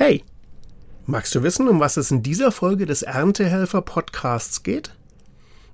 Hey, 0.00 0.22
magst 1.06 1.34
du 1.34 1.42
wissen, 1.42 1.66
um 1.66 1.80
was 1.80 1.96
es 1.96 2.12
in 2.12 2.22
dieser 2.22 2.52
Folge 2.52 2.86
des 2.86 3.02
Erntehelfer 3.02 3.82
Podcasts 3.82 4.62
geht? 4.62 4.94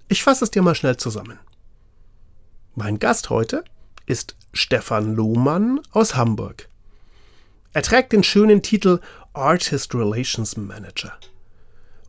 Ich 0.08 0.22
fasse 0.22 0.44
es 0.44 0.50
dir 0.50 0.62
mal 0.62 0.74
schnell 0.74 0.96
zusammen. 0.96 1.38
Mein 2.74 2.98
Gast 2.98 3.28
heute 3.28 3.64
ist 4.06 4.34
Stefan 4.54 5.14
Lohmann 5.14 5.78
aus 5.90 6.16
Hamburg. 6.16 6.70
Er 7.74 7.82
trägt 7.82 8.14
den 8.14 8.22
schönen 8.22 8.62
Titel 8.62 9.00
Artist 9.34 9.94
Relations 9.94 10.56
Manager. 10.56 11.12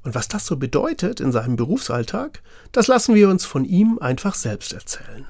Und 0.04 0.16
was 0.16 0.30
das 0.30 0.46
so 0.46 0.56
bedeutet 0.56 1.20
in 1.20 1.34
seinem 1.34 1.58
Berufsalltag, 1.58 2.42
das 2.72 2.88
lassen 2.88 3.14
wir 3.14 3.28
uns 3.28 3.44
von 3.44 3.66
ihm 3.66 4.00
einfach 4.00 4.36
selbst 4.36 4.72
erzählen. 4.72 5.28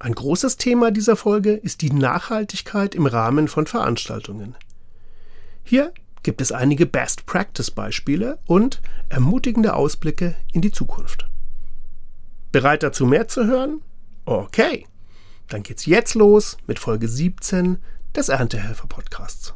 Ein 0.00 0.16
großes 0.16 0.56
Thema 0.56 0.90
dieser 0.90 1.14
Folge 1.14 1.52
ist 1.52 1.82
die 1.82 1.92
Nachhaltigkeit 1.92 2.96
im 2.96 3.06
Rahmen 3.06 3.46
von 3.46 3.68
Veranstaltungen. 3.68 4.56
Hier 5.68 5.92
gibt 6.22 6.40
es 6.40 6.52
einige 6.52 6.86
Best-Practice-Beispiele 6.86 8.38
und 8.46 8.80
ermutigende 9.08 9.74
Ausblicke 9.74 10.36
in 10.52 10.60
die 10.60 10.70
Zukunft. 10.70 11.28
Bereit 12.52 12.84
dazu 12.84 13.04
mehr 13.04 13.26
zu 13.26 13.46
hören? 13.46 13.82
Okay, 14.26 14.86
dann 15.48 15.64
geht's 15.64 15.84
jetzt 15.84 16.14
los 16.14 16.56
mit 16.68 16.78
Folge 16.78 17.08
17 17.08 17.78
des 18.14 18.28
Erntehelfer-Podcasts. 18.28 19.54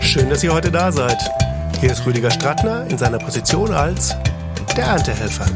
Schön, 0.00 0.30
dass 0.30 0.44
ihr 0.44 0.54
heute 0.54 0.70
da 0.70 0.92
seid. 0.92 1.18
Hier 1.80 1.90
ist 1.90 2.06
Rüdiger 2.06 2.30
Strattner 2.30 2.86
in 2.88 2.98
seiner 2.98 3.18
Position 3.18 3.72
als 3.72 4.14
der 4.76 4.84
Erntehelfer. 4.84 5.46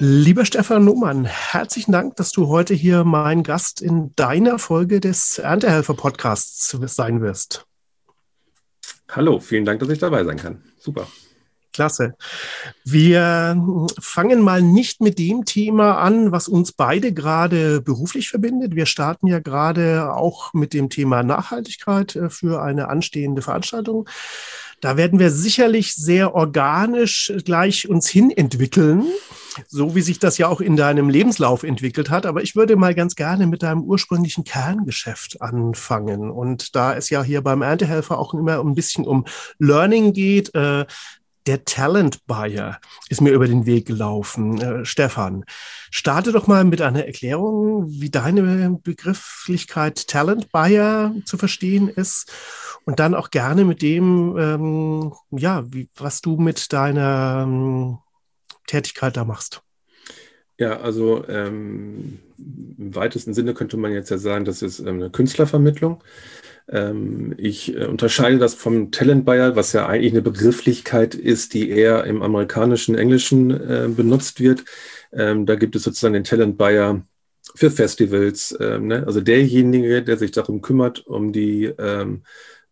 Lieber 0.00 0.44
Stefan 0.44 0.84
Nummern, 0.84 1.24
herzlichen 1.24 1.92
Dank, 1.92 2.16
dass 2.16 2.32
du 2.32 2.48
heute 2.48 2.74
hier 2.74 3.04
mein 3.04 3.42
Gast 3.42 3.80
in 3.80 4.14
deiner 4.16 4.58
Folge 4.58 5.00
des 5.00 5.38
Erntehelfer-Podcasts 5.38 6.76
sein 6.86 7.20
wirst. 7.20 7.66
Hallo, 9.10 9.38
vielen 9.38 9.64
Dank, 9.64 9.80
dass 9.80 9.88
ich 9.90 9.98
dabei 9.98 10.24
sein 10.24 10.36
kann. 10.36 10.62
Super. 10.78 11.06
Klasse. 11.72 12.14
Wir 12.84 13.60
fangen 14.00 14.40
mal 14.40 14.62
nicht 14.62 15.00
mit 15.00 15.18
dem 15.18 15.44
Thema 15.44 15.98
an, 15.98 16.32
was 16.32 16.48
uns 16.48 16.72
beide 16.72 17.12
gerade 17.12 17.80
beruflich 17.80 18.28
verbindet. 18.28 18.74
Wir 18.74 18.86
starten 18.86 19.26
ja 19.26 19.40
gerade 19.40 20.14
auch 20.14 20.54
mit 20.54 20.72
dem 20.72 20.88
Thema 20.88 21.22
Nachhaltigkeit 21.22 22.16
äh, 22.16 22.30
für 22.30 22.62
eine 22.62 22.88
anstehende 22.88 23.42
Veranstaltung. 23.42 24.08
Da 24.80 24.96
werden 24.96 25.18
wir 25.18 25.30
sicherlich 25.30 25.94
sehr 25.94 26.34
organisch 26.34 27.32
gleich 27.44 27.88
uns 27.88 28.08
hin 28.08 28.30
entwickeln, 28.30 29.04
so 29.68 29.94
wie 29.94 30.02
sich 30.02 30.18
das 30.18 30.38
ja 30.38 30.48
auch 30.48 30.60
in 30.60 30.76
deinem 30.76 31.08
Lebenslauf 31.08 31.62
entwickelt 31.62 32.10
hat. 32.10 32.26
Aber 32.26 32.42
ich 32.42 32.56
würde 32.56 32.76
mal 32.76 32.94
ganz 32.94 33.14
gerne 33.14 33.46
mit 33.46 33.62
deinem 33.62 33.82
ursprünglichen 33.82 34.44
Kerngeschäft 34.44 35.40
anfangen. 35.40 36.30
Und 36.30 36.74
da 36.74 36.94
es 36.94 37.10
ja 37.10 37.22
hier 37.22 37.42
beim 37.42 37.62
Erntehelfer 37.62 38.18
auch 38.18 38.34
immer 38.34 38.60
ein 38.60 38.74
bisschen 38.74 39.06
um 39.06 39.24
Learning 39.58 40.12
geht, 40.12 40.54
äh, 40.54 40.86
der 41.46 41.64
Talent 41.64 42.26
Buyer 42.26 42.78
ist 43.08 43.20
mir 43.20 43.30
über 43.30 43.46
den 43.46 43.66
Weg 43.66 43.86
gelaufen. 43.86 44.60
Äh, 44.60 44.84
Stefan, 44.84 45.44
starte 45.90 46.32
doch 46.32 46.46
mal 46.46 46.64
mit 46.64 46.80
einer 46.80 47.04
Erklärung, 47.04 47.86
wie 47.88 48.10
deine 48.10 48.78
Begrifflichkeit 48.82 50.08
Talent 50.08 50.50
Buyer 50.52 51.14
zu 51.26 51.36
verstehen 51.36 51.88
ist 51.88 52.32
und 52.86 52.98
dann 52.98 53.14
auch 53.14 53.30
gerne 53.30 53.64
mit 53.64 53.82
dem, 53.82 54.36
ähm, 54.38 55.12
ja, 55.30 55.64
wie, 55.72 55.88
was 55.96 56.20
du 56.20 56.36
mit 56.36 56.72
deiner 56.72 57.44
ähm, 57.46 57.98
Tätigkeit 58.66 59.16
da 59.16 59.24
machst. 59.24 59.62
Ja, 60.58 60.80
also 60.80 61.24
ähm, 61.28 62.20
im 62.38 62.94
weitesten 62.94 63.34
Sinne 63.34 63.54
könnte 63.54 63.76
man 63.76 63.92
jetzt 63.92 64.10
ja 64.10 64.18
sagen, 64.18 64.44
das 64.44 64.62
ist 64.62 64.78
ähm, 64.78 64.96
eine 64.96 65.10
Künstlervermittlung. 65.10 66.02
Ähm, 66.68 67.34
ich 67.36 67.74
äh, 67.74 67.86
unterscheide 67.86 68.38
das 68.38 68.54
vom 68.54 68.92
Talent 68.92 69.24
Buyer, 69.24 69.56
was 69.56 69.72
ja 69.72 69.86
eigentlich 69.86 70.12
eine 70.12 70.22
Begrifflichkeit 70.22 71.14
ist, 71.14 71.54
die 71.54 71.70
eher 71.70 72.04
im 72.04 72.22
amerikanischen, 72.22 72.94
englischen 72.94 73.50
äh, 73.50 73.88
benutzt 73.88 74.40
wird. 74.40 74.64
Ähm, 75.12 75.44
da 75.44 75.56
gibt 75.56 75.74
es 75.74 75.82
sozusagen 75.82 76.14
den 76.14 76.24
Talent 76.24 76.56
Buyer 76.56 77.02
für 77.56 77.70
Festivals, 77.70 78.56
ähm, 78.60 78.86
ne? 78.86 79.04
also 79.06 79.20
derjenige, 79.20 80.02
der 80.02 80.16
sich 80.16 80.30
darum 80.30 80.62
kümmert, 80.62 81.06
um 81.06 81.32
die 81.32 81.64
ähm, 81.78 82.22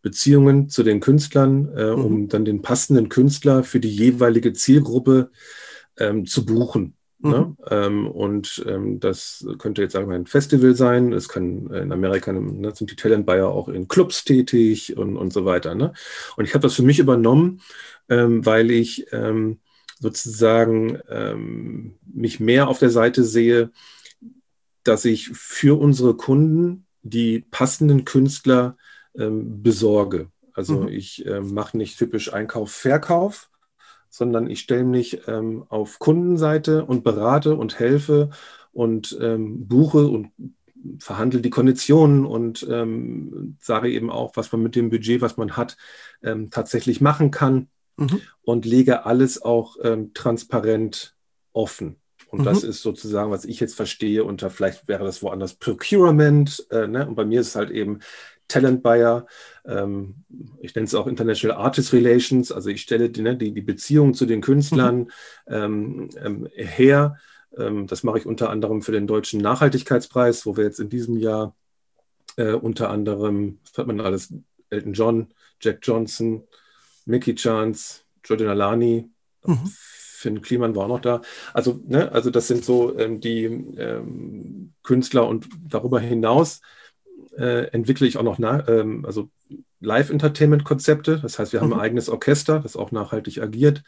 Beziehungen 0.02 0.68
zu 0.68 0.82
den 0.82 1.00
Künstlern, 1.00 1.68
äh, 1.76 1.94
mhm. 1.94 2.04
um 2.04 2.28
dann 2.28 2.44
den 2.44 2.62
passenden 2.62 3.08
Künstler 3.08 3.64
für 3.64 3.80
die 3.80 3.90
jeweilige 3.94 4.52
Zielgruppe 4.52 5.30
ähm, 6.02 6.26
zu 6.26 6.44
buchen. 6.44 6.96
Ne? 7.24 7.38
Mhm. 7.38 7.56
Ähm, 7.70 8.06
und 8.08 8.64
ähm, 8.66 8.98
das 8.98 9.46
könnte 9.58 9.82
jetzt 9.82 9.92
sagen 9.92 10.08
wir 10.08 10.16
ein 10.16 10.26
Festival 10.26 10.74
sein. 10.74 11.12
Es 11.12 11.28
kann 11.28 11.68
in 11.68 11.92
Amerika 11.92 12.32
ne, 12.32 12.74
sind 12.74 12.90
die 12.90 12.96
Talent 12.96 13.26
Buyer 13.26 13.48
auch 13.48 13.68
in 13.68 13.86
Clubs 13.86 14.24
tätig 14.24 14.96
und, 14.96 15.16
und 15.16 15.32
so 15.32 15.44
weiter. 15.44 15.76
Ne? 15.76 15.92
Und 16.36 16.46
ich 16.46 16.54
habe 16.54 16.62
das 16.62 16.74
für 16.74 16.82
mich 16.82 16.98
übernommen, 16.98 17.60
ähm, 18.08 18.44
weil 18.44 18.72
ich 18.72 19.06
ähm, 19.12 19.60
sozusagen 20.00 20.98
ähm, 21.08 21.94
mich 22.12 22.40
mehr 22.40 22.66
auf 22.66 22.80
der 22.80 22.90
Seite 22.90 23.22
sehe, 23.22 23.70
dass 24.82 25.04
ich 25.04 25.28
für 25.28 25.78
unsere 25.78 26.16
Kunden 26.16 26.86
die 27.02 27.44
passenden 27.50 28.04
Künstler 28.04 28.76
besorge. 29.14 30.30
Also 30.54 30.84
mhm. 30.84 30.88
ich 30.88 31.26
mache 31.42 31.76
nicht 31.76 31.98
typisch 31.98 32.32
Einkauf, 32.32 32.72
Verkauf, 32.72 33.50
sondern 34.12 34.48
ich 34.50 34.60
stelle 34.60 34.84
mich 34.84 35.26
ähm, 35.26 35.64
auf 35.70 35.98
Kundenseite 35.98 36.84
und 36.84 37.02
berate 37.02 37.56
und 37.56 37.78
helfe 37.78 38.28
und 38.72 39.16
ähm, 39.22 39.66
buche 39.66 40.06
und 40.06 40.32
verhandle 40.98 41.40
die 41.40 41.48
Konditionen 41.48 42.26
und 42.26 42.66
ähm, 42.70 43.56
sage 43.58 43.90
eben 43.90 44.10
auch, 44.10 44.32
was 44.36 44.52
man 44.52 44.62
mit 44.62 44.76
dem 44.76 44.90
Budget, 44.90 45.22
was 45.22 45.38
man 45.38 45.56
hat, 45.56 45.78
ähm, 46.22 46.50
tatsächlich 46.50 47.00
machen 47.00 47.30
kann 47.30 47.68
mhm. 47.96 48.20
und 48.42 48.66
lege 48.66 49.06
alles 49.06 49.40
auch 49.40 49.76
ähm, 49.82 50.12
transparent 50.12 51.16
offen. 51.54 51.96
Und 52.28 52.40
mhm. 52.40 52.44
das 52.44 52.64
ist 52.64 52.82
sozusagen, 52.82 53.30
was 53.30 53.46
ich 53.46 53.60
jetzt 53.60 53.74
verstehe, 53.74 54.24
unter 54.24 54.50
vielleicht 54.50 54.88
wäre 54.88 55.04
das 55.04 55.22
woanders 55.22 55.54
Procurement. 55.54 56.66
Äh, 56.70 56.86
ne? 56.86 57.06
Und 57.06 57.14
bei 57.14 57.24
mir 57.24 57.40
ist 57.40 57.48
es 57.48 57.56
halt 57.56 57.70
eben 57.70 58.00
Talent 58.52 58.82
Buyer. 58.82 59.26
Ähm, 59.64 60.24
ich 60.60 60.74
nenne 60.74 60.86
es 60.86 60.94
auch 60.94 61.06
International 61.06 61.56
Artist 61.56 61.92
Relations. 61.92 62.52
Also 62.52 62.70
ich 62.70 62.82
stelle 62.82 63.10
die, 63.10 63.22
ne, 63.22 63.36
die, 63.36 63.52
die 63.52 63.62
Beziehung 63.62 64.14
zu 64.14 64.26
den 64.26 64.40
Künstlern 64.40 64.98
mhm. 64.98 65.08
ähm, 65.46 66.10
ähm, 66.22 66.48
her. 66.54 67.16
Ähm, 67.56 67.86
das 67.86 68.02
mache 68.02 68.18
ich 68.18 68.26
unter 68.26 68.50
anderem 68.50 68.82
für 68.82 68.92
den 68.92 69.06
Deutschen 69.06 69.40
Nachhaltigkeitspreis, 69.40 70.46
wo 70.46 70.56
wir 70.56 70.64
jetzt 70.64 70.80
in 70.80 70.90
diesem 70.90 71.16
Jahr 71.16 71.54
äh, 72.36 72.52
unter 72.52 72.90
anderem, 72.90 73.58
was 73.64 73.78
hat 73.78 73.86
man 73.86 74.00
alles? 74.00 74.34
Elton 74.70 74.92
John, 74.94 75.34
Jack 75.60 75.80
Johnson, 75.82 76.44
Mickey 77.04 77.34
Chance, 77.34 78.00
Jordan 78.24 78.48
Alani, 78.48 79.10
mhm. 79.44 79.58
Finn 79.66 80.40
Kliman 80.40 80.74
war 80.76 80.84
auch 80.84 80.88
noch 80.88 81.00
da. 81.00 81.20
Also, 81.52 81.80
ne, 81.86 82.10
also 82.12 82.30
das 82.30 82.48
sind 82.48 82.64
so 82.64 82.96
ähm, 82.98 83.20
die 83.20 83.44
ähm, 83.44 84.72
Künstler 84.82 85.26
und 85.26 85.48
darüber 85.68 86.00
hinaus 86.00 86.60
äh, 87.36 87.66
entwickle 87.72 88.06
ich 88.06 88.16
auch 88.16 88.22
noch 88.22 88.38
na, 88.38 88.66
ähm, 88.68 89.04
also 89.04 89.30
Live-Entertainment-Konzepte. 89.80 91.18
Das 91.20 91.38
heißt, 91.38 91.52
wir 91.52 91.60
haben 91.60 91.68
mhm. 91.68 91.74
ein 91.74 91.80
eigenes 91.80 92.08
Orchester, 92.08 92.60
das 92.60 92.76
auch 92.76 92.92
nachhaltig 92.92 93.40
agiert. 93.40 93.82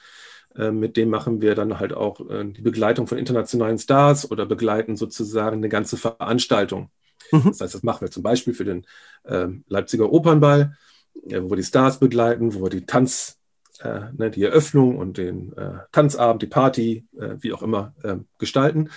Äh, 0.56 0.70
mit 0.70 0.96
dem 0.96 1.10
machen 1.10 1.40
wir 1.40 1.54
dann 1.54 1.78
halt 1.78 1.92
auch 1.92 2.20
äh, 2.28 2.44
die 2.44 2.62
Begleitung 2.62 3.06
von 3.06 3.18
internationalen 3.18 3.78
Stars 3.78 4.30
oder 4.30 4.46
begleiten 4.46 4.96
sozusagen 4.96 5.56
eine 5.56 5.68
ganze 5.68 5.96
Veranstaltung. 5.96 6.90
Mhm. 7.32 7.44
Das 7.44 7.60
heißt, 7.60 7.74
das 7.74 7.82
machen 7.82 8.02
wir 8.02 8.10
zum 8.10 8.22
Beispiel 8.22 8.54
für 8.54 8.64
den 8.64 8.86
ähm, 9.26 9.64
Leipziger 9.68 10.12
Opernball, 10.12 10.76
wo 11.14 11.50
wir 11.50 11.56
die 11.56 11.62
Stars 11.62 12.00
begleiten, 12.00 12.54
wo 12.54 12.62
wir 12.62 12.70
die 12.70 12.86
Tanz, 12.86 13.38
äh, 13.80 14.00
ne, 14.16 14.30
die 14.30 14.42
Eröffnung 14.42 14.98
und 14.98 15.16
den 15.16 15.56
äh, 15.56 15.78
Tanzabend, 15.92 16.42
die 16.42 16.46
Party, 16.46 17.06
äh, 17.18 17.36
wie 17.40 17.52
auch 17.52 17.62
immer, 17.62 17.94
gestalten. 18.38 18.90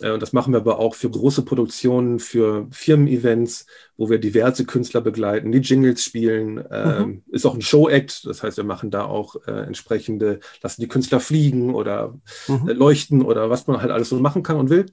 Äh, 0.00 0.12
und 0.12 0.20
das 0.20 0.32
machen 0.32 0.52
wir 0.52 0.60
aber 0.60 0.78
auch 0.78 0.94
für 0.94 1.10
große 1.10 1.42
Produktionen, 1.42 2.18
für 2.18 2.66
Firmen-Events, 2.70 3.66
wo 3.96 4.08
wir 4.10 4.18
diverse 4.18 4.64
Künstler 4.64 5.00
begleiten, 5.00 5.52
die 5.52 5.58
Jingles 5.58 6.02
spielen. 6.02 6.64
Ähm, 6.70 7.06
mhm. 7.06 7.22
Ist 7.28 7.46
auch 7.46 7.54
ein 7.54 7.62
Show-Act, 7.62 8.26
das 8.26 8.42
heißt, 8.42 8.56
wir 8.56 8.64
machen 8.64 8.90
da 8.90 9.04
auch 9.04 9.36
äh, 9.46 9.66
entsprechende, 9.66 10.40
lassen 10.62 10.80
die 10.80 10.88
Künstler 10.88 11.20
fliegen 11.20 11.74
oder 11.74 12.18
mhm. 12.48 12.68
äh, 12.68 12.72
leuchten 12.72 13.22
oder 13.22 13.50
was 13.50 13.66
man 13.66 13.80
halt 13.80 13.90
alles 13.90 14.08
so 14.08 14.18
machen 14.18 14.42
kann 14.42 14.56
und 14.56 14.70
will. 14.70 14.86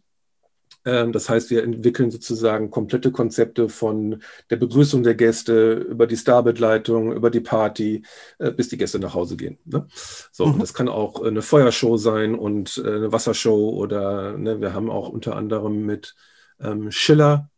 Ähm, 0.88 1.12
das 1.12 1.30
heißt, 1.30 1.50
wir 1.50 1.64
entwickeln 1.64 2.12
sozusagen 2.12 2.72
komplette 2.72 3.12
Konzepte 3.12 3.68
von 3.68 4.24
der 4.50 4.56
Begrüßung 4.56 5.04
der 5.04 5.16
Gäste 5.16 5.74
über 5.74 6.08
die 6.08 6.16
Starbegleitung, 6.16 7.12
über 7.12 7.30
die 7.30 7.42
Party, 7.42 8.04
äh, 8.40 8.52
bis 8.52 8.70
die 8.70 8.78
Gäste 8.78 8.98
nach 8.98 9.14
Hause 9.14 9.36
gehen. 9.36 9.58
Ne? 9.66 9.86
So, 10.32 10.46
mhm. 10.46 10.60
das 10.60 10.74
kann 10.74 10.88
auch 10.88 11.22
eine 11.22 11.42
Feuershow 11.42 11.98
sein 11.98 12.36
und 12.36 12.82
äh, 12.86 12.88
eine 12.88 13.12
Wassershow 13.12 13.70
oder 13.72 14.38
ne, 14.38 14.62
wir 14.62 14.74
haben 14.74 14.90
auch 14.90 15.10
unter 15.10 15.36
anderem 15.36 15.86
mit 15.86 16.16
ähm, 16.62 16.90
Schiller 16.90 17.50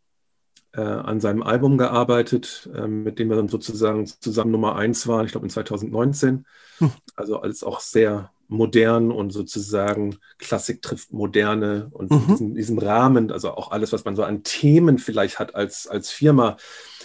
äh, 0.74 0.82
an 0.82 1.20
seinem 1.20 1.44
Album 1.44 1.78
gearbeitet, 1.78 2.68
äh, 2.74 2.88
mit 2.88 3.20
dem 3.20 3.30
wir 3.30 3.36
dann 3.36 3.48
sozusagen 3.48 4.08
zusammen 4.08 4.52
Nummer 4.52 4.75
eins 4.75 5.06
waren, 5.08 5.28
ich 5.28 5.34
glaube 5.34 5.46
in 5.46 5.52
2019. 5.52 6.48
Hm. 6.80 6.92
Also 7.16 7.40
alles 7.40 7.64
auch 7.64 7.80
sehr 7.80 8.32
modern 8.50 9.12
und 9.12 9.30
sozusagen 9.31 10.18
Klassik 10.40 10.81
trifft 10.81 11.13
moderne 11.13 11.88
und 11.92 12.12
mhm. 12.12 12.36
in 12.40 12.56
diesem, 12.56 12.80
Rahmen, 12.80 13.31
also 13.31 13.51
auch 13.51 13.72
alles, 13.72 13.94
was 13.94 14.06
man 14.06 14.16
so 14.16 14.24
an 14.24 14.44
Themen 14.44 14.98
vielleicht 14.98 15.40
hat 15.40 15.56
als, 15.56 15.88
als 15.88 16.10
Firma, 16.10 16.57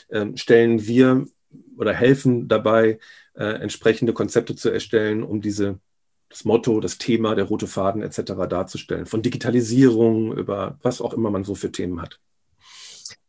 äh, 0.09 0.27
stellen 0.37 0.87
wir 0.87 1.27
oder 1.77 1.93
helfen 1.93 2.49
dabei, 2.49 2.99
äh, 3.35 3.45
entsprechende 3.45 4.13
Konzepte 4.13 4.57
zu 4.57 4.71
erstellen, 4.71 5.23
um 5.23 5.41
diese 5.41 5.79
das 6.31 6.45
Motto, 6.45 6.81
das 6.81 6.99
Thema, 6.99 7.37
der 7.37 7.45
rote 7.45 7.69
Faden 7.69 8.03
etc. 8.03 8.49
darzustellen. 8.49 9.07
Von 9.07 9.23
Digitalisierung 9.23 10.37
über 10.37 10.79
was 10.83 11.01
auch 11.01 11.15
immer 11.15 11.31
man 11.31 11.45
so 11.45 11.55
für 11.55 11.71
Themen 11.71 12.03
hat. 12.03 12.19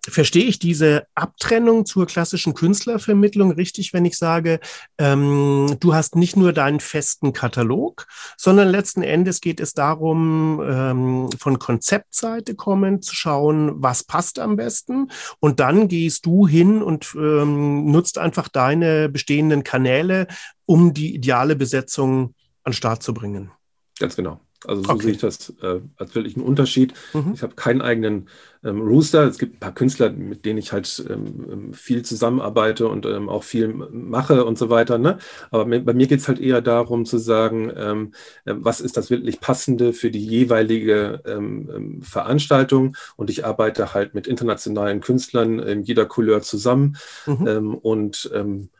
Verstehe 0.08 0.44
ich 0.44 0.60
diese 0.60 1.08
Abtrennung 1.16 1.86
zur 1.86 2.06
klassischen 2.06 2.54
Künstlervermittlung 2.54 3.52
richtig, 3.52 3.92
wenn 3.92 4.06
ich 4.06 4.18
sage, 4.18 4.60
ähm, 5.00 5.78
du 5.80 5.96
hast 5.96 6.16
nicht 6.16 6.38
nur 6.38 6.54
deinen 6.54 6.80
festen 6.80 7.34
Katalog, 7.34 8.06
sondern 8.38 8.70
letzten 8.70 9.02
Endes 9.02 9.42
geht 9.42 9.60
es 9.60 9.74
darum, 9.74 10.62
ähm, 10.64 11.30
von 11.40 11.58
Konzeptseite 11.58 12.56
kommend 12.56 13.04
zu 13.04 13.16
schauen, 13.16 13.82
was 13.82 14.04
passt 14.04 14.38
am 14.38 14.56
besten. 14.56 15.10
Und 15.40 15.60
dann 15.60 15.88
gehst 15.88 16.26
du 16.26 16.48
hin 16.48 16.84
und 16.84 17.16
ähm, 17.16 17.86
nutzt 17.92 18.18
einfach 18.20 18.48
deine 18.48 19.10
bestehenden 19.10 19.64
Kanäle, 19.64 20.28
um 20.66 20.94
die 20.94 21.16
ideale 21.16 21.56
Besetzung 21.56 22.36
an 22.64 22.74
Start 22.74 23.02
zu 23.02 23.14
bringen. 23.14 23.52
Ganz 24.00 24.16
genau. 24.16 24.40
Also 24.68 24.84
so 24.84 24.90
okay. 24.90 25.04
sehe 25.04 25.12
ich 25.14 25.18
das 25.20 25.54
äh, 25.62 25.80
als 25.98 26.16
wirklich 26.16 26.36
einen 26.36 26.46
Unterschied. 26.46 26.94
Mhm. 27.14 27.32
Ich 27.34 27.42
habe 27.42 27.56
keinen 27.56 27.82
eigenen 27.82 28.28
ähm, 28.64 28.82
Rooster. 28.82 29.24
Es 29.26 29.38
gibt 29.38 29.56
ein 29.56 29.60
paar 29.60 29.74
Künstler, 29.74 30.10
mit 30.12 30.46
denen 30.46 30.60
ich 30.60 30.72
halt 30.72 31.06
ähm, 31.10 31.46
ähm 31.52 31.74
viel 31.74 32.04
zusammenarbeite 32.04 32.88
und 32.88 33.06
ähm, 33.06 33.30
auch 33.30 33.44
viel 33.44 33.68
mache 33.68 34.46
und 34.46 34.58
so 34.58 34.70
weiter. 34.70 34.98
Ne? 34.98 35.18
Aber 35.52 35.66
bei 35.66 35.94
mir 35.94 36.08
geht 36.08 36.20
es 36.20 36.28
halt 36.28 36.40
eher 36.40 36.62
darum 36.62 37.06
zu 37.06 37.18
sagen, 37.18 37.72
ähm, 37.76 38.12
äh, 38.46 38.54
was 38.58 38.82
ist 38.82 38.98
das 38.98 39.10
wirklich 39.10 39.40
Passende 39.40 39.94
für 39.94 40.12
die 40.12 40.26
jeweilige 40.26 41.22
ähm, 41.26 42.02
Veranstaltung. 42.02 42.96
Und 43.16 43.30
ich 43.30 43.46
arbeite 43.46 43.94
halt 43.94 44.16
mit 44.16 44.28
internationalen 44.28 45.02
Künstlern 45.02 45.60
in 45.60 45.84
jeder 45.84 46.06
Couleur 46.06 46.42
zusammen 46.42 46.98
mhm. 47.26 47.76
und 47.76 48.30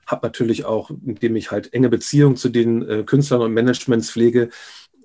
habe 0.06 0.26
natürlich 0.26 0.66
auch, 0.66 0.90
indem 0.90 1.36
ich 1.36 1.52
halt 1.52 1.74
enge 1.74 1.90
Beziehungen 1.90 2.36
zu 2.36 2.50
den 2.50 2.88
äh, 2.88 3.04
Künstlern 3.04 3.42
und 3.42 3.54
Managements 3.54 4.12
pflege, 4.12 4.50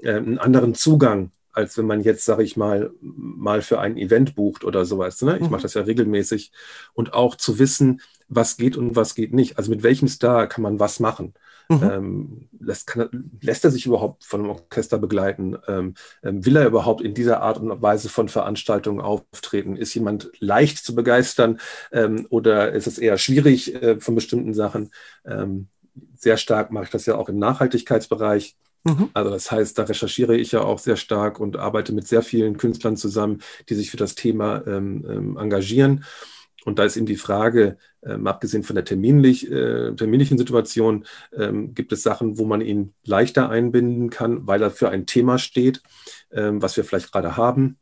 äh, 0.02 0.14
einen 0.14 0.38
anderen 0.38 0.75
Zugang, 0.75 1.31
als 1.52 1.76
wenn 1.76 1.87
man 1.87 2.00
jetzt, 2.00 2.25
sage 2.25 2.43
ich 2.43 2.56
mal, 2.56 2.93
mal 3.00 3.62
für 3.62 3.81
ein 3.81 3.97
Event 3.97 4.35
bucht 4.35 4.64
oder 4.64 4.85
sowas. 4.85 5.20
Ne? 5.23 5.37
Ich 5.37 5.44
mhm. 5.44 5.50
mache 5.50 5.62
das 5.62 5.75
ja 5.75 5.82
regelmäßig. 5.82 6.52
Und 6.94 7.12
auch 7.12 7.35
zu 7.35 7.58
wissen, 7.58 8.00
was 8.29 8.56
geht 8.56 8.76
und 8.76 8.97
was 8.97 9.14
geht 9.14 9.35
nicht. 9.35 9.58
Also 9.58 9.70
mit 9.70 9.82
welchem 9.82 10.08
Star 10.08 10.47
kann 10.47 10.62
man 10.62 10.79
was 10.79 11.00
machen. 11.00 11.35
Mhm. 11.69 11.82
Ähm, 11.82 12.49
lässt, 12.58 12.88
kann, 12.88 13.31
lässt, 13.41 13.64
er 13.64 13.70
sich 13.70 13.87
überhaupt 13.87 14.25
von 14.25 14.41
einem 14.41 14.50
Orchester 14.50 14.99
begleiten? 14.99 15.56
Ähm, 15.69 15.94
ähm, 16.23 16.44
will 16.44 16.56
er 16.56 16.67
überhaupt 16.67 17.00
in 17.00 17.14
dieser 17.14 17.43
Art 17.43 17.58
und 17.58 17.81
Weise 17.81 18.08
von 18.08 18.29
Veranstaltungen 18.29 19.00
auftreten? 19.00 19.76
Ist 19.76 19.94
jemand 19.94 20.32
leicht 20.41 20.79
zu 20.79 20.96
begeistern 20.96 21.61
ähm, 21.93 22.26
oder 22.29 22.73
ist 22.73 22.88
es 22.88 22.99
eher 22.99 23.19
schwierig 23.19 23.75
äh, 23.75 24.00
von 24.00 24.17
bestimmten 24.17 24.53
Sachen? 24.53 24.91
Ähm, 25.25 25.69
sehr 26.17 26.37
stark 26.37 26.73
mache 26.73 26.85
ich 26.85 26.91
das 26.91 27.06
ja 27.06 27.14
auch 27.17 27.29
im 27.29 27.38
Nachhaltigkeitsbereich. 27.38 28.56
Mhm. 28.85 29.11
Also 29.12 29.31
das 29.31 29.50
heißt, 29.50 29.79
da 29.79 29.82
recherchiere 29.85 30.37
ich 30.37 30.53
ja 30.53 30.62
auch 30.62 30.79
sehr 30.79 30.97
stark 30.97 31.38
und 31.41 31.56
arbeite 31.56 31.93
mit 31.93 32.06
sehr 32.06 32.23
vielen 32.23 32.56
Künstlern 32.56 32.97
zusammen, 32.97 33.43
die 33.69 33.75
sich 33.75 33.91
für 33.91 33.97
das 33.97 34.15
Thema 34.15 34.67
ähm, 34.67 35.05
ähm, 35.09 35.37
engagieren. 35.37 36.05
Und 36.65 36.79
da 36.79 36.85
ist 36.85 36.97
eben 36.97 37.06
die 37.06 37.17
Frage, 37.17 37.79
ähm, 38.03 38.27
abgesehen 38.27 38.62
von 38.62 38.77
der 38.77 38.85
terminlich, 38.85 39.50
äh, 39.50 39.94
terminlichen 39.94 40.38
Situation, 40.38 41.06
ähm, 41.35 41.75
gibt 41.75 41.93
es 41.93 42.03
Sachen, 42.03 42.38
wo 42.38 42.44
man 42.44 42.61
ihn 42.61 42.94
leichter 43.05 43.49
einbinden 43.49 44.11
kann, 44.11 44.47
weil 44.47 44.62
er 44.62 44.71
für 44.71 44.91
ein 44.91 45.06
Thema 45.06 45.38
steht, 45.38 45.82
ähm, 46.32 46.61
was 46.61 46.77
wir 46.77 46.85
vielleicht 46.85 47.12
gerade 47.12 47.37
haben. 47.37 47.79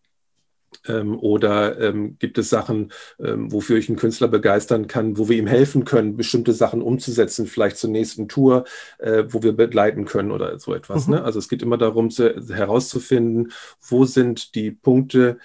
Ähm, 0.87 1.19
oder 1.19 1.81
ähm, 1.81 2.17
gibt 2.19 2.39
es 2.39 2.51
Sachen, 2.51 2.93
ähm, 3.19 3.51
wofür 3.53 3.79
ich 3.79 3.89
einen 3.89 3.99
Künstler 3.99 4.29
begeistern 4.29 4.87
kann, 4.87 5.19
wo 5.19 5.29
wir 5.29 5.37
ihm 5.37 5.47
helfen 5.47 5.85
können, 5.85 6.17
bestimmte 6.17 6.53
Sachen 6.53 6.83
umzusetzen, 6.83 7.47
vielleicht 7.47 7.77
zur 7.77 7.91
nächsten 7.91 8.29
Tour, 8.29 8.65
äh, 8.99 9.25
wo 9.29 9.43
wir 9.43 9.53
begleiten 9.53 10.05
können 10.05 10.31
oder 10.31 10.59
so 10.59 10.75
etwas. 10.75 11.07
Mhm. 11.07 11.15
Ne? 11.15 11.25
Also 11.25 11.39
es 11.39 11.49
geht 11.49 11.63
immer 11.63 11.79
darum, 11.79 12.11
zu, 12.11 12.35
herauszufinden, 12.49 13.53
wo 13.89 14.05
sind 14.05 14.55
die 14.55 14.71
Punkte, 14.71 15.39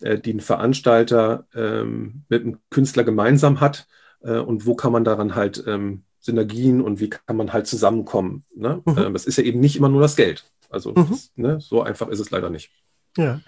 äh, 0.00 0.18
die 0.18 0.34
ein 0.34 0.40
Veranstalter 0.40 1.46
ähm, 1.54 2.22
mit 2.28 2.42
einem 2.42 2.58
Künstler 2.70 3.04
gemeinsam 3.04 3.60
hat 3.60 3.86
äh, 4.22 4.38
und 4.38 4.66
wo 4.66 4.74
kann 4.74 4.92
man 4.92 5.04
daran 5.04 5.34
halt 5.34 5.64
ähm, 5.66 6.02
Synergien 6.20 6.80
und 6.80 7.00
wie 7.00 7.08
kann 7.08 7.36
man 7.36 7.52
halt 7.52 7.66
zusammenkommen. 7.66 8.44
Ne? 8.54 8.82
Mhm. 8.84 8.98
Äh, 8.98 9.12
das 9.12 9.26
ist 9.26 9.38
ja 9.38 9.44
eben 9.44 9.60
nicht 9.60 9.76
immer 9.76 9.88
nur 9.88 10.02
das 10.02 10.16
Geld. 10.16 10.50
Also 10.68 10.90
mhm. 10.90 11.06
das, 11.10 11.32
ne, 11.36 11.60
so 11.60 11.82
einfach 11.82 12.08
ist 12.08 12.20
es 12.20 12.30
leider 12.30 12.50
nicht. 12.50 12.70
Ja, 13.16 13.40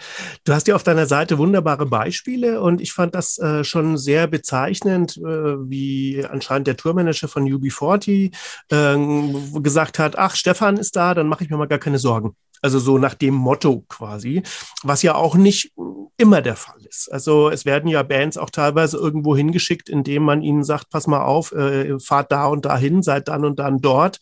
du 0.45 0.55
hast 0.55 0.67
ja 0.67 0.75
auf 0.75 0.83
deiner 0.83 1.07
Seite 1.07 1.37
wunderbare 1.37 1.85
Beispiele 1.85 2.63
und 2.63 2.81
ich 2.81 2.93
fand 2.93 3.15
das 3.15 3.37
äh, 3.39 3.65
schon 3.65 3.99
sehr 3.99 4.27
bezeichnend, 4.27 5.19
äh, 5.19 5.21
wie 5.21 6.25
anscheinend 6.25 6.67
der 6.69 6.77
Tourmanager 6.77 7.29
von 7.29 7.45
UB40 7.45 8.33
äh, 8.71 9.61
gesagt 9.61 9.99
hat, 9.99 10.17
ach, 10.17 10.37
Stefan 10.37 10.79
ist 10.79 10.97
da, 10.97 11.13
dann 11.13 11.29
mache 11.29 11.45
ich 11.45 11.51
mir 11.51 11.59
mal 11.59 11.69
gar 11.69 11.79
keine 11.79 11.99
Sorgen. 11.99 12.35
Also 12.63 12.79
so 12.79 12.99
nach 12.99 13.15
dem 13.15 13.35
Motto 13.35 13.85
quasi, 13.89 14.43
was 14.83 15.03
ja 15.03 15.15
auch 15.15 15.35
nicht 15.35 15.73
immer 16.19 16.43
der 16.43 16.57
Fall 16.57 16.85
ist. 16.85 17.11
Also 17.13 17.49
es 17.49 17.65
werden 17.65 17.89
ja 17.89 18.03
Bands 18.03 18.37
auch 18.37 18.51
teilweise 18.51 18.97
irgendwo 18.97 19.37
hingeschickt, 19.37 19.89
indem 19.89 20.25
man 20.25 20.43
ihnen 20.43 20.65
sagt, 20.65 20.91
pass 20.91 21.07
mal 21.07 21.23
auf, 21.23 21.53
äh, 21.53 21.99
fahrt 22.01 22.33
da 22.33 22.47
und 22.47 22.65
dahin, 22.65 23.03
seid 23.05 23.29
dann 23.29 23.45
und 23.45 23.61
dann 23.61 23.79
dort 23.79 24.19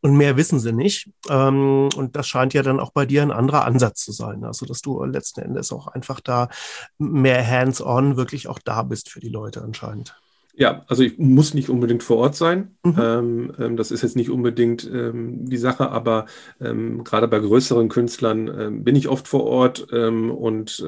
und 0.00 0.16
mehr 0.16 0.36
wissen 0.36 0.60
sie 0.60 0.72
nicht. 0.72 1.10
Ähm, 1.28 1.88
und 1.96 2.14
das 2.14 2.28
scheint 2.28 2.54
ja 2.54 2.62
dann 2.62 2.78
auch 2.78 2.92
bei 2.92 3.04
dir 3.04 3.22
ein 3.22 3.32
anderer 3.32 3.64
Ansatz 3.64 4.04
zu 4.04 4.12
sein. 4.12 4.44
Also 4.44 4.64
dass 4.64 4.80
du 4.80 5.04
letzten 5.04 5.40
Endes 5.40 5.72
auch 5.72 5.88
einfach 5.88 6.20
da 6.20 6.48
mehr 6.98 7.44
hands-on 7.44 8.16
wirklich 8.16 8.46
auch 8.46 8.60
da 8.64 8.84
bist 8.84 9.10
für 9.10 9.20
die 9.20 9.28
Leute 9.28 9.62
anscheinend. 9.62 10.14
Ja, 10.60 10.84
also 10.88 11.02
ich 11.02 11.16
muss 11.16 11.54
nicht 11.54 11.70
unbedingt 11.70 12.02
vor 12.02 12.18
Ort 12.18 12.36
sein. 12.36 12.76
Mhm. 12.82 12.94
Ähm, 13.00 13.52
ähm, 13.58 13.76
das 13.78 13.90
ist 13.90 14.02
jetzt 14.02 14.14
nicht 14.14 14.28
unbedingt 14.28 14.84
ähm, 14.92 15.46
die 15.46 15.56
Sache, 15.56 15.90
aber 15.90 16.26
ähm, 16.60 17.02
gerade 17.02 17.28
bei 17.28 17.38
größeren 17.38 17.88
Künstlern 17.88 18.46
ähm, 18.48 18.84
bin 18.84 18.94
ich 18.94 19.08
oft 19.08 19.26
vor 19.26 19.44
Ort 19.44 19.86
ähm, 19.90 20.30
und 20.30 20.84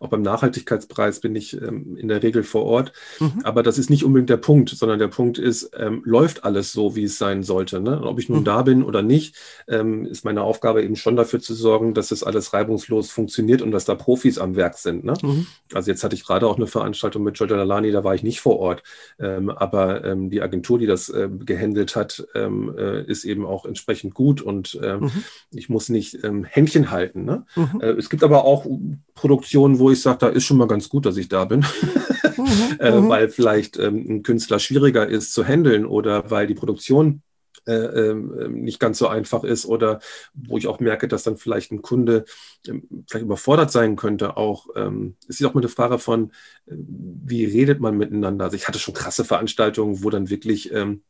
auch 0.00 0.08
beim 0.08 0.22
Nachhaltigkeitspreis 0.22 1.20
bin 1.20 1.36
ich 1.36 1.56
in 1.56 2.08
der 2.08 2.22
Regel 2.22 2.42
vor 2.42 2.64
Ort. 2.64 2.92
Mhm. 3.20 3.40
Aber 3.44 3.62
das 3.62 3.78
ist 3.78 3.90
nicht 3.90 4.04
unbedingt 4.04 4.30
der 4.30 4.38
Punkt, 4.38 4.70
sondern 4.70 4.98
der 4.98 5.08
Punkt 5.08 5.38
ist, 5.38 5.70
läuft 6.04 6.44
alles 6.44 6.72
so, 6.72 6.96
wie 6.96 7.04
es 7.04 7.18
sein 7.18 7.42
sollte. 7.42 7.80
Ne? 7.80 8.02
Ob 8.02 8.18
ich 8.18 8.28
nun 8.28 8.40
mhm. 8.40 8.44
da 8.44 8.62
bin 8.62 8.82
oder 8.82 9.02
nicht, 9.02 9.36
ist 9.66 10.24
meine 10.24 10.42
Aufgabe 10.42 10.82
eben 10.82 10.96
schon 10.96 11.16
dafür 11.16 11.40
zu 11.40 11.54
sorgen, 11.54 11.94
dass 11.94 12.10
es 12.10 12.24
alles 12.24 12.52
reibungslos 12.52 13.10
funktioniert 13.10 13.62
und 13.62 13.70
dass 13.70 13.84
da 13.84 13.94
Profis 13.94 14.38
am 14.38 14.56
Werk 14.56 14.78
sind. 14.78 15.04
Ne? 15.04 15.14
Mhm. 15.22 15.46
Also 15.72 15.90
jetzt 15.90 16.02
hatte 16.04 16.16
ich 16.16 16.24
gerade 16.24 16.46
auch 16.46 16.56
eine 16.56 16.66
Veranstaltung 16.66 17.22
mit 17.22 17.36
Giorgio 17.36 17.56
Lalani, 17.56 17.92
da 17.92 18.04
war 18.04 18.14
ich 18.14 18.22
nicht 18.22 18.40
vor 18.40 18.58
Ort. 18.58 18.82
Ähm, 19.18 19.50
aber 19.50 20.04
ähm, 20.04 20.30
die 20.30 20.42
Agentur, 20.42 20.78
die 20.78 20.86
das 20.86 21.08
äh, 21.08 21.28
gehandelt 21.28 21.96
hat, 21.96 22.26
ähm, 22.34 22.74
äh, 22.76 23.02
ist 23.04 23.24
eben 23.24 23.46
auch 23.46 23.66
entsprechend 23.66 24.14
gut 24.14 24.40
und 24.40 24.78
äh, 24.82 24.96
mhm. 24.96 25.10
ich 25.52 25.68
muss 25.68 25.88
nicht 25.88 26.24
ähm, 26.24 26.44
Händchen 26.44 26.90
halten. 26.90 27.24
Ne? 27.24 27.44
Mhm. 27.56 27.80
Äh, 27.80 27.90
es 27.92 28.10
gibt 28.10 28.24
aber 28.24 28.44
auch 28.44 28.66
Produktionen, 29.14 29.78
wo 29.78 29.90
ich 29.90 30.00
sage, 30.00 30.18
da 30.20 30.28
ist 30.28 30.44
schon 30.44 30.58
mal 30.58 30.68
ganz 30.68 30.88
gut, 30.88 31.06
dass 31.06 31.16
ich 31.16 31.28
da 31.28 31.44
bin, 31.44 31.60
mhm. 32.36 32.78
Äh, 32.78 33.00
mhm. 33.00 33.08
weil 33.08 33.28
vielleicht 33.28 33.78
ähm, 33.78 34.04
ein 34.08 34.22
Künstler 34.22 34.58
schwieriger 34.58 35.08
ist 35.08 35.32
zu 35.32 35.44
handeln 35.46 35.86
oder 35.86 36.30
weil 36.30 36.46
die 36.46 36.54
Produktion 36.54 37.22
äh, 37.66 37.72
ähm, 37.72 38.62
nicht 38.62 38.80
ganz 38.80 38.98
so 38.98 39.08
einfach 39.08 39.44
ist 39.44 39.66
oder 39.66 40.00
wo 40.34 40.58
ich 40.58 40.66
auch 40.66 40.80
merke, 40.80 41.08
dass 41.08 41.22
dann 41.22 41.36
vielleicht 41.36 41.72
ein 41.72 41.82
Kunde 41.82 42.24
ähm, 42.66 43.04
vielleicht 43.08 43.24
überfordert 43.24 43.70
sein 43.70 43.96
könnte. 43.96 44.36
Auch 44.36 44.66
ähm, 44.76 45.16
es 45.28 45.40
ist 45.40 45.46
auch 45.46 45.54
mal 45.54 45.60
eine 45.60 45.68
Frage 45.68 45.98
von, 45.98 46.32
äh, 46.66 46.74
wie 46.76 47.44
redet 47.44 47.80
man 47.80 47.96
miteinander. 47.96 48.46
Also 48.46 48.56
ich 48.56 48.68
hatte 48.68 48.78
schon 48.78 48.94
krasse 48.94 49.24
Veranstaltungen, 49.24 50.02
wo 50.02 50.10
dann 50.10 50.30
wirklich 50.30 50.72
ähm, 50.72 51.02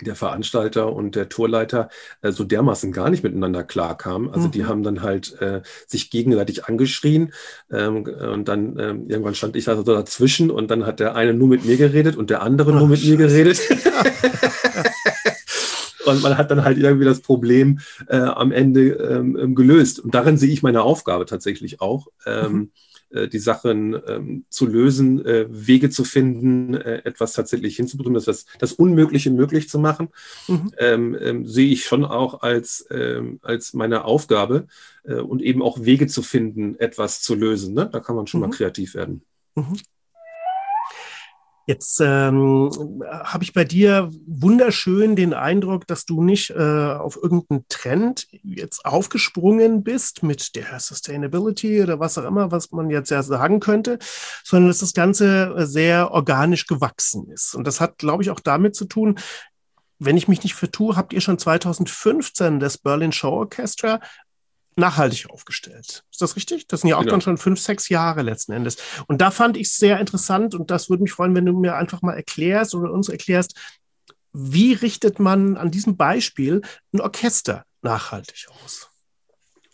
der 0.00 0.16
Veranstalter 0.16 0.92
und 0.92 1.14
der 1.14 1.28
Tourleiter 1.28 1.90
äh, 2.22 2.32
so 2.32 2.44
dermaßen 2.44 2.92
gar 2.92 3.10
nicht 3.10 3.22
miteinander 3.22 3.62
klarkamen. 3.62 4.30
Also 4.30 4.48
mhm. 4.48 4.52
die 4.52 4.64
haben 4.64 4.82
dann 4.82 5.02
halt 5.02 5.38
äh, 5.40 5.60
sich 5.86 6.10
gegenseitig 6.10 6.64
angeschrien 6.64 7.34
ähm, 7.70 8.04
und 8.04 8.48
dann 8.48 8.78
ähm, 8.78 9.06
irgendwann 9.08 9.34
stand 9.34 9.56
ich 9.56 9.68
also 9.68 9.82
dazwischen 9.82 10.50
und 10.50 10.70
dann 10.70 10.86
hat 10.86 11.00
der 11.00 11.14
eine 11.14 11.34
nur 11.34 11.48
mit 11.48 11.64
mir 11.64 11.76
geredet 11.76 12.16
und 12.16 12.30
der 12.30 12.42
andere 12.42 12.72
Ach, 12.72 12.78
nur 12.78 12.88
mit 12.88 13.00
Scheiße. 13.00 13.10
mir 13.10 13.16
geredet. 13.18 13.60
und 16.04 16.22
man 16.22 16.36
hat 16.38 16.50
dann 16.50 16.64
halt 16.64 16.78
irgendwie 16.78 17.04
das 17.04 17.20
Problem 17.20 17.80
äh, 18.08 18.16
am 18.16 18.52
Ende 18.52 18.90
ähm, 18.90 19.36
ähm, 19.36 19.54
gelöst. 19.54 20.00
Und 20.00 20.14
darin 20.14 20.36
sehe 20.36 20.52
ich 20.52 20.62
meine 20.62 20.82
Aufgabe 20.82 21.26
tatsächlich 21.26 21.80
auch. 21.80 22.08
Ähm, 22.26 22.52
mhm. 22.52 22.70
Äh, 23.12 23.28
die 23.28 23.38
Sachen 23.38 24.00
ähm, 24.06 24.44
zu 24.48 24.66
lösen, 24.66 25.24
äh, 25.24 25.46
Wege 25.48 25.90
zu 25.90 26.04
finden, 26.04 26.74
äh, 26.74 27.02
etwas 27.04 27.34
tatsächlich 27.34 27.76
hinzubekommen, 27.76 28.20
das, 28.22 28.46
das 28.58 28.72
Unmögliche 28.72 29.30
möglich 29.30 29.68
zu 29.68 29.78
machen, 29.78 30.08
mhm. 30.48 30.72
Ähm, 30.78 31.16
ähm, 31.20 31.46
sehe 31.46 31.70
ich 31.70 31.84
schon 31.84 32.04
auch 32.04 32.42
als, 32.42 32.86
ähm, 32.90 33.38
als 33.42 33.74
meine 33.74 34.04
Aufgabe 34.04 34.66
äh, 35.04 35.14
und 35.14 35.42
eben 35.42 35.62
auch 35.62 35.84
Wege 35.84 36.06
zu 36.06 36.22
finden, 36.22 36.76
etwas 36.78 37.20
zu 37.20 37.34
lösen. 37.34 37.74
Ne? 37.74 37.88
Da 37.90 38.00
kann 38.00 38.16
man 38.16 38.26
schon 38.26 38.40
mhm. 38.40 38.48
mal 38.48 38.56
kreativ 38.56 38.94
werden. 38.94 39.22
Mhm. 39.54 39.78
Jetzt 41.72 42.00
ähm, 42.00 42.70
habe 43.10 43.44
ich 43.44 43.54
bei 43.54 43.64
dir 43.64 44.10
wunderschön 44.26 45.16
den 45.16 45.32
Eindruck, 45.32 45.86
dass 45.86 46.04
du 46.04 46.22
nicht 46.22 46.50
äh, 46.50 46.54
auf 46.54 47.16
irgendeinen 47.16 47.64
Trend 47.70 48.26
jetzt 48.42 48.84
aufgesprungen 48.84 49.82
bist 49.82 50.22
mit 50.22 50.54
der 50.54 50.78
Sustainability 50.78 51.82
oder 51.82 51.98
was 51.98 52.18
auch 52.18 52.24
immer, 52.24 52.50
was 52.50 52.72
man 52.72 52.90
jetzt 52.90 53.10
ja 53.10 53.22
sagen 53.22 53.58
könnte, 53.58 53.98
sondern 54.44 54.68
dass 54.68 54.80
das 54.80 54.92
Ganze 54.92 55.66
sehr 55.66 56.10
organisch 56.10 56.66
gewachsen 56.66 57.30
ist. 57.30 57.54
Und 57.54 57.66
das 57.66 57.80
hat, 57.80 57.96
glaube 57.96 58.22
ich, 58.22 58.28
auch 58.28 58.40
damit 58.40 58.76
zu 58.76 58.84
tun, 58.84 59.18
wenn 59.98 60.18
ich 60.18 60.28
mich 60.28 60.42
nicht 60.42 60.54
vertue, 60.54 60.94
habt 60.94 61.14
ihr 61.14 61.22
schon 61.22 61.38
2015 61.38 62.60
das 62.60 62.76
Berlin 62.76 63.12
Show 63.12 63.30
Orchestra 63.30 64.00
nachhaltig 64.76 65.28
aufgestellt. 65.30 66.04
Ist 66.10 66.22
das 66.22 66.36
richtig? 66.36 66.66
Das 66.66 66.80
sind 66.80 66.90
ja 66.90 66.96
auch 66.96 67.00
genau. 67.00 67.12
dann 67.12 67.20
schon 67.20 67.38
fünf, 67.38 67.60
sechs 67.60 67.88
Jahre 67.88 68.22
letzten 68.22 68.52
Endes. 68.52 68.76
Und 69.06 69.20
da 69.20 69.30
fand 69.30 69.56
ich 69.56 69.68
es 69.68 69.76
sehr 69.76 70.00
interessant 70.00 70.54
und 70.54 70.70
das 70.70 70.88
würde 70.88 71.02
mich 71.02 71.12
freuen, 71.12 71.34
wenn 71.34 71.46
du 71.46 71.58
mir 71.58 71.76
einfach 71.76 72.02
mal 72.02 72.14
erklärst 72.14 72.74
oder 72.74 72.92
uns 72.92 73.08
erklärst, 73.08 73.58
wie 74.32 74.72
richtet 74.72 75.18
man 75.18 75.56
an 75.56 75.70
diesem 75.70 75.96
Beispiel 75.96 76.62
ein 76.92 77.00
Orchester 77.00 77.64
nachhaltig 77.82 78.46
aus? 78.64 78.91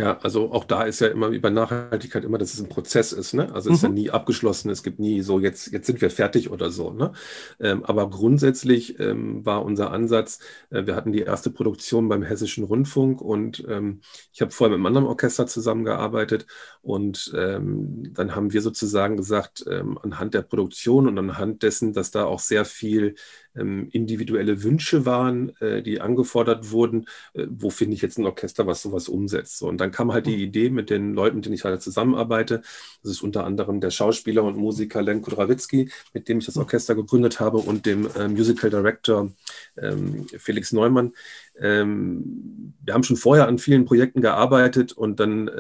Ja, 0.01 0.17
also 0.19 0.53
auch 0.53 0.63
da 0.63 0.85
ist 0.85 1.01
ja 1.01 1.09
immer 1.09 1.33
wie 1.33 1.41
bei 1.41 1.51
Nachhaltigkeit 1.51 2.23
immer, 2.23 2.39
dass 2.39 2.55
es 2.55 2.61
ein 2.61 2.69
Prozess 2.69 3.13
ist. 3.13 3.35
Ne? 3.35 3.53
Also 3.53 3.71
es 3.71 3.79
ist 3.79 3.83
ja 3.83 3.89
mhm. 3.89 3.97
nie 3.97 4.11
abgeschlossen, 4.11 4.71
es 4.71 4.85
gibt 4.85 5.01
nie 5.01 5.23
so, 5.23 5.41
jetzt, 5.41 5.73
jetzt 5.73 5.89
sind 5.89 6.01
wir 6.01 6.11
fertig 6.11 6.51
oder 6.51 6.71
so. 6.71 6.93
Ne? 6.93 7.11
Ähm, 7.59 7.85
aber 7.85 8.09
grundsätzlich 8.09 9.01
ähm, 9.01 9.45
war 9.45 9.65
unser 9.65 9.91
Ansatz, 9.91 10.39
äh, 10.71 10.87
wir 10.87 10.95
hatten 10.95 11.11
die 11.11 11.23
erste 11.23 11.51
Produktion 11.51 12.09
beim 12.09 12.23
Hessischen 12.23 12.63
Rundfunk 12.63 13.21
und 13.21 13.67
ähm, 13.69 14.01
ich 14.33 14.41
habe 14.41 14.53
vorher 14.53 14.71
mit 14.71 14.77
einem 14.77 14.87
anderen 14.87 15.09
Orchester 15.09 15.49
zusammengearbeitet 15.49 16.47
und 16.81 17.33
ähm, 17.37 18.13
dann 18.15 18.37
haben 18.37 18.53
wir 18.53 18.63
sozusagen 18.63 19.17
gesagt, 19.17 19.65
ähm, 19.69 19.99
anhand 20.01 20.33
der 20.33 20.43
Produktion 20.43 21.09
und 21.09 21.19
anhand 21.19 21.65
dessen, 21.65 21.93
dass 21.93 22.13
da 22.13 22.25
auch 22.25 22.39
sehr 22.39 22.65
viel 22.65 23.17
individuelle 23.55 24.63
Wünsche 24.63 25.07
waren, 25.07 25.57
äh, 25.61 25.83
die 25.83 26.01
angefordert 26.01 26.71
wurden, 26.71 27.07
äh, 27.35 27.47
wo 27.49 27.71
finde 27.71 27.95
ich 27.95 28.03
jetzt 28.03 28.19
ein 28.19 28.27
Orchester, 28.27 28.67
was 28.67 28.83
sowas 28.83 29.09
umsetzt. 29.09 29.63
Und 29.63 29.81
dann 29.81 29.91
kam 29.91 30.13
halt 30.13 30.27
die 30.27 30.37
mhm. 30.37 30.43
Idee 30.43 30.71
mit 30.71 30.91
den 30.91 31.15
Leuten, 31.15 31.37
mit 31.37 31.47
denen 31.47 31.55
ich 31.55 31.65
halt 31.65 31.83
zusammenarbeite. 31.83 32.63
Das 33.03 33.11
ist 33.13 33.23
unter 33.23 33.45
anderem 33.45 33.81
der 33.81 33.91
Schauspieler 33.91 34.45
und 34.45 34.57
Musiker 34.57 35.03
Len 35.03 35.23
Kudrawitzki, 35.23 35.91
mit 36.15 36.29
dem 36.29 36.39
ich 36.39 36.47
das 36.47 36.57
mhm. 36.57 36.63
Orchester 36.63 36.95
gegründet 36.95 37.41
habe, 37.41 37.59
und 37.59 37.87
dem 37.87 38.09
äh, 38.17 38.29
Musical 38.29 38.71
Director 38.71 39.33
ähm, 39.77 40.27
Felix 40.37 40.73
Neumann. 40.73 41.13
Ähm, 41.61 42.75
wir 42.85 42.95
haben 42.95 43.03
schon 43.03 43.17
vorher 43.17 43.49
an 43.49 43.59
vielen 43.59 43.85
Projekten 43.85 44.21
gearbeitet 44.21 44.93
und 44.93 45.21
dann 45.21 45.51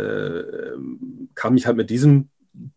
kam 1.35 1.57
ich 1.57 1.67
halt 1.67 1.77
mit 1.77 1.91
diesem 1.91 2.29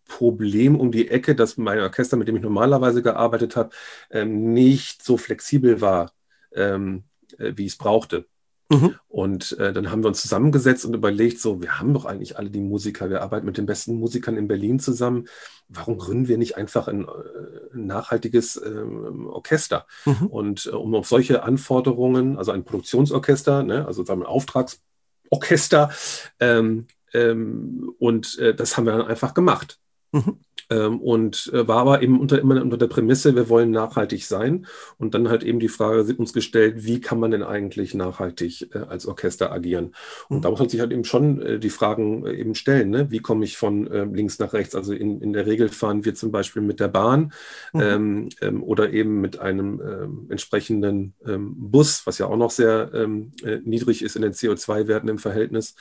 Problem 0.08 0.80
um 0.80 0.92
die 0.92 1.10
Ecke, 1.10 1.36
dass 1.36 1.58
mein 1.58 1.80
Orchester, 1.80 2.18
mit 2.18 2.28
dem 2.28 2.36
ich 2.36 2.44
normalerweise 2.44 3.02
gearbeitet 3.02 3.56
habe, 3.56 3.70
ähm, 4.10 4.54
nicht 4.54 5.04
so 5.04 5.18
flexibel 5.18 5.82
war, 5.82 6.12
ähm, 6.54 7.04
äh, 7.38 7.54
wie 7.56 7.66
ich 7.66 7.74
es 7.74 7.78
brauchte. 7.78 8.26
Mhm. 8.72 8.96
Und 9.10 9.58
äh, 9.60 9.74
dann 9.74 9.92
haben 9.92 10.04
wir 10.04 10.08
uns 10.08 10.22
zusammengesetzt 10.22 10.86
und 10.86 10.94
überlegt, 10.94 11.42
so, 11.42 11.62
wir 11.62 11.80
haben 11.80 11.94
doch 11.94 12.06
eigentlich 12.06 12.38
alle 12.38 12.50
die 12.50 12.62
Musiker, 12.62 13.10
wir 13.10 13.22
arbeiten 13.22 13.46
mit 13.46 13.58
den 13.58 13.66
besten 13.66 13.96
Musikern 13.96 14.38
in 14.38 14.48
Berlin 14.48 14.80
zusammen. 14.80 15.28
Warum 15.68 15.98
gründen 15.98 16.30
wir 16.30 16.38
nicht 16.38 16.56
einfach 16.56 16.88
ein, 16.88 17.04
äh, 17.04 17.76
ein 17.76 17.86
nachhaltiges 17.88 18.56
äh, 18.56 18.84
Orchester? 19.28 19.88
Mhm. 20.06 20.28
Und 20.28 20.66
äh, 20.68 20.70
um 20.70 20.96
auf 20.96 21.08
solche 21.08 21.44
Anforderungen, 21.44 22.38
also 22.38 22.54
ein 22.54 22.64
Produktionsorchester, 22.64 23.64
ne, 23.64 23.86
also 23.86 24.06
sagen 24.06 24.22
wir 24.22 24.28
ein 24.28 24.32
Auftragsorchester, 24.32 25.92
ähm, 26.40 26.88
ähm, 27.14 27.94
und 28.00 28.38
äh, 28.40 28.54
das 28.54 28.78
haben 28.78 28.86
wir 28.86 28.98
dann 28.98 29.08
einfach 29.08 29.34
gemacht. 29.34 29.80
Mhm. 30.12 30.40
Ähm, 30.72 31.02
und 31.02 31.52
äh, 31.54 31.68
war 31.68 31.80
aber 31.80 32.02
eben 32.02 32.20
unter, 32.20 32.40
immer 32.40 32.62
unter 32.62 32.78
der 32.78 32.88
Prämisse, 32.88 33.36
wir 33.36 33.50
wollen 33.50 33.72
nachhaltig 33.72 34.26
sein. 34.26 34.66
Und 34.98 35.14
dann 35.14 35.28
halt 35.28 35.44
eben 35.44 35.60
die 35.60 35.68
Frage 35.68 36.16
uns 36.16 36.32
gestellt, 36.32 36.86
wie 36.86 37.02
kann 37.02 37.20
man 37.20 37.32
denn 37.32 37.44
eigentlich 37.44 37.94
nachhaltig 37.94 38.74
äh, 38.74 38.80
als 38.80 39.06
Orchester 39.06 39.52
agieren? 39.52 39.94
Und 40.30 40.38
mhm. 40.38 40.42
da 40.42 40.50
muss 40.50 40.60
man 40.60 40.70
sich 40.70 40.80
halt 40.80 40.94
eben 40.94 41.04
schon 41.04 41.42
äh, 41.42 41.60
die 41.60 41.70
Fragen 41.70 42.26
äh, 42.26 42.34
eben 42.34 42.56
stellen. 42.56 42.90
Ne? 42.90 43.12
Wie 43.12 43.20
komme 43.20 43.44
ich 43.44 43.58
von 43.58 43.86
äh, 43.88 44.06
links 44.06 44.40
nach 44.40 44.54
rechts? 44.54 44.74
Also 44.74 44.94
in, 44.94 45.22
in 45.22 45.34
der 45.34 45.46
Regel 45.46 45.68
fahren 45.68 46.06
wir 46.06 46.16
zum 46.16 46.32
Beispiel 46.32 46.62
mit 46.62 46.80
der 46.80 46.88
Bahn 46.88 47.34
mhm. 47.74 47.82
ähm, 47.82 48.30
ähm, 48.42 48.64
oder 48.64 48.94
eben 48.94 49.20
mit 49.20 49.40
einem 49.40 49.82
ähm, 49.82 50.28
entsprechenden 50.30 51.16
ähm, 51.26 51.54
Bus, 51.58 52.04
was 52.06 52.18
ja 52.18 52.28
auch 52.28 52.38
noch 52.38 52.52
sehr 52.52 52.92
ähm, 52.94 53.34
äh, 53.44 53.58
niedrig 53.64 54.02
ist 54.02 54.16
in 54.16 54.22
den 54.22 54.34
CO2-Werten 54.34 55.10
im 55.10 55.18
Verhältnis 55.18 55.76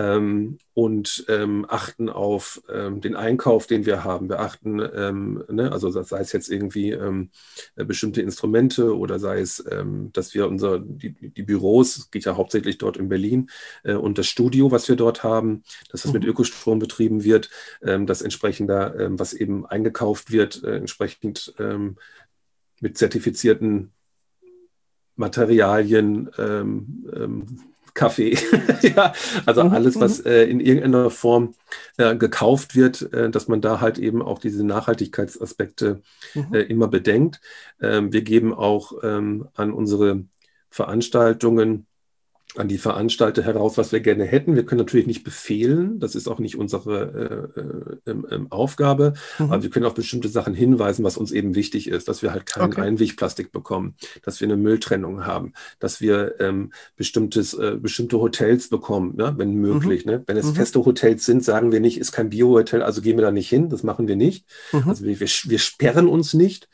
ähm, 0.00 0.56
und 0.72 1.26
ähm, 1.28 1.66
achten 1.68 2.08
auf 2.08 2.62
ähm, 2.72 3.02
den 3.02 3.16
Einkauf, 3.16 3.66
den 3.66 3.84
wir 3.84 4.02
haben. 4.02 4.30
Wir 4.30 4.40
achten, 4.40 4.80
ähm, 4.94 5.44
ne, 5.50 5.70
also 5.72 5.90
sei 5.90 6.20
es 6.20 6.32
jetzt 6.32 6.50
irgendwie 6.50 6.92
ähm, 6.92 7.28
äh, 7.76 7.84
bestimmte 7.84 8.22
Instrumente 8.22 8.96
oder 8.96 9.18
sei 9.18 9.40
es, 9.40 9.62
ähm, 9.70 10.10
dass 10.14 10.32
wir 10.32 10.48
unser, 10.48 10.78
die, 10.78 11.12
die 11.12 11.42
Büros, 11.42 12.10
geht 12.10 12.24
ja 12.24 12.36
hauptsächlich 12.36 12.78
dort 12.78 12.96
in 12.96 13.10
Berlin, 13.10 13.50
äh, 13.82 13.92
und 13.92 14.16
das 14.16 14.26
Studio, 14.26 14.70
was 14.70 14.88
wir 14.88 14.96
dort 14.96 15.22
haben, 15.22 15.64
dass 15.90 16.02
das 16.02 16.14
mit 16.14 16.22
mhm. 16.22 16.30
Ökostrom 16.30 16.78
betrieben 16.78 17.22
wird, 17.24 17.50
dass 17.80 18.22
entsprechend 18.22 18.70
da, 18.70 18.94
was 19.18 19.32
eben 19.34 19.66
eingekauft 19.66 20.30
wird, 20.30 20.62
äh, 20.64 20.76
entsprechend 20.76 21.54
mit 22.80 22.96
zertifizierten 22.96 23.92
Materialien 25.16 26.30
ähm, 26.38 27.04
ähm, 27.14 27.69
Kaffee. 27.94 28.36
ja, 28.82 29.12
also 29.46 29.64
mhm, 29.64 29.72
alles, 29.72 30.00
was 30.00 30.20
mhm. 30.20 30.30
äh, 30.30 30.44
in 30.44 30.60
irgendeiner 30.60 31.10
Form 31.10 31.54
äh, 31.96 32.16
gekauft 32.16 32.76
wird, 32.76 33.12
äh, 33.12 33.30
dass 33.30 33.48
man 33.48 33.60
da 33.60 33.80
halt 33.80 33.98
eben 33.98 34.22
auch 34.22 34.38
diese 34.38 34.64
Nachhaltigkeitsaspekte 34.64 36.02
mhm. 36.34 36.54
Äh, 36.54 36.62
immer 36.62 36.88
bedenkt. 36.88 37.40
Ähm, 37.80 38.12
wir 38.12 38.22
geben 38.22 38.54
auch 38.54 38.92
ähm, 39.02 39.48
an 39.54 39.72
unsere 39.72 40.24
Veranstaltungen 40.70 41.86
an 42.56 42.68
die 42.68 42.78
Veranstalter 42.78 43.42
heraus, 43.42 43.78
was 43.78 43.92
wir 43.92 44.00
gerne 44.00 44.24
hätten. 44.24 44.56
Wir 44.56 44.64
können 44.64 44.80
natürlich 44.80 45.06
nicht 45.06 45.24
befehlen, 45.24 46.00
das 46.00 46.14
ist 46.14 46.28
auch 46.28 46.38
nicht 46.38 46.56
unsere 46.56 47.52
äh, 48.06 48.10
äh, 48.10 48.40
Aufgabe, 48.50 49.14
mhm. 49.38 49.44
aber 49.46 49.62
wir 49.62 49.70
können 49.70 49.86
auf 49.86 49.94
bestimmte 49.94 50.28
Sachen 50.28 50.54
hinweisen, 50.54 51.04
was 51.04 51.16
uns 51.16 51.32
eben 51.32 51.54
wichtig 51.54 51.88
ist, 51.88 52.08
dass 52.08 52.22
wir 52.22 52.32
halt 52.32 52.46
kein 52.46 52.64
okay. 52.70 52.82
Einwegplastik 52.82 53.52
bekommen, 53.52 53.94
dass 54.22 54.40
wir 54.40 54.48
eine 54.48 54.56
Mülltrennung 54.56 55.24
haben, 55.26 55.52
dass 55.78 56.00
wir 56.00 56.40
ähm, 56.40 56.72
bestimmtes, 56.96 57.54
äh, 57.54 57.76
bestimmte 57.80 58.18
Hotels 58.18 58.68
bekommen, 58.68 59.16
ne, 59.16 59.34
wenn 59.36 59.54
möglich. 59.54 60.04
Mhm. 60.04 60.12
Ne? 60.12 60.24
Wenn 60.26 60.36
es 60.36 60.46
mhm. 60.46 60.54
feste 60.54 60.84
Hotels 60.84 61.24
sind, 61.24 61.44
sagen 61.44 61.72
wir 61.72 61.80
nicht, 61.80 61.98
ist 61.98 62.12
kein 62.12 62.30
Bio-Hotel, 62.30 62.82
also 62.82 63.00
gehen 63.00 63.16
wir 63.16 63.24
da 63.24 63.30
nicht 63.30 63.48
hin, 63.48 63.68
das 63.68 63.82
machen 63.82 64.08
wir 64.08 64.16
nicht. 64.16 64.46
Mhm. 64.72 64.88
Also 64.88 65.04
wir, 65.04 65.20
wir, 65.20 65.28
wir 65.28 65.58
sperren 65.58 66.08
uns 66.08 66.34
nicht 66.34 66.68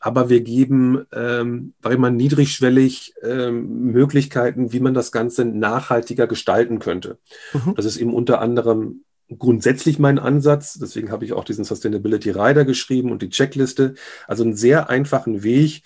aber 0.00 0.28
wir 0.28 0.40
geben, 0.42 1.06
ähm, 1.12 1.74
weil 1.82 1.98
man 1.98 2.16
niedrigschwellig 2.16 3.14
ähm, 3.22 3.90
Möglichkeiten, 3.92 4.72
wie 4.72 4.80
man 4.80 4.94
das 4.94 5.12
Ganze 5.12 5.44
nachhaltiger 5.44 6.26
gestalten 6.26 6.78
könnte. 6.78 7.18
Mhm. 7.52 7.74
Das 7.74 7.84
ist 7.84 7.96
eben 7.96 8.14
unter 8.14 8.40
anderem 8.40 9.04
grundsätzlich 9.36 9.98
mein 9.98 10.18
Ansatz. 10.18 10.78
Deswegen 10.80 11.10
habe 11.10 11.24
ich 11.24 11.32
auch 11.32 11.44
diesen 11.44 11.64
Sustainability 11.64 12.30
Rider 12.30 12.64
geschrieben 12.64 13.10
und 13.10 13.22
die 13.22 13.30
Checkliste. 13.30 13.94
Also 14.26 14.44
einen 14.44 14.54
sehr 14.54 14.88
einfachen 14.88 15.42
Weg 15.42 15.82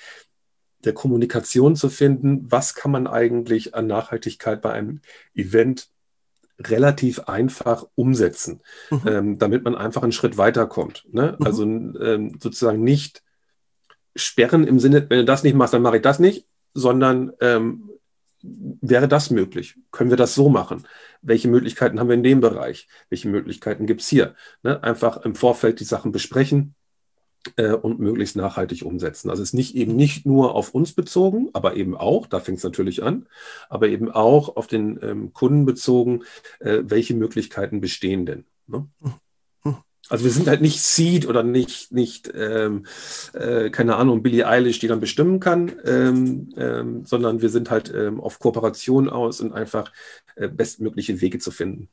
der 0.84 0.92
Kommunikation 0.92 1.74
zu 1.76 1.88
finden. 1.88 2.50
Was 2.50 2.74
kann 2.74 2.90
man 2.90 3.06
eigentlich 3.06 3.74
an 3.74 3.86
Nachhaltigkeit 3.86 4.60
bei 4.60 4.72
einem 4.72 5.00
Event 5.34 5.88
relativ 6.60 7.20
einfach 7.20 7.86
umsetzen, 7.94 8.60
mhm. 8.90 9.00
ähm, 9.06 9.38
damit 9.38 9.64
man 9.64 9.74
einfach 9.74 10.02
einen 10.02 10.12
Schritt 10.12 10.36
weiterkommt. 10.38 11.06
Ne? 11.10 11.36
Mhm. 11.38 11.46
Also 11.46 11.64
ähm, 11.64 12.38
sozusagen 12.40 12.84
nicht 12.84 13.22
sperren 14.14 14.66
im 14.66 14.78
Sinne, 14.78 15.08
wenn 15.08 15.18
du 15.18 15.24
das 15.24 15.42
nicht 15.42 15.54
machst, 15.54 15.74
dann 15.74 15.82
mache 15.82 15.96
ich 15.96 16.02
das 16.02 16.18
nicht, 16.18 16.46
sondern 16.74 17.32
ähm, 17.40 17.90
wäre 18.42 19.08
das 19.08 19.30
möglich? 19.30 19.76
Können 19.90 20.10
wir 20.10 20.16
das 20.16 20.34
so 20.34 20.48
machen? 20.48 20.86
Welche 21.22 21.48
Möglichkeiten 21.48 22.00
haben 22.00 22.08
wir 22.08 22.14
in 22.14 22.22
dem 22.22 22.40
Bereich? 22.40 22.88
Welche 23.08 23.28
Möglichkeiten 23.28 23.86
gibt 23.86 24.00
es 24.00 24.08
hier? 24.08 24.34
Ne? 24.62 24.82
Einfach 24.82 25.24
im 25.24 25.34
Vorfeld 25.34 25.80
die 25.80 25.84
Sachen 25.84 26.12
besprechen 26.12 26.74
äh, 27.56 27.72
und 27.72 28.00
möglichst 28.00 28.36
nachhaltig 28.36 28.84
umsetzen. 28.84 29.30
Also 29.30 29.42
es 29.42 29.50
ist 29.50 29.54
nicht 29.54 29.74
eben 29.74 29.96
nicht 29.96 30.26
nur 30.26 30.54
auf 30.54 30.74
uns 30.74 30.92
bezogen, 30.92 31.50
aber 31.52 31.76
eben 31.76 31.96
auch, 31.96 32.26
da 32.26 32.40
fängt 32.40 32.58
es 32.58 32.64
natürlich 32.64 33.02
an, 33.02 33.28
aber 33.68 33.88
eben 33.88 34.10
auch 34.10 34.56
auf 34.56 34.66
den 34.66 34.98
ähm, 35.02 35.32
Kunden 35.32 35.64
bezogen, 35.64 36.24
äh, 36.60 36.80
welche 36.84 37.14
Möglichkeiten 37.14 37.80
bestehen 37.80 38.26
denn? 38.26 38.44
Ne? 38.66 38.88
Also 40.12 40.24
wir 40.26 40.30
sind 40.30 40.46
halt 40.46 40.60
nicht 40.60 40.82
Seed 40.82 41.26
oder 41.26 41.42
nicht, 41.42 41.90
nicht 41.90 42.30
ähm, 42.34 42.84
äh, 43.32 43.70
keine 43.70 43.96
Ahnung, 43.96 44.22
Billie 44.22 44.46
Eilish, 44.46 44.78
die 44.78 44.86
dann 44.86 45.00
bestimmen 45.00 45.40
kann, 45.40 45.72
ähm, 45.86 46.50
ähm, 46.58 47.06
sondern 47.06 47.40
wir 47.40 47.48
sind 47.48 47.70
halt 47.70 47.90
ähm, 47.94 48.20
auf 48.20 48.38
Kooperation 48.38 49.08
aus 49.08 49.40
und 49.40 49.54
einfach 49.54 49.90
äh, 50.36 50.48
bestmögliche 50.48 51.22
Wege 51.22 51.38
zu 51.38 51.50
finden. 51.50 51.88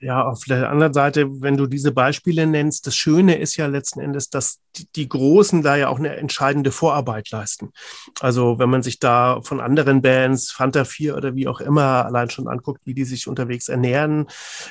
Ja, 0.00 0.24
auf 0.24 0.44
der 0.44 0.70
anderen 0.70 0.94
Seite, 0.94 1.40
wenn 1.42 1.56
du 1.56 1.66
diese 1.66 1.90
Beispiele 1.90 2.46
nennst, 2.46 2.86
das 2.86 2.94
Schöne 2.94 3.36
ist 3.36 3.56
ja 3.56 3.66
letzten 3.66 3.98
Endes, 3.98 4.30
dass 4.30 4.60
die, 4.94 5.08
Großen 5.08 5.62
da 5.62 5.74
ja 5.74 5.88
auch 5.88 5.98
eine 5.98 6.16
entscheidende 6.16 6.70
Vorarbeit 6.70 7.30
leisten. 7.30 7.72
Also 8.20 8.60
wenn 8.60 8.70
man 8.70 8.84
sich 8.84 9.00
da 9.00 9.40
von 9.42 9.60
anderen 9.60 10.00
Bands, 10.00 10.52
Fanta 10.52 10.84
4 10.84 11.16
oder 11.16 11.34
wie 11.34 11.48
auch 11.48 11.60
immer, 11.60 12.04
allein 12.06 12.30
schon 12.30 12.46
anguckt, 12.46 12.86
wie 12.86 12.94
die 12.94 13.04
sich 13.04 13.26
unterwegs 13.26 13.68
ernähren, 13.68 14.28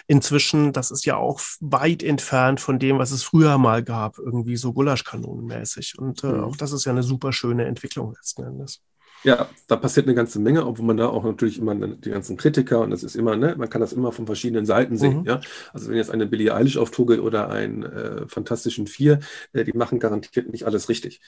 inzwischen, 0.07 0.71
das 0.71 0.91
ist 0.91 1.05
ja 1.05 1.17
auch 1.17 1.41
weit 1.59 2.03
entfernt 2.03 2.61
von 2.61 2.79
dem, 2.79 2.97
was 2.97 3.11
es 3.11 3.23
früher 3.23 3.57
mal 3.57 3.83
gab, 3.83 4.19
irgendwie 4.19 4.55
so 4.55 4.71
Gulaschkanonenmäßig. 4.71 5.99
Und 5.99 6.23
äh, 6.23 6.27
mhm. 6.27 6.43
auch 6.45 6.55
das 6.55 6.71
ist 6.71 6.85
ja 6.85 6.93
eine 6.93 7.03
super 7.03 7.33
schöne 7.33 7.65
Entwicklung 7.65 8.13
letzten 8.13 8.43
Endes. 8.43 8.81
Ja, 9.23 9.49
da 9.67 9.75
passiert 9.75 10.05
eine 10.05 10.15
ganze 10.15 10.39
Menge, 10.39 10.65
obwohl 10.65 10.85
man 10.85 10.97
da 10.97 11.07
auch 11.07 11.23
natürlich 11.23 11.57
immer 11.57 11.75
die 11.75 12.09
ganzen 12.09 12.37
Kritiker 12.37 12.81
und 12.81 12.91
das 12.91 13.03
ist 13.03 13.15
immer, 13.15 13.35
ne, 13.35 13.55
man 13.57 13.69
kann 13.69 13.81
das 13.81 13.93
immer 13.93 14.11
von 14.11 14.25
verschiedenen 14.25 14.65
Seiten 14.65 14.97
sehen. 14.97 15.19
Mhm. 15.19 15.25
Ja, 15.25 15.41
also 15.73 15.89
wenn 15.89 15.97
jetzt 15.97 16.11
eine 16.11 16.27
Billie 16.27 16.53
Eilish 16.53 16.77
auftuge 16.77 17.21
oder 17.21 17.49
einen 17.49 17.83
äh, 17.83 18.27
Fantastischen 18.27 18.87
Vier, 18.87 19.19
äh, 19.53 19.63
die 19.63 19.73
machen 19.73 19.99
garantiert 19.99 20.49
nicht 20.51 20.65
alles 20.65 20.87
richtig. 20.87 21.21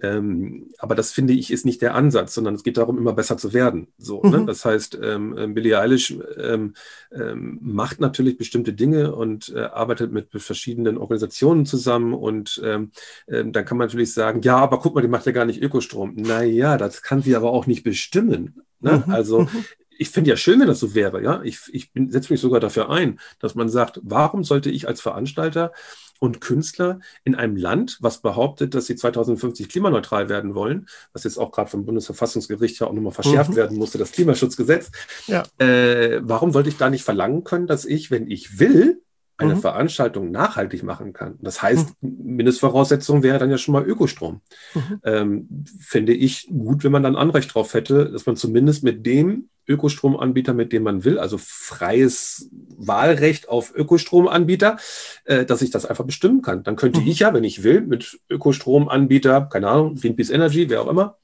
Ähm, 0.00 0.70
aber 0.78 0.94
das 0.94 1.12
finde 1.12 1.34
ich 1.34 1.52
ist 1.52 1.66
nicht 1.66 1.82
der 1.82 1.94
Ansatz, 1.94 2.34
sondern 2.34 2.54
es 2.54 2.62
geht 2.62 2.78
darum, 2.78 2.98
immer 2.98 3.12
besser 3.12 3.36
zu 3.36 3.52
werden. 3.52 3.88
So, 3.98 4.22
ne? 4.22 4.28
mhm. 4.28 4.36
ne? 4.36 4.46
Das 4.46 4.64
heißt, 4.64 4.98
ähm, 5.02 5.36
äh, 5.36 5.46
Billie 5.46 5.78
Eilish 5.78 6.16
ähm, 6.38 6.74
ähm, 7.12 7.58
macht 7.62 8.00
natürlich 8.00 8.38
bestimmte 8.38 8.72
Dinge 8.72 9.14
und 9.14 9.52
äh, 9.54 9.60
arbeitet 9.60 10.12
mit 10.12 10.28
verschiedenen 10.32 10.96
Organisationen 10.98 11.66
zusammen 11.66 12.14
und 12.14 12.60
ähm, 12.64 12.90
äh, 13.26 13.44
dann 13.44 13.64
kann 13.64 13.76
man 13.76 13.88
natürlich 13.88 14.12
sagen, 14.12 14.40
ja, 14.42 14.56
aber 14.56 14.80
guck 14.80 14.94
mal, 14.94 15.02
die 15.02 15.08
macht 15.08 15.26
ja 15.26 15.32
gar 15.32 15.44
nicht 15.44 15.62
Ökostrom. 15.62 16.14
Naja, 16.16 16.78
das 16.78 17.02
kann 17.02 17.22
sie 17.22 17.33
aber 17.34 17.52
auch 17.52 17.66
nicht 17.66 17.84
bestimmen. 17.84 18.62
Ne? 18.80 19.02
Mhm. 19.06 19.12
Also 19.12 19.40
mhm. 19.42 19.64
ich 19.98 20.10
finde 20.10 20.30
ja 20.30 20.36
schön, 20.36 20.60
wenn 20.60 20.68
das 20.68 20.80
so 20.80 20.94
wäre. 20.94 21.22
Ja, 21.22 21.42
ich, 21.42 21.60
ich 21.72 21.90
setze 21.94 22.32
mich 22.32 22.40
sogar 22.40 22.60
dafür 22.60 22.90
ein, 22.90 23.20
dass 23.38 23.54
man 23.54 23.68
sagt, 23.68 24.00
warum 24.02 24.44
sollte 24.44 24.70
ich 24.70 24.88
als 24.88 25.00
Veranstalter 25.00 25.72
und 26.20 26.40
Künstler 26.40 27.00
in 27.24 27.34
einem 27.34 27.56
Land, 27.56 27.98
was 28.00 28.22
behauptet, 28.22 28.74
dass 28.74 28.86
sie 28.86 28.96
2050 28.96 29.68
klimaneutral 29.68 30.28
werden 30.28 30.54
wollen, 30.54 30.86
was 31.12 31.24
jetzt 31.24 31.38
auch 31.38 31.50
gerade 31.50 31.70
vom 31.70 31.84
Bundesverfassungsgericht 31.84 32.80
ja 32.80 32.86
auch 32.86 32.92
nochmal 32.92 33.12
verschärft 33.12 33.50
mhm. 33.50 33.56
werden 33.56 33.76
musste, 33.76 33.98
das 33.98 34.12
Klimaschutzgesetz. 34.12 34.90
Ja. 35.26 35.42
Äh, 35.58 36.20
warum 36.22 36.52
sollte 36.52 36.68
ich 36.68 36.76
da 36.76 36.88
nicht 36.88 37.04
verlangen 37.04 37.44
können, 37.44 37.66
dass 37.66 37.84
ich, 37.84 38.10
wenn 38.10 38.30
ich 38.30 38.58
will, 38.58 39.02
eine 39.36 39.56
mhm. 39.56 39.60
Veranstaltung 39.60 40.30
nachhaltig 40.30 40.82
machen 40.82 41.12
kann. 41.12 41.38
Das 41.40 41.60
heißt, 41.60 41.94
mhm. 42.00 42.36
Mindestvoraussetzung 42.36 43.22
wäre 43.22 43.38
dann 43.38 43.50
ja 43.50 43.58
schon 43.58 43.72
mal 43.72 43.84
Ökostrom. 43.84 44.40
Mhm. 44.74 45.00
Ähm, 45.04 45.64
finde 45.80 46.12
ich 46.12 46.48
gut, 46.48 46.84
wenn 46.84 46.92
man 46.92 47.02
dann 47.02 47.16
Anrecht 47.16 47.52
drauf 47.54 47.74
hätte, 47.74 48.10
dass 48.10 48.26
man 48.26 48.36
zumindest 48.36 48.84
mit 48.84 49.04
dem 49.04 49.48
Ökostromanbieter, 49.66 50.54
mit 50.54 50.72
dem 50.72 50.82
man 50.82 51.04
will, 51.04 51.18
also 51.18 51.38
freies 51.38 52.50
Wahlrecht 52.76 53.48
auf 53.48 53.74
Ökostromanbieter, 53.74 54.76
äh, 55.24 55.44
dass 55.44 55.62
ich 55.62 55.70
das 55.70 55.86
einfach 55.86 56.04
bestimmen 56.04 56.42
kann. 56.42 56.62
Dann 56.62 56.76
könnte 56.76 57.00
mhm. 57.00 57.08
ich 57.08 57.20
ja, 57.20 57.34
wenn 57.34 57.44
ich 57.44 57.62
will, 57.62 57.80
mit 57.80 58.20
Ökostromanbieter, 58.28 59.48
keine 59.50 59.68
Ahnung, 59.68 59.96
Greenpeace 59.96 60.30
Energy, 60.30 60.68
wer 60.68 60.82
auch 60.82 60.88
immer, 60.88 61.18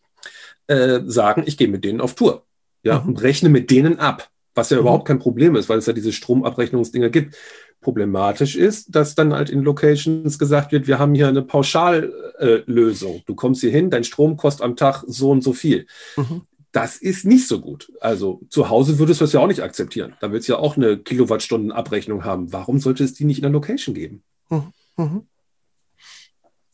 äh, 0.66 1.00
sagen, 1.04 1.44
ich 1.46 1.56
gehe 1.58 1.68
mit 1.68 1.84
denen 1.84 2.00
auf 2.00 2.14
Tour. 2.14 2.44
Ja, 2.82 3.00
mhm. 3.00 3.10
und 3.10 3.22
rechne 3.22 3.50
mit 3.50 3.70
denen 3.70 3.98
ab. 3.98 4.30
Was 4.54 4.70
ja 4.70 4.78
mhm. 4.78 4.82
überhaupt 4.82 5.06
kein 5.06 5.18
Problem 5.18 5.54
ist, 5.54 5.68
weil 5.68 5.78
es 5.78 5.86
ja 5.86 5.92
diese 5.92 6.12
Stromabrechnungsdinger 6.12 7.10
gibt. 7.10 7.36
Problematisch 7.80 8.56
ist, 8.56 8.94
dass 8.94 9.14
dann 9.14 9.32
halt 9.32 9.48
in 9.48 9.62
Locations 9.62 10.38
gesagt 10.38 10.72
wird, 10.72 10.86
wir 10.86 10.98
haben 10.98 11.14
hier 11.14 11.28
eine 11.28 11.42
Pauschallösung. 11.42 13.16
Äh, 13.16 13.22
du 13.26 13.34
kommst 13.34 13.62
hier 13.62 13.70
hin, 13.70 13.90
dein 13.90 14.04
Strom 14.04 14.36
kostet 14.36 14.64
am 14.64 14.76
Tag 14.76 15.02
so 15.06 15.30
und 15.30 15.42
so 15.42 15.52
viel. 15.52 15.86
Mhm. 16.16 16.42
Das 16.72 16.96
ist 16.96 17.24
nicht 17.24 17.48
so 17.48 17.60
gut. 17.60 17.90
Also 18.00 18.42
zu 18.48 18.68
Hause 18.68 18.98
würdest 18.98 19.20
du 19.20 19.24
das 19.24 19.32
ja 19.32 19.40
auch 19.40 19.48
nicht 19.48 19.62
akzeptieren. 19.62 20.14
Da 20.20 20.30
willst 20.30 20.48
du 20.48 20.52
ja 20.52 20.58
auch 20.58 20.76
eine 20.76 20.98
Kilowattstundenabrechnung 20.98 22.24
haben. 22.24 22.52
Warum 22.52 22.78
sollte 22.78 23.02
es 23.02 23.14
die 23.14 23.24
nicht 23.24 23.38
in 23.38 23.42
der 23.42 23.50
Location 23.50 23.94
geben? 23.94 24.22
Mhm. 24.50 24.72
mhm. 24.96 25.26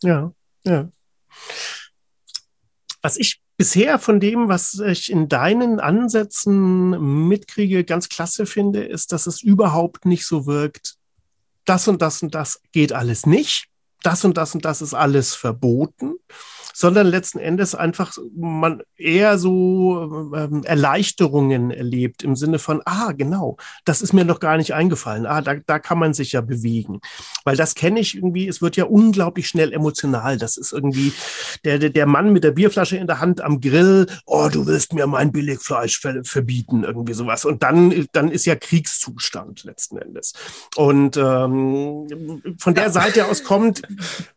Ja, 0.02 0.32
ja. 0.64 0.90
Was 3.00 3.16
ich 3.16 3.40
bisher 3.56 3.98
von 3.98 4.20
dem, 4.20 4.48
was 4.48 4.78
ich 4.80 5.10
in 5.10 5.28
deinen 5.28 5.80
Ansätzen 5.80 7.28
mitkriege, 7.28 7.84
ganz 7.84 8.08
klasse 8.08 8.46
finde, 8.46 8.84
ist, 8.84 9.12
dass 9.12 9.26
es 9.26 9.42
überhaupt 9.42 10.04
nicht 10.04 10.26
so 10.26 10.46
wirkt, 10.46 10.96
das 11.64 11.88
und 11.88 12.02
das 12.02 12.22
und 12.22 12.34
das 12.34 12.60
geht 12.72 12.92
alles 12.92 13.26
nicht, 13.26 13.66
das 14.02 14.24
und 14.24 14.36
das 14.36 14.54
und 14.54 14.64
das 14.64 14.82
ist 14.82 14.94
alles 14.94 15.34
verboten, 15.34 16.16
sondern 16.72 17.06
letzten 17.06 17.38
Endes 17.38 17.74
einfach 17.74 18.16
man 18.36 18.82
eher 18.96 19.38
so 19.38 20.32
ähm, 20.34 20.64
Erleichterungen 20.64 21.70
erlebt 21.70 22.22
im 22.22 22.36
Sinne 22.36 22.58
von, 22.58 22.82
ah, 22.84 23.12
genau, 23.12 23.56
das 23.84 24.02
ist 24.02 24.12
mir 24.12 24.24
noch 24.24 24.40
gar 24.40 24.56
nicht 24.56 24.74
eingefallen. 24.74 25.26
Ah, 25.26 25.40
da, 25.40 25.54
da 25.54 25.78
kann 25.78 25.98
man 25.98 26.14
sich 26.14 26.32
ja 26.32 26.40
bewegen. 26.40 27.00
Weil 27.44 27.56
das 27.56 27.74
kenne 27.74 28.00
ich 28.00 28.16
irgendwie, 28.16 28.48
es 28.48 28.62
wird 28.62 28.76
ja 28.76 28.84
unglaublich 28.84 29.48
schnell 29.48 29.72
emotional. 29.72 30.38
Das 30.38 30.56
ist 30.56 30.72
irgendwie 30.72 31.12
der, 31.64 31.78
der, 31.78 31.90
der 31.90 32.06
Mann 32.06 32.32
mit 32.32 32.44
der 32.44 32.52
Bierflasche 32.52 32.96
in 32.96 33.06
der 33.06 33.20
Hand 33.20 33.40
am 33.40 33.60
Grill, 33.60 34.06
oh, 34.24 34.48
du 34.50 34.66
willst 34.66 34.92
mir 34.92 35.06
mein 35.06 35.32
Billigfleisch 35.32 36.00
ver 36.00 36.24
verbieten, 36.24 36.84
irgendwie 36.84 37.14
sowas. 37.14 37.44
Und 37.44 37.62
dann, 37.62 38.06
dann 38.12 38.30
ist 38.30 38.46
ja 38.46 38.56
Kriegszustand 38.56 39.64
letzten 39.64 39.98
Endes. 39.98 40.32
Und 40.76 41.16
ähm, 41.16 42.42
von 42.58 42.74
der 42.74 42.90
Seite 42.90 43.26
aus 43.26 43.44
kommt, 43.44 43.82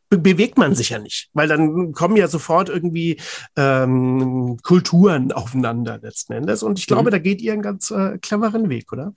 bewegt 0.10 0.58
man 0.58 0.76
sich 0.76 0.90
ja 0.90 1.00
nicht, 1.00 1.30
weil 1.34 1.48
dann 1.48 1.94
kommen 1.94 2.18
ja 2.18 2.28
sofort 2.28 2.70
irgendwie 2.70 3.20
ähm, 3.56 4.58
Kulturen 4.64 5.32
aufeinander 5.32 6.00
letzten 6.02 6.34
Endes. 6.34 6.64
Und 6.64 6.80
ich 6.80 6.88
glaube, 6.88 7.10
mhm. 7.10 7.12
da 7.12 7.20
geht 7.20 7.42
ihr 7.42 7.54
einen 7.54 7.62
ganz 7.62 7.92
äh, 7.92 8.18
cleveren 8.18 8.70
Weg, 8.70 8.92
oder? 8.92 9.14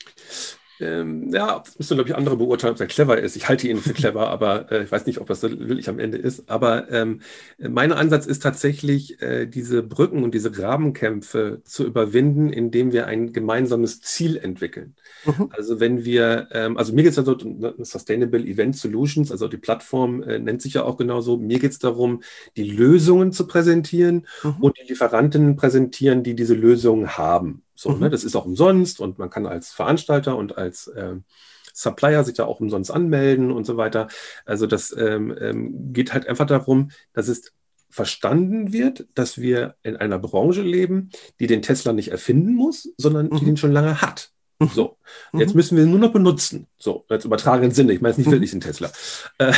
Ähm, 0.82 1.32
ja, 1.32 1.62
das 1.64 1.78
müssen, 1.78 1.94
glaube 1.94 2.10
ich, 2.10 2.16
andere 2.16 2.36
beurteilen, 2.36 2.74
ob 2.74 2.80
er 2.80 2.86
clever 2.86 3.18
ist. 3.18 3.36
Ich 3.36 3.48
halte 3.48 3.68
ihn 3.68 3.78
für 3.78 3.92
clever, 3.92 4.28
aber 4.28 4.70
äh, 4.72 4.82
ich 4.82 4.90
weiß 4.90 5.06
nicht, 5.06 5.20
ob 5.20 5.28
das 5.28 5.40
so 5.40 5.50
wirklich 5.50 5.88
am 5.88 5.98
Ende 5.98 6.18
ist. 6.18 6.50
Aber 6.50 6.90
ähm, 6.90 7.20
mein 7.58 7.92
Ansatz 7.92 8.26
ist 8.26 8.42
tatsächlich, 8.42 9.22
äh, 9.22 9.46
diese 9.46 9.82
Brücken 9.82 10.24
und 10.24 10.34
diese 10.34 10.50
Grabenkämpfe 10.50 11.62
zu 11.64 11.86
überwinden, 11.86 12.52
indem 12.52 12.92
wir 12.92 13.06
ein 13.06 13.32
gemeinsames 13.32 14.00
Ziel 14.00 14.36
entwickeln. 14.36 14.96
Mhm. 15.24 15.48
Also 15.50 15.78
wenn 15.78 16.04
wir, 16.04 16.48
ähm, 16.50 16.76
also 16.76 16.92
mir 16.92 17.04
geht 17.04 17.12
es 17.12 17.18
also 17.18 17.36
um 17.36 17.84
Sustainable 17.84 18.44
Event 18.44 18.76
Solutions, 18.76 19.30
also 19.30 19.48
die 19.48 19.58
Plattform 19.58 20.22
äh, 20.22 20.38
nennt 20.38 20.62
sich 20.62 20.74
ja 20.74 20.82
auch 20.82 20.96
genauso. 20.96 21.36
Mir 21.36 21.60
geht 21.60 21.72
es 21.72 21.78
darum, 21.78 22.22
die 22.56 22.68
Lösungen 22.68 23.32
zu 23.32 23.46
präsentieren 23.46 24.26
mhm. 24.42 24.56
und 24.60 24.76
die 24.78 24.88
Lieferanten 24.88 25.56
präsentieren, 25.56 26.22
die 26.24 26.34
diese 26.34 26.54
Lösungen 26.54 27.16
haben. 27.16 27.62
So, 27.82 27.90
ne, 27.90 27.94
mhm. 27.96 28.00
ne, 28.02 28.10
das 28.10 28.24
ist 28.24 28.36
auch 28.36 28.44
umsonst 28.44 29.00
und 29.00 29.18
man 29.18 29.28
kann 29.28 29.46
als 29.46 29.72
Veranstalter 29.72 30.36
und 30.36 30.56
als 30.56 30.86
äh, 30.86 31.16
Supplier 31.74 32.22
sich 32.22 32.34
da 32.34 32.44
auch 32.44 32.60
umsonst 32.60 32.90
anmelden 32.90 33.50
und 33.50 33.66
so 33.66 33.76
weiter. 33.76 34.08
Also 34.44 34.66
das 34.66 34.94
ähm, 34.96 35.34
ähm, 35.40 35.92
geht 35.92 36.12
halt 36.12 36.28
einfach 36.28 36.46
darum, 36.46 36.90
dass 37.12 37.28
es 37.28 37.52
verstanden 37.90 38.72
wird, 38.72 39.06
dass 39.14 39.38
wir 39.38 39.74
in 39.82 39.96
einer 39.96 40.18
Branche 40.18 40.62
leben, 40.62 41.10
die 41.40 41.46
den 41.46 41.60
Tesla 41.60 41.92
nicht 41.92 42.08
erfinden 42.08 42.54
muss, 42.54 42.88
sondern 42.96 43.26
mhm. 43.26 43.38
die 43.38 43.44
den 43.46 43.56
schon 43.56 43.72
lange 43.72 44.00
hat. 44.00 44.30
Mhm. 44.60 44.70
So, 44.72 44.98
jetzt 45.32 45.50
mhm. 45.50 45.56
müssen 45.56 45.76
wir 45.76 45.84
ihn 45.84 45.90
nur 45.90 45.98
noch 45.98 46.12
benutzen. 46.12 46.68
So, 46.78 47.04
als 47.08 47.24
übertragenen 47.24 47.72
Sinne. 47.72 47.92
Ich 47.92 48.00
meine, 48.00 48.12
es 48.12 48.18
nicht 48.18 48.28
mhm. 48.28 48.32
wirklich 48.32 48.52
ein 48.52 48.60
Tesla. 48.60 48.90
Äh, 49.38 49.52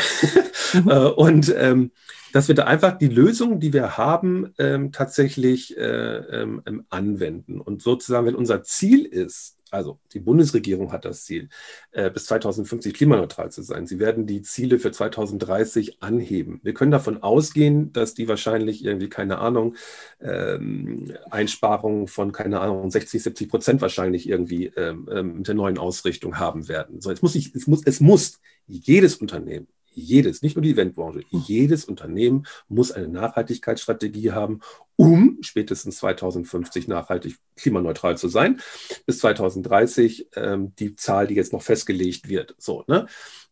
äh, 0.87 1.11
und 1.11 1.55
ähm, 1.57 1.93
dass 2.35 2.49
wir 2.49 2.57
da 2.57 2.64
einfach 2.64 2.99
die 2.99 3.07
Lösungen, 3.07 3.61
die 3.61 3.73
wir 3.73 3.97
haben, 3.97 4.53
ähm, 4.59 4.90
tatsächlich 4.90 5.77
äh, 5.79 6.16
ähm, 6.16 6.62
ähm, 6.66 6.85
anwenden. 6.90 7.61
Und 7.61 7.81
sozusagen, 7.81 8.27
wenn 8.27 8.35
unser 8.35 8.64
Ziel 8.64 9.05
ist, 9.05 9.57
also 9.70 10.01
die 10.12 10.18
Bundesregierung 10.18 10.90
hat 10.90 11.05
das 11.05 11.23
Ziel, 11.25 11.49
äh, 11.92 12.11
bis 12.11 12.27
2050 12.27 12.92
klimaneutral 12.92 13.53
zu 13.53 13.62
sein. 13.62 13.87
Sie 13.87 14.01
werden 14.01 14.27
die 14.27 14.42
Ziele 14.42 14.81
für 14.81 14.90
2030 14.90 16.03
anheben. 16.03 16.59
Wir 16.64 16.75
können 16.75 16.90
davon 16.90 17.23
ausgehen, 17.23 17.92
dass 17.92 18.14
die 18.14 18.27
wahrscheinlich 18.27 18.85
irgendwie, 18.85 19.09
keine 19.09 19.38
Ahnung, 19.38 19.77
ähm, 20.20 21.12
Einsparungen 21.31 22.09
von, 22.09 22.33
keine 22.33 22.59
Ahnung, 22.59 22.90
60, 22.90 23.23
70 23.23 23.49
Prozent 23.49 23.81
wahrscheinlich 23.81 24.29
irgendwie 24.29 24.73
ähm, 24.77 25.09
ähm, 25.09 25.37
mit 25.37 25.47
der 25.47 25.55
neuen 25.55 25.79
Ausrichtung 25.79 26.37
haben 26.37 26.66
werden. 26.66 27.01
So, 27.01 27.11
jetzt 27.11 27.23
muss 27.23 27.37
ich, 27.37 27.55
es 27.55 27.68
muss, 27.68 27.83
es 27.85 28.01
muss 28.01 28.40
jedes 28.66 29.18
Unternehmen 29.18 29.68
jedes, 29.94 30.42
nicht 30.42 30.57
nur 30.57 30.62
die 30.62 30.72
Eventbranche, 30.72 31.20
hm. 31.30 31.42
jedes 31.46 31.85
Unternehmen 31.85 32.46
muss 32.68 32.92
eine 32.92 33.09
Nachhaltigkeitsstrategie 33.09 34.33
haben, 34.33 34.61
um 34.96 35.38
spätestens 35.40 35.98
2050 35.98 36.88
nachhaltig 36.88 37.37
klimaneutral 37.57 38.16
zu 38.16 38.28
sein. 38.28 38.61
Bis 39.07 39.18
2030 39.18 40.28
ähm, 40.37 40.72
die 40.78 40.96
Zahl, 40.96 41.26
die 41.26 41.35
jetzt 41.35 41.52
noch 41.52 41.62
festgelegt 41.62 42.28
wird. 42.28 42.54
So, 42.59 42.85
ne? 42.87 43.07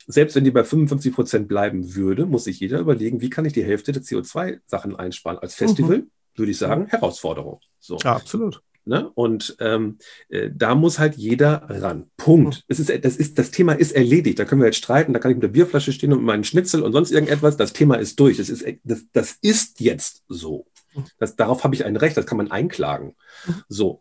Selbst 0.06 0.34
wenn 0.34 0.44
die 0.44 0.50
bei 0.50 0.64
55 0.64 1.14
Prozent 1.14 1.48
bleiben 1.48 1.94
würde, 1.94 2.26
muss 2.26 2.44
sich 2.44 2.58
jeder 2.60 2.80
überlegen, 2.80 3.20
wie 3.20 3.30
kann 3.30 3.44
ich 3.44 3.52
die 3.52 3.64
Hälfte 3.64 3.92
der 3.92 4.02
CO2-Sachen 4.02 4.96
einsparen. 4.96 5.38
Als 5.38 5.54
Festival 5.54 5.98
mhm. 5.98 6.10
würde 6.34 6.50
ich 6.50 6.58
sagen, 6.58 6.86
Herausforderung. 6.86 7.60
So. 7.78 7.98
Ja, 7.98 8.16
absolut. 8.16 8.62
Ne? 8.84 9.10
Und 9.14 9.56
ähm, 9.60 9.98
äh, 10.28 10.50
da 10.52 10.74
muss 10.74 10.98
halt 10.98 11.16
jeder 11.16 11.66
ran. 11.68 12.10
Punkt. 12.16 12.56
Mhm. 12.56 12.62
Es 12.68 12.80
ist, 12.80 13.04
das, 13.04 13.16
ist, 13.16 13.38
das 13.38 13.50
Thema 13.50 13.74
ist 13.74 13.92
erledigt. 13.92 14.38
Da 14.38 14.44
können 14.44 14.60
wir 14.60 14.66
jetzt 14.66 14.78
streiten, 14.78 15.12
da 15.12 15.20
kann 15.20 15.30
ich 15.30 15.36
mit 15.36 15.44
der 15.44 15.48
Bierflasche 15.48 15.92
stehen 15.92 16.12
und 16.12 16.18
mit 16.18 16.26
meinem 16.26 16.44
Schnitzel 16.44 16.82
und 16.82 16.92
sonst 16.92 17.12
irgendetwas. 17.12 17.56
Das 17.56 17.72
Thema 17.72 17.96
ist 17.96 18.18
durch. 18.18 18.38
Das 18.38 18.48
ist, 18.48 18.64
das, 18.84 19.04
das 19.12 19.36
ist 19.40 19.80
jetzt 19.80 20.22
so. 20.28 20.66
Mhm. 20.94 21.04
Das, 21.18 21.36
darauf 21.36 21.62
habe 21.64 21.74
ich 21.74 21.84
ein 21.84 21.96
Recht, 21.96 22.16
das 22.16 22.26
kann 22.26 22.38
man 22.38 22.50
einklagen. 22.50 23.14
Mhm. 23.46 23.54
So. 23.68 24.00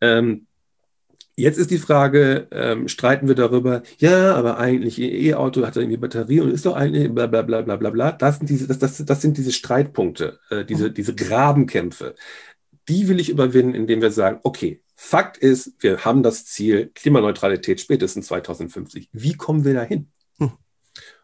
Ähm, 0.00 0.46
Jetzt 1.34 1.56
ist 1.56 1.70
die 1.70 1.78
Frage, 1.78 2.46
ähm, 2.50 2.88
streiten 2.88 3.26
wir 3.26 3.34
darüber, 3.34 3.82
ja, 3.96 4.34
aber 4.34 4.58
eigentlich 4.58 5.00
E-Auto 5.00 5.66
hat 5.66 5.76
irgendwie 5.76 5.96
Batterie 5.96 6.40
und 6.40 6.50
ist 6.50 6.66
doch 6.66 6.76
eigentlich 6.76 7.10
bla 7.10 7.26
bla 7.26 7.40
bla 7.40 7.62
bla 7.62 7.76
bla 7.76 7.88
bla. 7.88 8.12
Das 8.12 8.36
sind 8.36 8.50
diese, 8.50 8.68
das, 8.68 8.78
das, 8.78 9.02
das 9.02 9.22
sind 9.22 9.38
diese 9.38 9.50
Streitpunkte, 9.50 10.38
äh, 10.50 10.66
diese, 10.66 10.90
diese 10.90 11.14
Grabenkämpfe. 11.14 12.16
Die 12.92 13.08
will 13.08 13.20
ich 13.20 13.28
überwinden, 13.28 13.74
indem 13.74 14.02
wir 14.02 14.10
sagen, 14.10 14.40
okay, 14.42 14.82
Fakt 14.94 15.36
ist, 15.36 15.72
wir 15.80 16.04
haben 16.04 16.22
das 16.22 16.44
Ziel 16.44 16.90
Klimaneutralität 16.94 17.80
spätestens 17.80 18.26
2050. 18.26 19.08
Wie 19.12 19.34
kommen 19.34 19.64
wir 19.64 19.74
dahin? 19.74 20.10
Hm. 20.38 20.52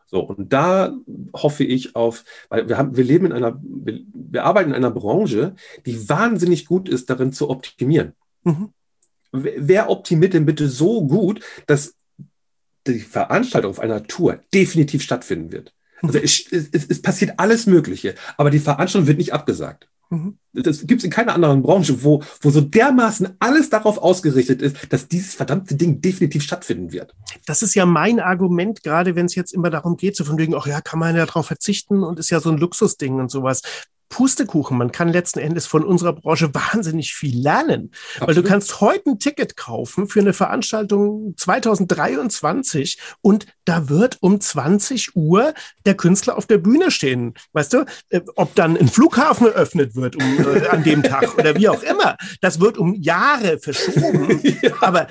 So, 0.06 0.20
und 0.20 0.52
da 0.52 0.96
hoffe 1.34 1.64
ich 1.64 1.94
auf, 1.94 2.24
weil 2.48 2.68
wir 2.68 2.78
haben, 2.78 2.96
wir 2.96 3.04
leben 3.04 3.26
in 3.26 3.32
einer, 3.32 3.60
wir, 3.62 4.00
wir 4.12 4.44
arbeiten 4.44 4.70
in 4.70 4.76
einer 4.76 4.90
Branche, 4.90 5.54
die 5.86 6.08
wahnsinnig 6.08 6.66
gut 6.66 6.88
ist, 6.88 7.10
darin 7.10 7.32
zu 7.32 7.50
optimieren. 7.50 8.14
Mhm 8.42 8.72
wer 9.32 9.90
optimiert 9.90 10.34
denn 10.34 10.46
bitte 10.46 10.68
so 10.68 11.06
gut, 11.06 11.44
dass 11.66 11.94
die 12.86 13.00
Veranstaltung 13.00 13.70
auf 13.70 13.80
einer 13.80 14.04
Tour 14.04 14.40
definitiv 14.54 15.02
stattfinden 15.02 15.52
wird? 15.52 15.74
Also 16.00 16.18
es, 16.18 16.46
es, 16.50 16.86
es 16.88 17.02
passiert 17.02 17.38
alles 17.38 17.66
Mögliche, 17.66 18.14
aber 18.36 18.50
die 18.50 18.60
Veranstaltung 18.60 19.08
wird 19.08 19.18
nicht 19.18 19.32
abgesagt. 19.32 19.88
Mhm. 20.10 20.38
Das 20.54 20.86
gibt 20.86 21.00
es 21.00 21.04
in 21.04 21.10
keiner 21.10 21.34
anderen 21.34 21.62
Branche, 21.62 22.02
wo, 22.02 22.22
wo 22.40 22.50
so 22.50 22.60
dermaßen 22.60 23.36
alles 23.38 23.68
darauf 23.70 23.98
ausgerichtet 23.98 24.62
ist, 24.62 24.92
dass 24.92 25.08
dieses 25.08 25.34
verdammte 25.34 25.74
Ding 25.74 26.00
definitiv 26.00 26.42
stattfinden 26.42 26.92
wird. 26.92 27.14
Das 27.46 27.62
ist 27.62 27.74
ja 27.74 27.84
mein 27.84 28.18
Argument, 28.18 28.82
gerade 28.82 29.14
wenn 29.14 29.26
es 29.26 29.34
jetzt 29.34 29.52
immer 29.52 29.70
darum 29.70 29.96
geht, 29.96 30.16
so 30.16 30.24
von 30.24 30.38
wegen, 30.38 30.54
ach 30.54 30.66
ja, 30.66 30.80
kann 30.80 30.98
man 30.98 31.14
ja 31.14 31.26
darauf 31.26 31.46
verzichten 31.46 32.02
und 32.02 32.18
ist 32.18 32.30
ja 32.30 32.40
so 32.40 32.50
ein 32.50 32.58
Luxusding 32.58 33.20
und 33.20 33.30
sowas. 33.30 33.62
Pustekuchen. 34.08 34.78
Man 34.78 34.92
kann 34.92 35.08
letzten 35.08 35.38
Endes 35.38 35.66
von 35.66 35.84
unserer 35.84 36.12
Branche 36.12 36.52
wahnsinnig 36.54 37.14
viel 37.14 37.40
lernen. 37.40 37.90
Absolut. 38.14 38.28
Weil 38.28 38.34
du 38.34 38.42
kannst 38.42 38.80
heute 38.80 39.10
ein 39.10 39.18
Ticket 39.18 39.56
kaufen 39.56 40.08
für 40.08 40.20
eine 40.20 40.32
Veranstaltung 40.32 41.34
2023 41.36 42.98
und 43.20 43.46
da 43.64 43.88
wird 43.88 44.18
um 44.20 44.40
20 44.40 45.14
Uhr 45.14 45.54
der 45.84 45.96
Künstler 45.96 46.36
auf 46.36 46.46
der 46.46 46.58
Bühne 46.58 46.90
stehen. 46.90 47.34
Weißt 47.52 47.72
du, 47.72 47.84
äh, 48.08 48.20
ob 48.36 48.54
dann 48.54 48.76
ein 48.76 48.88
Flughafen 48.88 49.46
eröffnet 49.46 49.94
wird 49.94 50.16
um, 50.16 50.56
äh, 50.56 50.66
an 50.68 50.84
dem 50.84 51.02
Tag 51.02 51.34
oder 51.38 51.56
wie 51.56 51.68
auch 51.68 51.82
immer. 51.82 52.16
Das 52.40 52.60
wird 52.60 52.78
um 52.78 52.94
Jahre 52.94 53.58
verschoben. 53.58 54.40
ja. 54.62 54.72
Aber 54.80 55.08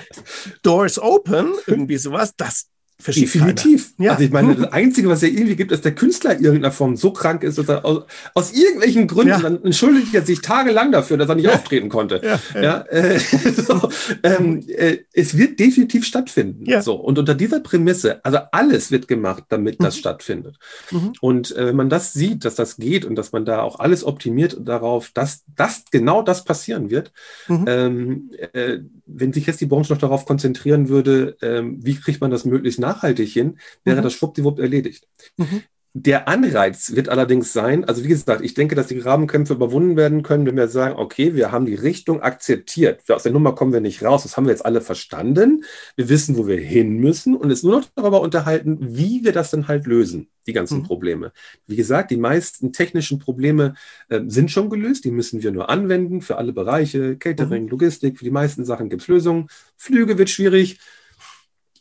Doors 0.62 0.98
Open, 0.98 1.54
irgendwie 1.66 1.98
sowas, 1.98 2.34
das, 2.36 2.66
Definitiv. 3.06 3.92
Ja. 3.98 4.12
Also 4.12 4.24
ich 4.24 4.32
meine, 4.32 4.56
das 4.56 4.72
Einzige, 4.72 5.08
was 5.08 5.22
er 5.22 5.28
irgendwie 5.28 5.54
gibt, 5.54 5.70
ist 5.70 5.84
der 5.84 5.94
Künstler 5.94 6.36
in 6.36 6.44
irgendeiner 6.44 6.72
Form 6.72 6.96
so 6.96 7.12
krank 7.12 7.44
ist, 7.44 7.56
dass 7.56 7.68
er 7.68 7.84
aus, 7.84 8.02
aus 8.34 8.52
irgendwelchen 8.52 9.06
Gründen, 9.06 9.28
ja. 9.28 9.38
dann 9.38 9.62
entschuldigt 9.62 10.12
er 10.14 10.22
sich 10.22 10.40
tagelang 10.40 10.90
dafür, 10.90 11.16
dass 11.16 11.28
er 11.28 11.36
nicht 11.36 11.44
ja. 11.44 11.52
auftreten 11.52 11.90
konnte. 11.90 12.20
Ja, 12.24 12.60
ja 12.60 12.80
äh, 12.88 13.18
so, 13.56 13.88
ähm, 14.24 14.64
äh, 14.66 14.98
es 15.12 15.38
wird 15.38 15.60
definitiv 15.60 16.04
stattfinden. 16.04 16.64
Ja. 16.68 16.82
So, 16.82 16.96
und 16.96 17.20
unter 17.20 17.36
dieser 17.36 17.60
Prämisse, 17.60 18.24
also 18.24 18.38
alles 18.50 18.90
wird 18.90 19.06
gemacht, 19.06 19.44
damit 19.48 19.80
das 19.80 19.94
mhm. 19.94 20.00
stattfindet. 20.00 20.56
Mhm. 20.90 21.12
Und 21.20 21.56
äh, 21.56 21.66
wenn 21.66 21.76
man 21.76 21.90
das 21.90 22.12
sieht, 22.12 22.44
dass 22.44 22.56
das 22.56 22.78
geht 22.78 23.04
und 23.04 23.14
dass 23.14 23.30
man 23.30 23.44
da 23.44 23.62
auch 23.62 23.78
alles 23.78 24.02
optimiert 24.02 24.56
darauf, 24.60 25.10
dass, 25.14 25.44
dass 25.54 25.84
genau 25.92 26.22
das 26.22 26.44
passieren 26.44 26.90
wird, 26.90 27.12
mhm. 27.46 27.64
ähm, 27.68 28.30
äh, 28.52 28.78
wenn 29.06 29.32
sich 29.32 29.46
jetzt 29.46 29.60
die 29.60 29.66
Branche 29.66 29.92
noch 29.92 30.00
darauf 30.00 30.26
konzentrieren 30.26 30.88
würde, 30.88 31.36
ähm, 31.42 31.78
wie 31.80 31.94
kriegt 31.94 32.20
man 32.20 32.32
das 32.32 32.44
möglichst 32.44 32.80
nachhaltig 32.88 33.30
hin, 33.30 33.58
wäre 33.84 33.98
mhm. 33.98 34.04
das 34.04 34.14
schwuppdiwupp 34.14 34.58
erledigt. 34.58 35.06
Mhm. 35.36 35.62
Der 35.94 36.28
Anreiz 36.28 36.94
wird 36.94 37.08
allerdings 37.08 37.52
sein, 37.52 37.84
also 37.84 38.04
wie 38.04 38.08
gesagt, 38.08 38.42
ich 38.42 38.54
denke, 38.54 38.74
dass 38.74 38.88
die 38.88 38.98
Grabenkämpfe 38.98 39.54
überwunden 39.54 39.96
werden 39.96 40.22
können, 40.22 40.46
wenn 40.46 40.56
wir 40.56 40.68
sagen, 40.68 40.94
okay, 40.96 41.34
wir 41.34 41.50
haben 41.50 41.64
die 41.64 41.74
Richtung 41.74 42.20
akzeptiert. 42.20 43.02
Aus 43.10 43.22
der 43.22 43.32
Nummer 43.32 43.54
kommen 43.54 43.72
wir 43.72 43.80
nicht 43.80 44.02
raus. 44.04 44.22
Das 44.22 44.36
haben 44.36 44.44
wir 44.44 44.52
jetzt 44.52 44.66
alle 44.66 44.80
verstanden. 44.80 45.64
Wir 45.96 46.08
wissen, 46.08 46.36
wo 46.36 46.46
wir 46.46 46.58
hin 46.58 46.98
müssen 46.98 47.34
und 47.34 47.50
es 47.50 47.62
nur 47.62 47.80
noch 47.80 47.88
darüber 47.96 48.20
unterhalten, 48.20 48.78
wie 48.80 49.24
wir 49.24 49.32
das 49.32 49.50
dann 49.50 49.66
halt 49.66 49.86
lösen, 49.86 50.28
die 50.46 50.52
ganzen 50.52 50.80
mhm. 50.80 50.84
Probleme. 50.84 51.32
Wie 51.66 51.76
gesagt, 51.76 52.10
die 52.10 52.16
meisten 52.16 52.72
technischen 52.72 53.18
Probleme 53.18 53.74
äh, 54.08 54.20
sind 54.26 54.50
schon 54.50 54.68
gelöst. 54.70 55.04
Die 55.04 55.10
müssen 55.10 55.42
wir 55.42 55.52
nur 55.52 55.70
anwenden 55.70 56.20
für 56.20 56.36
alle 56.36 56.52
Bereiche. 56.52 57.16
Catering, 57.16 57.64
mhm. 57.64 57.70
Logistik, 57.70 58.18
für 58.18 58.24
die 58.24 58.30
meisten 58.30 58.64
Sachen 58.64 58.90
gibt 58.90 59.02
es 59.02 59.08
Lösungen. 59.08 59.48
Flüge 59.76 60.18
wird 60.18 60.30
schwierig 60.30 60.78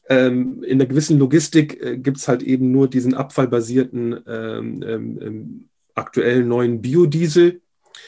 ähm, 0.10 0.63
in 0.63 0.80
einer 0.80 0.86
gewissen 0.86 1.20
Logistik 1.20 1.82
äh, 1.82 1.98
gibt 1.98 2.17
es 2.17 2.28
halt 2.28 2.43
eben 2.43 2.72
nur 2.72 2.89
diesen 2.89 3.13
abfallbasierten 3.13 4.13
ähm, 4.28 4.84
ähm, 4.84 5.20
ähm, 5.22 5.70
aktuellen 5.96 6.48
neuen 6.48 6.82
Biodiesel, 6.82 7.62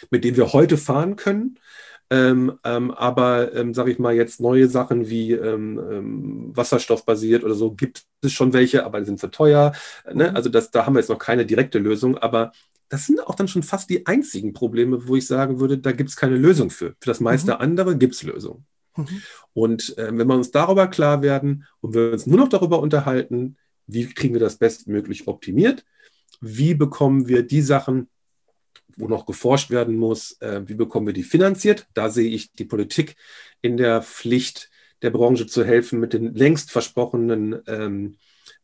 mit 0.10 0.24
dem 0.24 0.38
wir 0.38 0.54
heute 0.54 0.78
fahren 0.78 1.16
können. 1.16 1.60
Ähm, 2.12 2.58
ähm, 2.64 2.92
aber, 2.92 3.54
ähm, 3.54 3.74
sage 3.74 3.92
ich 3.92 4.00
mal, 4.00 4.16
jetzt 4.16 4.40
neue 4.40 4.68
Sachen 4.68 5.10
wie 5.10 5.34
ähm, 5.34 5.80
ähm, 5.92 6.52
wasserstoffbasiert 6.56 7.44
oder 7.44 7.54
so 7.54 7.72
gibt 7.72 8.04
es 8.22 8.32
schon 8.32 8.54
welche, 8.54 8.84
aber 8.84 9.00
die 9.00 9.06
sind 9.06 9.20
zu 9.20 9.28
teuer. 9.28 9.74
Ne? 10.12 10.30
Mhm. 10.30 10.36
Also 10.36 10.50
das, 10.50 10.72
da 10.72 10.86
haben 10.86 10.96
wir 10.96 11.02
jetzt 11.02 11.10
noch 11.10 11.20
keine 11.20 11.46
direkte 11.46 11.78
Lösung, 11.78 12.18
aber 12.18 12.52
das 12.90 13.06
sind 13.06 13.20
auch 13.26 13.36
dann 13.36 13.48
schon 13.48 13.62
fast 13.62 13.92
die 13.92 14.08
einzigen 14.08 14.54
Probleme, 14.54 15.08
wo 15.08 15.16
ich 15.16 15.28
sagen 15.28 15.60
würde, 15.60 15.78
da 15.78 15.92
gibt 15.92 16.10
es 16.10 16.16
keine 16.16 16.38
Lösung 16.38 16.72
für. 16.72 16.96
Für 17.00 17.10
das 17.10 17.20
meiste 17.20 17.54
mhm. 17.54 17.62
andere 17.62 17.98
gibt 17.98 18.16
es 18.16 18.24
Lösungen. 18.24 18.66
Mhm. 19.00 19.22
Und 19.54 19.98
äh, 19.98 20.18
wenn 20.18 20.28
wir 20.28 20.36
uns 20.36 20.52
darüber 20.52 20.88
klar 20.88 21.22
werden 21.22 21.66
und 21.82 21.94
wir 21.94 22.12
uns 22.12 22.26
nur 22.26 22.38
noch 22.38 22.50
darüber 22.50 22.80
unterhalten, 22.80 23.58
wie 23.88 24.06
kriegen 24.06 24.34
wir 24.34 24.42
das 24.42 24.58
bestmöglich 24.58 25.28
optimiert, 25.28 25.86
wie 26.42 26.74
bekommen 26.74 27.28
wir 27.28 27.44
die 27.44 27.62
Sachen, 27.62 28.10
wo 28.96 29.08
noch 29.08 29.26
geforscht 29.26 29.70
werden 29.70 29.96
muss, 29.96 30.40
äh, 30.42 30.62
wie 30.66 30.76
bekommen 30.76 31.08
wir 31.08 31.14
die 31.14 31.24
finanziert, 31.24 31.88
da 31.94 32.10
sehe 32.10 32.30
ich 32.30 32.52
die 32.52 32.66
Politik 32.66 33.16
in 33.62 33.78
der 33.78 34.02
Pflicht, 34.02 34.70
der 35.02 35.12
Branche 35.12 35.48
zu 35.48 35.64
helfen 35.64 36.00
mit 36.00 36.14
den 36.14 36.34
längst 36.34 36.72
versprochenen 36.72 37.62
ähm, 37.68 38.18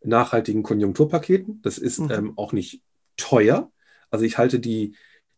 nachhaltigen 0.03 0.63
Konjunkturpaketen. 0.63 1.61
Das 1.61 1.77
ist 1.77 1.99
mhm. 1.99 2.11
ähm, 2.11 2.33
auch 2.35 2.51
nicht 2.51 2.81
teuer. 3.17 3.71
Also 4.09 4.25
ich 4.25 4.37
halte 4.37 4.59
die, 4.59 4.95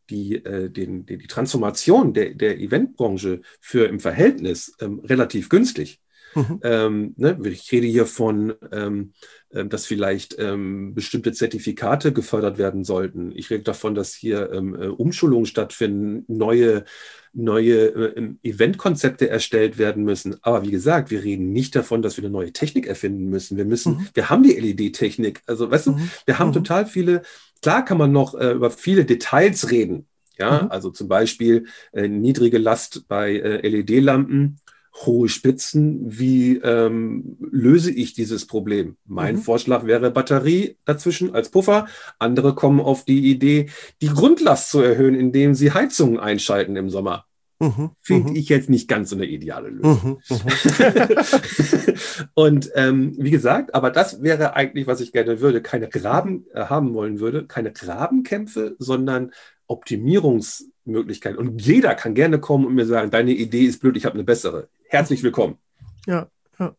die, 0.09 0.35
äh, 0.43 0.69
den, 0.69 1.05
die, 1.05 1.17
die 1.17 1.27
Transformation 1.27 2.13
der, 2.13 2.33
der 2.33 2.59
Eventbranche 2.59 3.41
für 3.59 3.87
im 3.87 3.99
Verhältnis 3.99 4.75
ähm, 4.79 4.99
relativ 4.99 5.49
günstig. 5.49 6.01
Mhm. 6.37 6.59
Ähm, 6.63 7.13
ne, 7.17 7.37
ich 7.45 7.71
rede 7.71 7.87
hier 7.87 8.05
von, 8.05 8.53
ähm, 8.71 9.13
äh, 9.49 9.65
dass 9.65 9.85
vielleicht 9.85 10.35
ähm, 10.39 10.93
bestimmte 10.93 11.31
Zertifikate 11.31 12.13
gefördert 12.13 12.57
werden 12.57 12.83
sollten. 12.83 13.31
Ich 13.35 13.49
rede 13.49 13.63
davon, 13.63 13.95
dass 13.95 14.13
hier 14.13 14.51
ähm, 14.51 14.75
äh, 14.75 14.87
Umschulungen 14.87 15.45
stattfinden, 15.45 16.23
neue, 16.27 16.85
neue 17.33 17.87
äh, 17.87 18.33
Eventkonzepte 18.43 19.29
erstellt 19.29 19.77
werden 19.77 20.03
müssen. 20.03 20.37
Aber 20.41 20.63
wie 20.63 20.71
gesagt, 20.71 21.11
wir 21.11 21.23
reden 21.23 21.51
nicht 21.51 21.75
davon, 21.75 22.01
dass 22.01 22.17
wir 22.17 22.23
eine 22.23 22.31
neue 22.31 22.53
Technik 22.53 22.87
erfinden 22.87 23.29
müssen. 23.29 23.57
Wir 23.57 23.65
müssen, 23.65 23.97
mhm. 23.97 24.07
wir 24.13 24.29
haben 24.29 24.43
die 24.43 24.53
LED-Technik. 24.53 25.41
Also, 25.47 25.69
weißt 25.69 25.87
mhm. 25.87 25.97
du, 25.97 26.01
wir 26.25 26.39
haben 26.39 26.49
mhm. 26.49 26.53
total 26.53 26.85
viele 26.85 27.23
Klar 27.61 27.85
kann 27.85 27.97
man 27.97 28.11
noch 28.11 28.35
äh, 28.35 28.51
über 28.51 28.69
viele 28.71 29.05
Details 29.05 29.71
reden. 29.71 30.07
Ja, 30.37 30.63
mhm. 30.63 30.71
also 30.71 30.91
zum 30.91 31.07
Beispiel 31.07 31.65
äh, 31.93 32.07
niedrige 32.07 32.59
Last 32.59 33.07
bei 33.07 33.37
äh, 33.37 33.67
LED-Lampen, 33.67 34.59
hohe 35.05 35.29
Spitzen. 35.29 35.99
Wie 36.05 36.57
ähm, 36.57 37.37
löse 37.39 37.91
ich 37.91 38.13
dieses 38.13 38.47
Problem? 38.47 38.97
Mein 39.05 39.35
mhm. 39.35 39.41
Vorschlag 39.41 39.85
wäre 39.85 40.11
Batterie 40.11 40.77
dazwischen 40.85 41.33
als 41.33 41.49
Puffer. 41.49 41.87
Andere 42.19 42.55
kommen 42.55 42.79
auf 42.79 43.05
die 43.05 43.29
Idee, 43.29 43.69
die 44.01 44.07
Grundlast 44.07 44.71
zu 44.71 44.79
erhöhen, 44.79 45.15
indem 45.15 45.53
sie 45.53 45.71
Heizungen 45.71 46.19
einschalten 46.19 46.75
im 46.75 46.89
Sommer. 46.89 47.25
Mhm, 47.59 47.91
Finde 48.01 48.29
mhm. 48.31 48.35
ich 48.35 48.49
jetzt 48.49 48.69
nicht 48.69 48.87
ganz 48.87 49.09
so 49.09 49.15
eine 49.15 49.25
ideale 49.25 49.69
Lösung. 49.69 50.21
Mhm, 50.29 50.37
mhm. 50.37 51.93
und 52.35 52.69
ähm, 52.75 53.15
wie 53.17 53.31
gesagt, 53.31 53.73
aber 53.73 53.89
das 53.89 54.21
wäre 54.21 54.55
eigentlich, 54.55 54.85
was 54.85 55.01
ich 55.01 55.11
gerne 55.11 55.41
würde, 55.41 55.61
keine 55.61 55.89
Graben 55.89 56.45
äh, 56.53 56.65
haben 56.65 56.93
wollen 56.93 57.19
würde, 57.19 57.45
keine 57.47 57.71
Grabenkämpfe, 57.71 58.75
sondern 58.77 59.31
Optimierungsmöglichkeiten. 59.65 61.39
Und 61.39 61.59
jeder 61.59 61.95
kann 61.95 62.13
gerne 62.13 62.39
kommen 62.39 62.65
und 62.65 62.75
mir 62.75 62.85
sagen, 62.85 63.09
deine 63.09 63.31
Idee 63.31 63.65
ist 63.65 63.81
blöd, 63.81 63.97
ich 63.97 64.05
habe 64.05 64.15
eine 64.15 64.23
bessere. 64.23 64.69
Herzlich 64.89 65.21
willkommen. 65.23 65.57
Ja, 66.05 66.27
ja. 66.59 66.75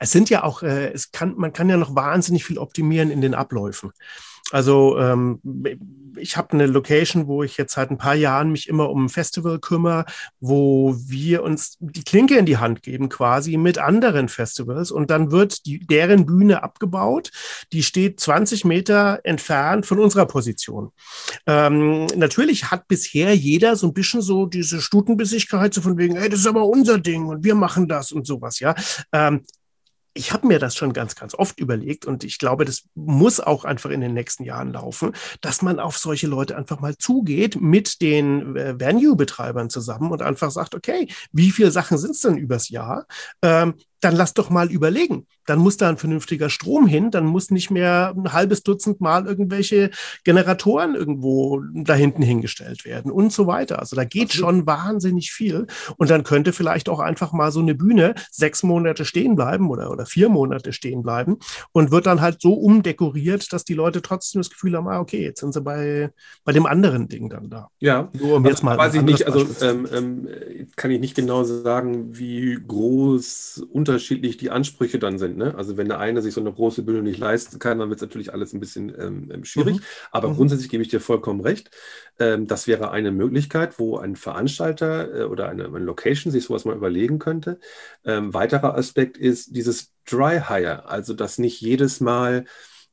Es 0.00 0.10
sind 0.10 0.30
ja 0.30 0.42
auch, 0.42 0.62
äh, 0.62 0.90
es 0.92 1.12
kann, 1.12 1.34
man 1.36 1.52
kann 1.52 1.68
ja 1.68 1.76
noch 1.76 1.94
wahnsinnig 1.94 2.44
viel 2.44 2.58
optimieren 2.58 3.10
in 3.10 3.20
den 3.20 3.34
Abläufen. 3.34 3.92
Also 4.52 4.98
ähm, 4.98 5.40
ich 6.16 6.36
habe 6.36 6.52
eine 6.52 6.66
Location, 6.66 7.26
wo 7.26 7.42
ich 7.42 7.56
jetzt 7.56 7.74
seit 7.74 7.90
ein 7.90 7.98
paar 7.98 8.14
Jahren 8.14 8.52
mich 8.52 8.68
immer 8.68 8.90
um 8.90 9.06
ein 9.06 9.08
Festival 9.08 9.58
kümmere, 9.58 10.04
wo 10.40 10.94
wir 11.06 11.42
uns 11.42 11.76
die 11.80 12.04
Klinke 12.04 12.36
in 12.36 12.46
die 12.46 12.58
Hand 12.58 12.82
geben, 12.82 13.08
quasi 13.08 13.56
mit 13.56 13.78
anderen 13.78 14.28
Festivals. 14.28 14.90
Und 14.90 15.10
dann 15.10 15.30
wird 15.30 15.66
die, 15.66 15.80
deren 15.80 16.26
Bühne 16.26 16.62
abgebaut. 16.62 17.30
Die 17.72 17.82
steht 17.82 18.20
20 18.20 18.64
Meter 18.64 19.20
entfernt 19.24 19.86
von 19.86 19.98
unserer 19.98 20.26
Position. 20.26 20.90
Ähm, 21.46 22.06
natürlich 22.16 22.70
hat 22.70 22.88
bisher 22.88 23.34
jeder 23.34 23.76
so 23.76 23.86
ein 23.86 23.94
bisschen 23.94 24.22
so 24.22 24.46
diese 24.46 24.80
Stutenbissigkeit, 24.80 25.72
so 25.72 25.80
von 25.80 25.98
wegen, 25.98 26.16
hey, 26.16 26.28
das 26.28 26.40
ist 26.40 26.46
aber 26.46 26.66
unser 26.66 26.98
Ding 26.98 27.26
und 27.26 27.44
wir 27.44 27.54
machen 27.54 27.88
das 27.88 28.12
und 28.12 28.26
sowas, 28.26 28.60
ja. 28.60 28.74
Ähm, 29.12 29.42
ich 30.14 30.32
habe 30.32 30.46
mir 30.46 30.58
das 30.58 30.76
schon 30.76 30.92
ganz, 30.92 31.14
ganz 31.14 31.34
oft 31.34 31.58
überlegt 31.58 32.04
und 32.06 32.24
ich 32.24 32.38
glaube, 32.38 32.64
das 32.64 32.84
muss 32.94 33.40
auch 33.40 33.64
einfach 33.64 33.90
in 33.90 34.00
den 34.00 34.14
nächsten 34.14 34.44
Jahren 34.44 34.72
laufen, 34.72 35.12
dass 35.40 35.62
man 35.62 35.80
auf 35.80 35.96
solche 35.96 36.26
Leute 36.26 36.56
einfach 36.56 36.80
mal 36.80 36.96
zugeht 36.96 37.60
mit 37.60 38.00
den 38.02 38.56
äh, 38.56 38.78
Venue-Betreibern 38.78 39.70
zusammen 39.70 40.10
und 40.10 40.22
einfach 40.22 40.50
sagt, 40.50 40.74
okay, 40.74 41.08
wie 41.32 41.50
viele 41.50 41.70
Sachen 41.70 41.98
sind 41.98 42.12
es 42.12 42.20
denn 42.20 42.36
übers 42.36 42.68
Jahr? 42.68 43.06
Ähm, 43.42 43.74
dann 44.02 44.16
lass 44.16 44.34
doch 44.34 44.50
mal 44.50 44.70
überlegen. 44.70 45.26
Dann 45.46 45.60
muss 45.60 45.76
da 45.76 45.88
ein 45.88 45.96
vernünftiger 45.96 46.50
Strom 46.50 46.86
hin, 46.86 47.10
dann 47.10 47.24
muss 47.24 47.50
nicht 47.50 47.70
mehr 47.70 48.14
ein 48.16 48.32
halbes 48.32 48.62
Dutzend 48.62 49.00
Mal 49.00 49.26
irgendwelche 49.26 49.90
Generatoren 50.24 50.94
irgendwo 50.94 51.62
da 51.72 51.94
hinten 51.94 52.22
hingestellt 52.22 52.84
werden 52.84 53.10
und 53.10 53.32
so 53.32 53.46
weiter. 53.46 53.78
Also 53.78 53.96
da 53.96 54.04
geht 54.04 54.32
schon 54.32 54.66
wahnsinnig 54.66 55.32
viel. 55.32 55.66
Und 55.96 56.10
dann 56.10 56.24
könnte 56.24 56.52
vielleicht 56.52 56.88
auch 56.88 56.98
einfach 56.98 57.32
mal 57.32 57.52
so 57.52 57.60
eine 57.60 57.74
Bühne 57.74 58.14
sechs 58.30 58.62
Monate 58.62 59.04
stehen 59.04 59.36
bleiben 59.36 59.70
oder, 59.70 59.90
oder 59.90 60.04
vier 60.04 60.28
Monate 60.28 60.72
stehen 60.72 61.02
bleiben 61.02 61.38
und 61.70 61.92
wird 61.92 62.06
dann 62.06 62.20
halt 62.20 62.40
so 62.40 62.54
umdekoriert, 62.54 63.52
dass 63.52 63.64
die 63.64 63.74
Leute 63.74 64.02
trotzdem 64.02 64.40
das 64.40 64.50
Gefühl 64.50 64.76
haben, 64.76 64.88
ah, 64.88 65.00
okay, 65.00 65.22
jetzt 65.22 65.40
sind 65.40 65.54
sie 65.54 65.60
bei, 65.60 66.10
bei 66.44 66.52
dem 66.52 66.66
anderen 66.66 67.08
Ding 67.08 67.30
dann 67.30 67.50
da. 67.50 67.68
Ja, 67.78 68.10
nur 68.18 68.36
um 68.36 68.46
jetzt 68.46 68.64
mal. 68.64 68.76
Weiß 68.76 68.94
ich 68.94 69.02
nicht, 69.02 69.26
also 69.26 69.46
ähm, 69.60 69.86
ähm, 69.92 70.28
kann 70.74 70.90
ich 70.90 71.00
nicht 71.00 71.14
genau 71.14 71.44
sagen, 71.44 72.18
wie 72.18 72.58
groß 72.66 73.64
unter 73.70 73.91
unterschiedlich 73.92 74.36
die 74.38 74.50
Ansprüche 74.50 74.98
dann 74.98 75.18
sind. 75.18 75.36
Ne? 75.36 75.54
Also 75.54 75.76
wenn 75.76 75.88
der 75.88 75.98
eine 75.98 76.22
sich 76.22 76.34
so 76.34 76.40
eine 76.40 76.52
große 76.52 76.82
Bühne 76.82 77.02
nicht 77.02 77.18
leisten 77.18 77.58
kann, 77.58 77.78
dann 77.78 77.90
wird 77.90 77.98
es 77.98 78.02
natürlich 78.02 78.32
alles 78.32 78.52
ein 78.52 78.60
bisschen 78.60 78.92
ähm, 78.98 79.30
ähm, 79.32 79.44
schwierig. 79.44 79.76
Mhm. 79.76 79.82
Aber 80.10 80.28
mhm. 80.28 80.36
grundsätzlich 80.36 80.70
gebe 80.70 80.82
ich 80.82 80.88
dir 80.88 81.00
vollkommen 81.00 81.40
recht. 81.40 81.70
Ähm, 82.18 82.46
das 82.46 82.66
wäre 82.66 82.90
eine 82.90 83.12
Möglichkeit, 83.12 83.78
wo 83.78 83.98
ein 83.98 84.16
Veranstalter 84.16 85.20
äh, 85.20 85.24
oder 85.24 85.48
eine, 85.48 85.66
eine, 85.66 85.78
Location 85.78 86.32
sich 86.32 86.44
sowas 86.44 86.64
mal 86.64 86.76
überlegen 86.76 87.18
könnte. 87.18 87.58
Ähm, 88.04 88.32
weiterer 88.32 88.76
Aspekt 88.76 89.18
ist 89.18 89.54
dieses 89.54 89.92
Dry 90.08 90.40
Hire, 90.48 90.88
also 90.88 91.12
dass 91.14 91.38
nicht 91.38 91.60
jedes 91.60 92.00
Mal 92.00 92.44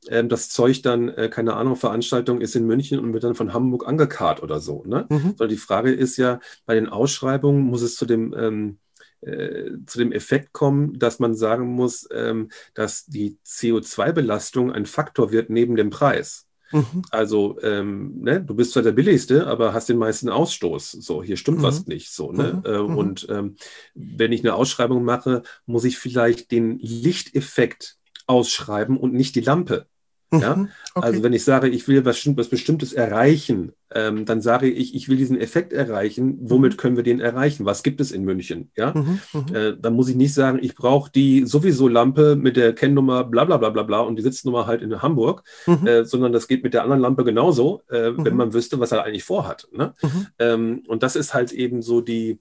ähm, 0.08 0.28
das 0.28 0.48
Zeug 0.50 0.82
dann, 0.82 1.08
äh, 1.08 1.28
keine 1.28 1.54
Ahnung, 1.54 1.76
Veranstaltung 1.76 2.40
ist 2.40 2.56
in 2.56 2.66
München 2.66 2.98
und 2.98 3.12
wird 3.12 3.24
dann 3.24 3.34
von 3.34 3.52
Hamburg 3.52 3.86
angekarrt 3.86 4.42
oder 4.42 4.60
so. 4.60 4.84
Ne? 4.86 5.06
Mhm. 5.08 5.34
Sondern 5.36 5.48
die 5.48 5.56
Frage 5.56 5.92
ist 5.92 6.16
ja, 6.16 6.40
bei 6.66 6.74
den 6.74 6.88
Ausschreibungen 6.88 7.62
muss 7.62 7.82
es 7.82 7.96
zu 7.96 8.06
dem 8.06 8.34
ähm, 8.36 8.78
äh, 9.22 9.72
zu 9.86 9.98
dem 9.98 10.12
Effekt 10.12 10.52
kommen, 10.52 10.98
dass 10.98 11.18
man 11.18 11.34
sagen 11.34 11.66
muss, 11.66 12.08
ähm, 12.12 12.48
dass 12.74 13.06
die 13.06 13.38
CO2-Belastung 13.46 14.72
ein 14.72 14.86
Faktor 14.86 15.30
wird 15.30 15.50
neben 15.50 15.76
dem 15.76 15.90
Preis. 15.90 16.46
Mhm. 16.72 17.02
Also, 17.10 17.58
ähm, 17.62 18.20
ne, 18.20 18.40
du 18.40 18.54
bist 18.54 18.72
zwar 18.72 18.82
der 18.82 18.92
billigste, 18.92 19.46
aber 19.46 19.74
hast 19.74 19.88
den 19.88 19.98
meisten 19.98 20.28
Ausstoß. 20.28 20.92
So, 20.92 21.22
hier 21.22 21.36
stimmt 21.36 21.58
mhm. 21.58 21.62
was 21.62 21.86
nicht. 21.86 22.12
So, 22.12 22.32
ne? 22.32 22.62
Mhm. 22.64 22.72
Äh, 22.72 22.78
mhm. 22.78 22.96
und 22.96 23.26
ähm, 23.28 23.56
wenn 23.94 24.32
ich 24.32 24.40
eine 24.40 24.54
Ausschreibung 24.54 25.04
mache, 25.04 25.42
muss 25.66 25.84
ich 25.84 25.98
vielleicht 25.98 26.50
den 26.50 26.78
Lichteffekt 26.78 27.96
ausschreiben 28.26 28.96
und 28.96 29.12
nicht 29.12 29.34
die 29.34 29.40
Lampe. 29.40 29.86
Ja? 30.32 30.56
Mhm. 30.56 30.68
Okay. 30.94 31.06
Also 31.06 31.22
wenn 31.22 31.32
ich 31.32 31.44
sage, 31.44 31.68
ich 31.68 31.88
will 31.88 32.04
was, 32.04 32.24
was 32.36 32.48
Bestimmtes 32.48 32.92
erreichen, 32.92 33.72
ähm, 33.92 34.24
dann 34.24 34.40
sage 34.40 34.68
ich, 34.68 34.94
ich 34.94 35.08
will 35.08 35.16
diesen 35.16 35.40
Effekt 35.40 35.72
erreichen. 35.72 36.38
Womit 36.40 36.72
mhm. 36.72 36.76
können 36.76 36.96
wir 36.96 37.02
den 37.02 37.20
erreichen? 37.20 37.64
Was 37.64 37.82
gibt 37.82 38.00
es 38.00 38.12
in 38.12 38.24
München? 38.24 38.70
Ja, 38.76 38.92
mhm. 38.94 39.20
mhm. 39.32 39.54
Äh, 39.54 39.76
dann 39.78 39.94
muss 39.94 40.08
ich 40.08 40.16
nicht 40.16 40.34
sagen, 40.34 40.58
ich 40.62 40.74
brauche 40.74 41.10
die 41.10 41.44
sowieso 41.44 41.88
Lampe 41.88 42.36
mit 42.36 42.56
der 42.56 42.74
Kennnummer 42.74 43.24
bla 43.24 43.44
bla 43.44 43.56
bla 43.56 43.70
bla 43.70 43.82
bla 43.82 44.00
und 44.00 44.16
die 44.16 44.22
Sitznummer 44.22 44.66
halt 44.66 44.82
in 44.82 45.02
Hamburg, 45.02 45.42
mhm. 45.66 45.86
äh, 45.86 46.04
sondern 46.04 46.32
das 46.32 46.48
geht 46.48 46.62
mit 46.62 46.74
der 46.74 46.82
anderen 46.82 47.02
Lampe 47.02 47.24
genauso, 47.24 47.82
äh, 47.88 48.12
wenn 48.16 48.32
mhm. 48.32 48.38
man 48.38 48.52
wüsste, 48.52 48.80
was 48.80 48.92
er 48.92 49.04
eigentlich 49.04 49.24
vorhat. 49.24 49.68
Ne? 49.72 49.94
Ähm, 50.38 50.82
und 50.86 51.02
das 51.02 51.16
ist 51.16 51.34
halt 51.34 51.52
eben 51.52 51.82
so 51.82 52.00
die 52.00 52.38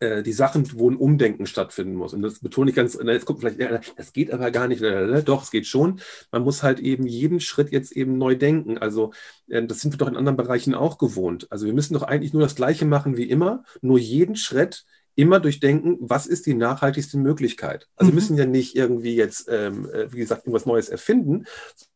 äh, 0.00 0.22
die 0.22 0.32
Sachen, 0.32 0.68
wo 0.78 0.90
ein 0.90 0.96
Umdenken 0.96 1.46
stattfinden 1.46 1.94
muss. 1.94 2.14
Und 2.14 2.22
das 2.22 2.40
betone 2.40 2.70
ich 2.70 2.76
ganz, 2.76 2.98
jetzt 3.02 3.26
kommt 3.26 3.40
vielleicht, 3.40 3.58
ja, 3.58 3.80
das 3.96 4.12
geht 4.12 4.30
aber 4.32 4.50
gar 4.50 4.68
nicht. 4.68 4.82
Doch, 4.82 5.42
es 5.42 5.50
geht 5.50 5.66
schon. 5.66 6.00
Man 6.30 6.42
muss 6.42 6.62
halt 6.62 6.80
eben 6.80 7.06
jeden 7.06 7.40
Schritt 7.40 7.70
jetzt 7.72 7.92
eben 7.92 8.18
neu 8.18 8.36
denken. 8.36 8.78
Also 8.78 9.12
äh, 9.48 9.64
das 9.64 9.80
sind 9.80 9.92
wir 9.92 9.98
doch 9.98 10.08
in 10.08 10.16
anderen 10.16 10.36
Bereichen 10.36 10.74
auch 10.74 10.98
gewohnt. 10.98 11.46
Also 11.50 11.66
wir 11.66 11.72
müssen 11.72 11.94
doch 11.94 12.02
eigentlich 12.02 12.32
nur 12.32 12.42
das 12.42 12.54
Gleiche 12.54 12.84
machen 12.84 13.16
wie 13.16 13.28
immer, 13.28 13.64
nur 13.80 13.98
jeden 13.98 14.36
Schritt 14.36 14.84
immer 15.16 15.40
durchdenken, 15.40 15.96
was 16.00 16.26
ist 16.26 16.44
die 16.46 16.54
nachhaltigste 16.54 17.16
Möglichkeit. 17.16 17.88
Also 17.96 18.10
wir 18.10 18.12
mhm. 18.12 18.16
müssen 18.16 18.36
ja 18.36 18.44
nicht 18.44 18.76
irgendwie 18.76 19.16
jetzt, 19.16 19.48
ähm, 19.50 19.88
äh, 19.90 20.12
wie 20.12 20.18
gesagt, 20.18 20.42
irgendwas 20.42 20.66
Neues 20.66 20.90
erfinden, 20.90 21.46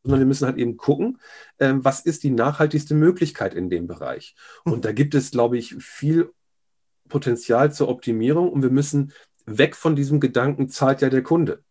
sondern 0.03 0.21
wir 0.21 0.27
müssen 0.27 0.47
halt 0.47 0.57
eben 0.57 0.79
gucken, 0.79 1.19
ähm, 1.59 1.85
was 1.85 2.01
ist 2.01 2.23
die 2.23 2.31
nachhaltigste 2.31 2.95
Möglichkeit 2.95 3.55
in 3.55 3.69
dem 3.69 3.87
Bereich. 3.87 4.35
Und 4.65 4.79
mhm. 4.79 4.81
da 4.81 4.93
gibt 4.93 5.15
es, 5.15 5.31
glaube 5.31 5.59
ich, 5.59 5.77
viel 5.77 6.31
Potenzial 7.11 7.73
zur 7.75 7.89
Optimierung 7.89 8.51
und 8.51 8.63
wir 8.63 8.71
müssen 8.71 9.13
weg 9.45 9.77
von 9.77 9.95
diesem 9.97 10.21
Gedanken, 10.21 10.71
zahlt 10.71 11.03
ja 11.03 11.11
der 11.11 11.23
Kunde. 11.23 11.63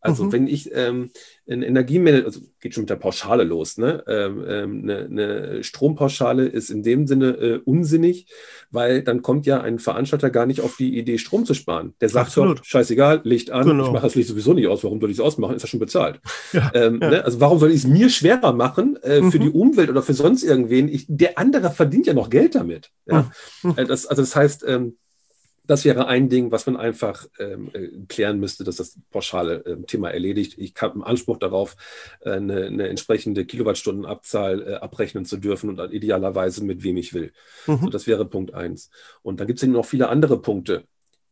Also 0.00 0.24
mhm. 0.24 0.32
wenn 0.32 0.46
ich 0.46 0.70
ähm, 0.74 1.10
ein 1.48 1.62
Energiemanagement, 1.62 2.26
also 2.26 2.40
geht 2.60 2.74
schon 2.74 2.82
mit 2.82 2.90
der 2.90 2.96
Pauschale 2.96 3.42
los, 3.42 3.78
ne? 3.78 4.04
Ähm, 4.06 4.44
ähm, 4.46 4.82
eine, 4.82 4.98
eine, 5.06 5.64
Strompauschale 5.64 6.46
ist 6.46 6.70
in 6.70 6.82
dem 6.82 7.06
Sinne 7.06 7.30
äh, 7.30 7.60
unsinnig, 7.64 8.26
weil 8.70 9.02
dann 9.02 9.22
kommt 9.22 9.46
ja 9.46 9.60
ein 9.60 9.78
Veranstalter 9.78 10.30
gar 10.30 10.46
nicht 10.46 10.60
auf 10.60 10.76
die 10.76 10.96
Idee, 10.98 11.18
Strom 11.18 11.44
zu 11.44 11.54
sparen. 11.54 11.94
Der 12.00 12.08
sagt 12.08 12.30
so, 12.30 12.54
scheißegal, 12.62 13.22
Licht 13.24 13.50
an, 13.50 13.66
genau. 13.66 13.86
ich 13.86 13.92
mache 13.92 14.04
das 14.04 14.14
Licht 14.14 14.28
sowieso 14.28 14.54
nicht 14.54 14.68
aus, 14.68 14.84
warum 14.84 15.00
soll 15.00 15.10
ich 15.10 15.16
es 15.16 15.20
ausmachen? 15.20 15.56
Ist 15.56 15.62
ja 15.62 15.68
schon 15.68 15.80
bezahlt. 15.80 16.20
Ja, 16.52 16.70
ähm, 16.72 16.98
ja. 17.02 17.10
Ne? 17.10 17.24
Also 17.24 17.40
warum 17.40 17.58
soll 17.58 17.70
ich 17.70 17.78
es 17.78 17.86
mir 17.86 18.08
schwerer 18.08 18.54
machen 18.54 18.96
äh, 19.02 19.20
mhm. 19.20 19.30
für 19.30 19.38
die 19.38 19.50
Umwelt 19.50 19.90
oder 19.90 20.02
für 20.02 20.14
sonst 20.14 20.42
irgendwen? 20.42 20.88
Ich, 20.88 21.04
der 21.08 21.36
andere 21.36 21.70
verdient 21.70 22.06
ja 22.06 22.14
noch 22.14 22.30
Geld 22.30 22.54
damit. 22.54 22.90
Ja? 23.04 23.30
Mhm. 23.62 23.74
Äh, 23.76 23.84
das, 23.84 24.06
also 24.06 24.22
das 24.22 24.34
heißt, 24.34 24.64
ähm, 24.66 24.96
das 25.68 25.84
wäre 25.84 26.06
ein 26.06 26.30
Ding, 26.30 26.50
was 26.50 26.66
man 26.66 26.78
einfach 26.78 27.26
ähm, 27.38 27.70
äh, 27.74 27.88
klären 28.08 28.40
müsste, 28.40 28.64
dass 28.64 28.76
das 28.76 28.98
pauschale 29.10 29.64
äh, 29.66 29.82
Thema 29.82 30.10
erledigt. 30.10 30.54
Ich 30.56 30.74
habe 30.80 30.94
einen 30.94 31.02
Anspruch 31.02 31.36
darauf, 31.36 31.76
äh, 32.20 32.30
eine, 32.30 32.64
eine, 32.66 32.88
entsprechende 32.88 33.44
Kilowattstundenabzahl 33.44 34.62
äh, 34.62 34.74
abrechnen 34.76 35.26
zu 35.26 35.36
dürfen 35.36 35.68
und 35.68 35.92
idealerweise 35.92 36.64
mit 36.64 36.82
wem 36.84 36.96
ich 36.96 37.12
will. 37.12 37.32
Mhm. 37.66 37.80
So, 37.82 37.90
das 37.90 38.06
wäre 38.06 38.24
Punkt 38.24 38.54
eins. 38.54 38.90
Und 39.20 39.40
dann 39.40 39.46
gibt 39.46 39.62
es 39.62 39.68
noch 39.68 39.84
viele 39.84 40.08
andere 40.08 40.40
Punkte, 40.40 40.84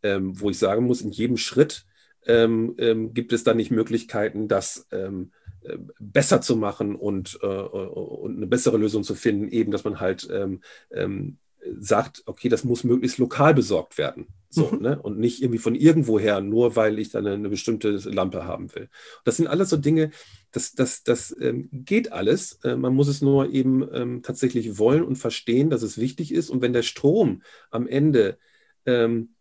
ähm, 0.02 0.38
wo 0.38 0.50
ich 0.50 0.58
sagen 0.58 0.84
muss, 0.84 1.00
in 1.00 1.10
jedem 1.10 1.38
Schritt 1.38 1.86
ähm, 2.26 2.74
ähm 2.76 3.14
gibt 3.14 3.32
es 3.32 3.42
da 3.42 3.54
nicht 3.54 3.70
Möglichkeiten, 3.70 4.48
das 4.48 4.86
ähm, 4.92 5.32
äh, 5.62 5.78
besser 5.98 6.42
zu 6.42 6.56
machen 6.56 6.94
und, 6.94 7.38
äh, 7.42 7.46
und 7.46 8.36
eine 8.36 8.46
bessere 8.46 8.76
Lösung 8.76 9.02
zu 9.02 9.14
finden, 9.14 9.48
eben, 9.48 9.72
dass 9.72 9.84
man 9.84 9.98
halt 9.98 10.28
ähm, 10.30 10.60
ähm, 10.90 11.38
sagt, 11.78 12.22
okay, 12.26 12.48
das 12.48 12.64
muss 12.64 12.84
möglichst 12.84 13.18
lokal 13.18 13.54
besorgt 13.54 13.98
werden. 13.98 14.28
So, 14.48 14.70
mhm. 14.70 14.80
ne? 14.80 15.02
Und 15.02 15.18
nicht 15.18 15.42
irgendwie 15.42 15.58
von 15.58 15.74
irgendwoher, 15.74 16.40
nur 16.40 16.76
weil 16.76 16.98
ich 16.98 17.10
dann 17.10 17.26
eine, 17.26 17.48
bestimmte 17.48 17.90
Lampe 17.90 18.44
haben 18.44 18.74
will. 18.74 18.88
Das 19.24 19.36
sind 19.36 19.46
alles 19.46 19.70
so 19.70 19.76
Dinge, 19.76 20.10
das, 20.52 20.72
das, 20.72 21.02
das 21.02 21.36
ähm, 21.40 21.68
geht 21.72 22.12
alles. 22.12 22.60
Äh, 22.64 22.76
man 22.76 22.94
muss 22.94 23.08
es 23.08 23.20
nur 23.20 23.50
eben 23.50 23.86
ähm, 23.92 24.22
tatsächlich 24.22 24.78
wollen 24.78 25.02
und 25.02 25.16
verstehen, 25.16 25.70
dass 25.70 25.82
es 25.82 25.98
wichtig 25.98 26.32
ist. 26.32 26.50
Und 26.50 26.62
wenn 26.62 26.72
der 26.72 26.82
Strom 26.82 27.42
am 27.70 27.86
Ende 27.86 28.38
ähm, 28.86 29.34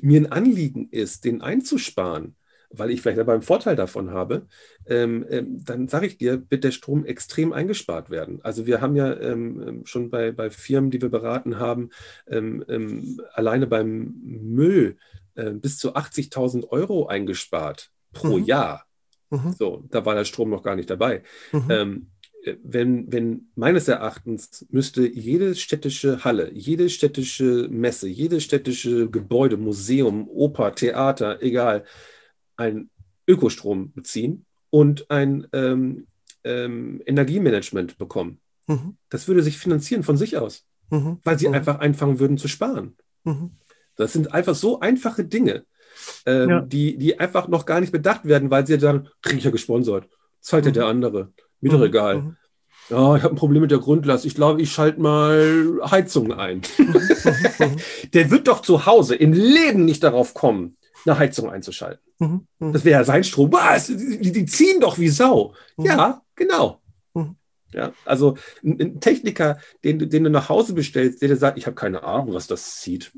mir 0.00 0.20
ein 0.20 0.32
Anliegen 0.32 0.88
ist, 0.90 1.24
den 1.24 1.40
einzusparen, 1.40 2.36
weil 2.70 2.90
ich 2.90 3.00
vielleicht 3.00 3.18
aber 3.18 3.32
einen 3.32 3.42
Vorteil 3.42 3.76
davon 3.76 4.10
habe, 4.10 4.46
ähm, 4.86 5.24
ähm, 5.30 5.64
dann 5.64 5.88
sage 5.88 6.06
ich 6.06 6.18
dir, 6.18 6.42
wird 6.50 6.64
der 6.64 6.70
Strom 6.70 7.04
extrem 7.04 7.52
eingespart 7.52 8.10
werden. 8.10 8.40
Also 8.42 8.66
wir 8.66 8.80
haben 8.80 8.96
ja 8.96 9.14
ähm, 9.18 9.62
ähm 9.66 9.86
schon 9.86 10.10
bei, 10.10 10.32
bei 10.32 10.50
Firmen, 10.50 10.90
die 10.90 11.00
wir 11.00 11.08
beraten 11.08 11.58
haben, 11.58 11.90
ähm, 12.28 12.64
ähm, 12.68 13.20
alleine 13.32 13.66
beim 13.66 14.14
Müll 14.22 14.96
äh, 15.34 15.50
bis 15.50 15.78
zu 15.78 15.94
80.000 15.94 16.68
Euro 16.68 17.06
eingespart 17.06 17.90
pro 18.12 18.38
mhm. 18.38 18.44
Jahr. 18.44 18.84
Mhm. 19.30 19.54
So, 19.58 19.84
da 19.90 20.04
war 20.04 20.14
der 20.14 20.24
Strom 20.24 20.50
noch 20.50 20.62
gar 20.62 20.76
nicht 20.76 20.90
dabei. 20.90 21.22
Mhm. 21.52 21.70
Äh, 21.70 22.56
wenn, 22.62 23.12
wenn 23.12 23.48
meines 23.56 23.88
Erachtens 23.88 24.66
müsste 24.70 25.06
jede 25.06 25.54
städtische 25.54 26.24
Halle, 26.24 26.50
jede 26.52 26.88
städtische 26.88 27.68
Messe, 27.70 28.08
jede 28.08 28.40
städtische 28.40 29.10
Gebäude, 29.10 29.56
Museum, 29.56 30.28
Oper, 30.28 30.74
Theater, 30.74 31.42
egal, 31.42 31.84
ein 32.58 32.90
Ökostrom 33.26 33.92
beziehen 33.92 34.44
und 34.70 35.10
ein 35.10 35.46
ähm, 35.52 36.06
ähm, 36.44 37.02
Energiemanagement 37.06 37.98
bekommen. 37.98 38.40
Mhm. 38.66 38.96
Das 39.08 39.28
würde 39.28 39.42
sich 39.42 39.58
finanzieren 39.58 40.02
von 40.02 40.16
sich 40.16 40.36
aus, 40.36 40.64
mhm. 40.90 41.18
weil 41.24 41.38
sie 41.38 41.48
mhm. 41.48 41.54
einfach 41.54 41.80
anfangen 41.80 42.18
würden 42.18 42.38
zu 42.38 42.48
sparen. 42.48 42.96
Mhm. 43.24 43.52
Das 43.96 44.12
sind 44.12 44.32
einfach 44.32 44.54
so 44.54 44.80
einfache 44.80 45.24
Dinge, 45.24 45.64
ähm, 46.26 46.50
ja. 46.50 46.60
die, 46.60 46.98
die 46.98 47.18
einfach 47.18 47.48
noch 47.48 47.66
gar 47.66 47.80
nicht 47.80 47.92
bedacht 47.92 48.24
werden, 48.24 48.50
weil 48.50 48.66
sie 48.66 48.78
sagen, 48.78 49.08
kriege 49.22 49.38
ich 49.38 49.44
ja 49.44 49.50
gesponsert, 49.50 50.08
zahlt 50.40 50.66
ja 50.66 50.70
mhm. 50.70 50.74
der 50.74 50.86
andere, 50.86 51.32
mir 51.60 51.70
doch 51.70 51.78
mhm. 51.78 51.84
egal. 51.84 52.36
Ja, 52.90 53.16
ich 53.16 53.22
habe 53.22 53.34
ein 53.34 53.38
Problem 53.38 53.60
mit 53.60 53.70
der 53.70 53.80
Grundlast. 53.80 54.24
Ich 54.24 54.34
glaube, 54.34 54.62
ich 54.62 54.72
schalte 54.72 54.98
mal 54.98 55.78
Heizung 55.90 56.32
ein. 56.32 56.62
der 58.14 58.30
wird 58.30 58.48
doch 58.48 58.62
zu 58.62 58.86
Hause 58.86 59.14
im 59.14 59.34
Leben 59.34 59.84
nicht 59.84 60.02
darauf 60.02 60.32
kommen, 60.32 60.77
eine 61.04 61.18
Heizung 61.18 61.50
einzuschalten. 61.50 62.02
Mhm, 62.18 62.46
mhm. 62.58 62.72
Das 62.72 62.84
wäre 62.84 63.00
ja 63.00 63.04
sein 63.04 63.24
Strom. 63.24 63.52
Was? 63.52 63.86
Die, 63.86 64.32
die, 64.32 64.46
ziehen 64.46 64.80
doch 64.80 64.98
wie 64.98 65.08
Sau. 65.08 65.54
Mhm. 65.76 65.84
Ja, 65.84 66.22
genau. 66.34 66.80
Mhm. 67.14 67.36
Ja, 67.72 67.92
also 68.04 68.36
ein, 68.64 68.80
ein, 68.80 69.00
Techniker, 69.00 69.58
den, 69.84 70.10
den 70.10 70.24
du 70.24 70.30
nach 70.30 70.48
Hause 70.48 70.72
bestellst, 70.72 71.22
der 71.22 71.28
dir 71.28 71.36
sagt, 71.36 71.58
ich 71.58 71.66
habe 71.66 71.76
keine 71.76 72.02
Ahnung, 72.02 72.34
was 72.34 72.46
das 72.46 72.80
zieht. 72.80 73.12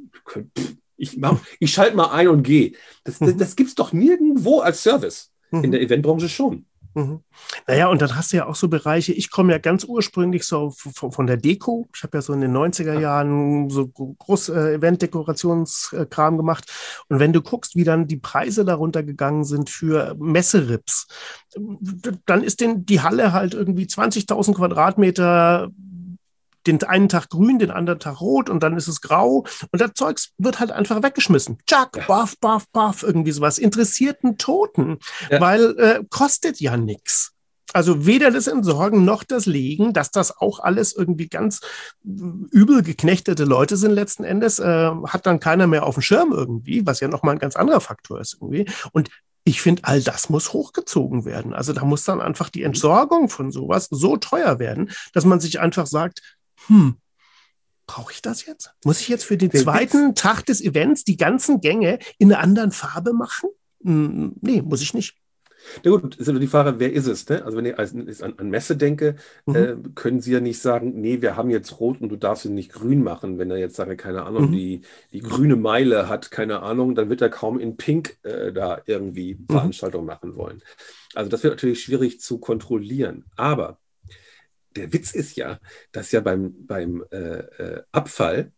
Ich, 0.97 1.19
ich 1.61 1.73
schalte 1.73 1.97
mal 1.97 2.11
ein 2.11 2.29
und 2.29 2.43
gehe. 2.43 2.73
Das, 3.05 3.19
das, 3.19 3.35
mhm. 3.35 3.39
das 3.39 3.57
gibt 3.57 3.71
es 3.71 3.75
doch 3.75 3.93
nirgendwo 3.93 4.61
als 4.61 4.83
Service. 4.83 5.33
Mhm. 5.51 5.65
In 5.65 5.73
der 5.73 5.81
Eventbranche 5.81 6.29
schon. 6.29 6.67
Mhm. 6.95 7.21
Naja, 7.69 7.89
und 7.89 8.03
dann 8.03 8.17
hast 8.17 8.33
du 8.33 8.39
ja 8.39 8.47
auch 8.47 8.57
so 8.57 8.69
Bereiche, 8.69 9.13
ich 9.13 9.31
komme 9.31 9.53
ja 9.53 9.59
ganz 9.59 9.85
ursprünglich 9.85 10.45
so 10.45 10.71
von, 10.71 11.27
der 11.27 11.37
Deko. 11.37 11.89
Ich 11.95 12.03
habe 12.03 12.19
ja 12.19 12.23
so 12.23 12.33
in 12.33 12.41
den 12.41 12.57
90er 12.57 12.99
Jahren 12.99 13.71
so 13.71 13.87
groß 13.89 14.49
äh, 14.49 14.75
Event-Dekorationskram 14.75 16.37
gemacht. 16.37 16.65
Und 17.09 17.21
wenn 17.21 17.33
du 17.33 17.43
guckst, 17.43 17.77
wie 17.77 17.85
dann 17.85 18.09
die 18.09 18.17
Preise 18.17 18.65
darunter 18.65 19.03
gegangen 19.03 19.45
sind 19.45 19.71
für 19.71 20.17
Messerips, 20.19 21.07
dann 22.27 22.43
ist 22.43 22.61
denn 22.61 22.85
die 22.87 23.01
Halle 23.01 23.33
halt 23.33 23.55
irgendwie 23.55 23.85
20.000 23.85 24.55
Quadratmeter 24.55 25.71
den 26.67 26.83
einen 26.83 27.09
Tag 27.09 27.29
grün, 27.31 27.59
den 27.59 27.71
anderen 27.71 28.01
Tag 28.01 28.21
rot 28.21 28.51
und 28.51 28.63
dann 28.63 28.77
ist 28.77 28.89
es 28.89 29.01
grau 29.01 29.45
und 29.73 29.81
das 29.81 29.93
Zeugs 29.95 30.33
wird 30.39 30.61
halt 30.61 30.73
einfach 30.73 31.03
weggeschmissen. 31.03 31.59
Ja. 31.69 31.89
baff, 32.07 32.37
baff, 32.41 32.65
baff, 32.73 33.03
irgendwie 33.03 33.33
sowas. 33.33 33.59
Interessierten 33.59 34.39
Toten, 34.39 34.99
ja. 35.31 35.41
weil 35.41 35.79
äh, 35.79 36.05
kostet 36.11 36.61
ja 36.61 36.77
nichts. 36.77 37.33
Also 37.73 38.05
weder 38.05 38.31
das 38.31 38.47
Entsorgen 38.47 39.05
noch 39.05 39.23
das 39.23 39.47
Legen, 39.47 39.93
dass 39.93 40.11
das 40.11 40.37
auch 40.37 40.59
alles 40.59 40.93
irgendwie 40.93 41.29
ganz 41.29 41.61
übel 42.03 42.83
geknechtete 42.83 43.45
Leute 43.45 43.77
sind 43.77 43.93
letzten 43.93 44.25
Endes, 44.25 44.59
äh, 44.59 44.91
hat 45.07 45.27
dann 45.27 45.41
keiner 45.41 45.67
mehr 45.67 45.87
auf 45.87 45.95
dem 45.95 46.03
Schirm 46.03 46.33
irgendwie, 46.33 46.85
was 46.85 47.01
ja 47.01 47.09
nochmal 47.09 47.37
ein 47.37 47.39
ganz 47.39 47.57
anderer 47.57 47.81
Faktor 47.81 48.21
ist 48.21 48.35
irgendwie. 48.41 48.67
Und 48.93 49.11
ich 49.45 49.63
finde, 49.63 49.85
all 49.85 50.03
das 50.03 50.29
muss 50.29 50.53
hochgezogen 50.53 51.25
werden. 51.25 51.55
Also 51.55 51.73
da 51.73 51.85
muss 51.85 52.05
dann 52.05 52.21
einfach 52.21 52.51
die 52.51 52.63
Entsorgung 52.63 53.29
von 53.29 53.51
sowas 53.51 53.89
so 53.91 54.17
teuer 54.17 54.59
werden, 54.59 54.91
dass 55.13 55.25
man 55.25 55.41
sich 55.41 55.61
einfach 55.61 55.87
sagt, 55.87 56.21
hm, 56.71 56.97
brauche 57.87 58.13
ich 58.13 58.23
das 58.23 58.47
jetzt? 58.47 58.73
Muss 58.85 59.01
ich 59.01 59.09
jetzt 59.09 59.25
für 59.25 59.37
den 59.37 59.51
zweiten 59.51 60.15
Tag 60.15 60.47
des 60.47 60.61
Events 60.63 61.03
die 61.05 61.17
ganzen 61.17 61.61
Gänge 61.61 61.99
in 62.19 62.33
einer 62.33 62.41
anderen 62.41 62.71
Farbe 62.71 63.13
machen? 63.13 63.51
Hm, 63.83 64.37
nee, 64.41 64.63
muss 64.63 64.81
ich 64.81 64.95
nicht. 64.95 65.17
Na 65.85 65.91
gut, 65.91 66.15
ist 66.15 66.29
aber 66.29 66.39
die 66.39 66.47
Frage, 66.47 66.79
wer 66.79 66.93
ist 66.93 67.07
es? 67.07 67.29
Ne? 67.29 67.45
Also 67.45 67.59
wenn 67.59 67.67
ich 67.67 67.79
an, 67.79 68.35
an 68.39 68.49
Messe 68.49 68.77
denke, 68.77 69.17
mhm. 69.45 69.55
äh, 69.57 69.77
können 69.95 70.21
Sie 70.21 70.33
ja 70.33 70.41
nicht 70.41 70.61
sagen, 70.61 71.01
nee, 71.01 71.21
wir 71.21 71.37
haben 71.37 71.51
jetzt 71.51 71.81
rot 71.81 72.01
und 72.01 72.09
du 72.09 72.17
darfst 72.17 72.45
ihn 72.45 72.55
nicht 72.55 72.73
grün 72.73 73.03
machen. 73.03 73.39
Wenn 73.39 73.51
er 73.51 73.59
jetzt 73.59 73.77
sage, 73.77 73.97
keine 73.97 74.23
Ahnung, 74.23 74.49
mhm. 74.49 74.53
die, 74.53 74.81
die 75.13 75.21
grüne 75.21 75.57
Meile 75.57 76.09
hat, 76.09 76.31
keine 76.31 76.63
Ahnung, 76.63 76.95
dann 76.95 77.11
wird 77.11 77.21
er 77.21 77.29
kaum 77.29 77.59
in 77.59 77.77
Pink 77.77 78.17
äh, 78.23 78.53
da 78.53 78.81
irgendwie 78.87 79.35
mhm. 79.35 79.47
Veranstaltungen 79.51 80.07
machen 80.07 80.37
wollen. 80.37 80.63
Also 81.15 81.29
das 81.29 81.43
wird 81.43 81.55
natürlich 81.55 81.83
schwierig 81.83 82.21
zu 82.21 82.39
kontrollieren. 82.39 83.25
Aber 83.37 83.79
der 84.77 84.93
Witz 84.93 85.15
ist 85.15 85.37
ja, 85.37 85.59
dass 85.93 86.13
ja 86.13 86.21
beim, 86.21 86.67
beim 86.67 87.05
äh, 87.11 87.17
äh 87.17 87.83
Abfall, 87.93 88.53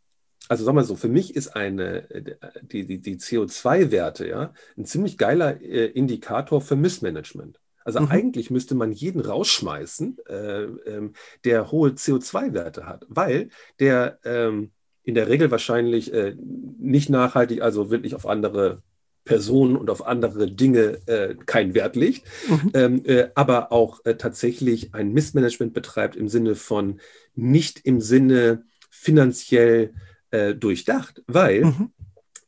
also 0.48 0.64
sagen 0.64 0.77
wir 0.77 0.85
so, 0.85 0.96
für 0.96 1.09
mich 1.09 1.37
ist 1.37 1.57
eine, 1.57 2.11
äh, 2.11 2.37
die, 2.62 2.87
die, 2.87 3.01
die 3.01 3.16
CO2-Werte 3.16 4.29
ja 4.29 4.53
ein 4.77 4.85
ziemlich 4.85 5.18
geiler 5.18 5.61
äh, 5.61 5.87
Indikator 5.87 6.61
für 6.61 6.77
Missmanagement. 6.77 7.61
Also 7.85 8.01
mhm. 8.01 8.09
eigentlich 8.09 8.51
müsste 8.51 8.75
man 8.75 8.92
jeden 8.92 9.20
rausschmeißen, 9.20 10.18
äh, 10.29 10.62
ähm, 10.62 11.14
der 11.44 11.70
hohe 11.70 11.90
CO2-Werte 11.90 12.87
hat, 12.87 13.05
weil 13.09 13.48
der 13.81 14.18
ähm, 14.25 14.72
in 15.05 15.14
der 15.14 15.29
Regel 15.29 15.51
wahrscheinlich 15.51 16.12
äh, 16.12 16.37
nicht 16.79 17.11
nachhaltig, 17.11 17.62
also 17.62 17.90
wirklich 17.90 18.14
auf 18.14 18.27
andere 18.27 18.83
Personen 19.25 19.77
und 19.77 19.89
auf 19.91 20.07
andere 20.07 20.51
Dinge 20.51 20.99
äh, 21.07 21.37
keinen 21.47 21.75
Wert 21.75 21.97
legt, 21.97 22.27
mhm. 22.49 22.71
ähm, 22.75 23.03
äh, 23.05 23.29
aber 23.35 23.73
auch 23.73 24.05
äh, 24.05 24.17
tatsächlich 24.17 24.95
ein 24.95 25.13
Missmanagement 25.13 25.73
betreibt 25.73 26.17
im 26.17 26.29
Sinne 26.29 26.55
von 26.55 27.01
nicht 27.35 27.81
im 27.85 28.01
Sinne 28.01 28.65
finanziell 28.91 29.95
äh, 30.31 30.55
durchdacht, 30.55 31.23
weil 31.27 31.65
mhm. 31.65 31.93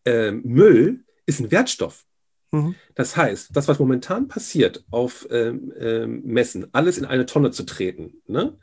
Ähm, 0.05 0.43
Müll 0.45 1.05
ist 1.27 1.41
ein 1.41 1.51
Wertstoff. 1.51 2.05
Mhm. 2.51 2.75
Das 2.95 3.17
heißt, 3.17 3.57
das, 3.57 3.69
was 3.69 3.79
momentan 3.79 4.29
passiert 4.29 4.85
auf 4.91 5.27
ähm, 5.31 5.73
ähm, 5.79 6.23
Messen, 6.25 6.69
alles 6.73 6.99
in 6.99 7.05
eine 7.05 7.27
Tonne 7.27 7.51
zu 7.51 7.65
treten, 7.65 8.23
ne, 8.27 8.57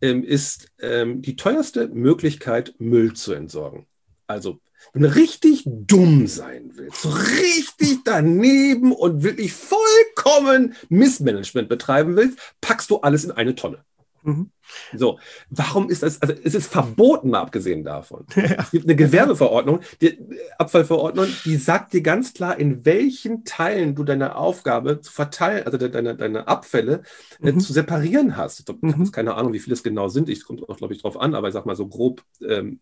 ähm, 0.00 0.24
ist 0.24 0.70
ähm, 0.80 1.22
die 1.22 1.36
teuerste 1.36 1.88
Möglichkeit, 1.88 2.74
Müll 2.78 3.14
zu 3.14 3.32
entsorgen. 3.32 3.86
Also 4.26 4.60
wenn 4.92 5.02
du 5.02 5.14
richtig 5.14 5.64
dumm 5.66 6.26
sein 6.26 6.70
willst, 6.74 7.02
so 7.02 7.10
richtig 7.10 7.98
daneben 8.04 8.92
und 8.92 9.22
wirklich 9.22 9.52
vollkommen 9.52 10.74
Missmanagement 10.88 11.68
betreiben 11.68 12.16
willst, 12.16 12.38
packst 12.60 12.90
du 12.90 12.98
alles 12.98 13.24
in 13.24 13.32
eine 13.32 13.54
Tonne. 13.54 13.84
Mhm. 14.22 14.50
So, 14.94 15.18
warum 15.48 15.88
ist 15.88 16.02
das? 16.02 16.20
Also, 16.20 16.34
es 16.42 16.54
ist 16.54 16.70
verboten, 16.70 17.30
mal 17.30 17.40
abgesehen 17.40 17.84
davon. 17.84 18.26
Ja. 18.36 18.56
Es 18.58 18.70
gibt 18.70 18.84
eine 18.84 18.96
Gewerbeverordnung, 18.96 19.80
die 20.00 20.18
Abfallverordnung, 20.58 21.26
die 21.44 21.56
sagt 21.56 21.92
dir 21.92 22.02
ganz 22.02 22.32
klar, 22.32 22.58
in 22.58 22.84
welchen 22.84 23.44
Teilen 23.44 23.94
du 23.94 24.04
deine 24.04 24.36
Aufgabe 24.36 25.00
zu 25.00 25.12
verteilen, 25.12 25.66
also 25.66 25.76
deine, 25.76 26.16
deine 26.16 26.46
Abfälle 26.48 27.02
äh, 27.40 27.52
mhm. 27.52 27.58
äh, 27.58 27.60
zu 27.60 27.72
separieren 27.72 28.36
hast. 28.36 28.60
Ich 28.60 28.66
habe 28.68 28.78
mhm. 28.86 29.10
keine 29.12 29.34
Ahnung, 29.34 29.52
wie 29.52 29.58
viele 29.58 29.74
es 29.74 29.82
genau 29.82 30.08
sind. 30.08 30.28
Ich 30.28 30.44
komme 30.44 30.62
auch, 30.68 30.76
glaube 30.76 30.94
ich, 30.94 31.02
drauf 31.02 31.20
an, 31.20 31.34
aber 31.34 31.48
ich 31.48 31.54
sag 31.54 31.66
mal 31.66 31.76
so 31.76 31.88
grob, 31.88 32.22
ähm, 32.46 32.80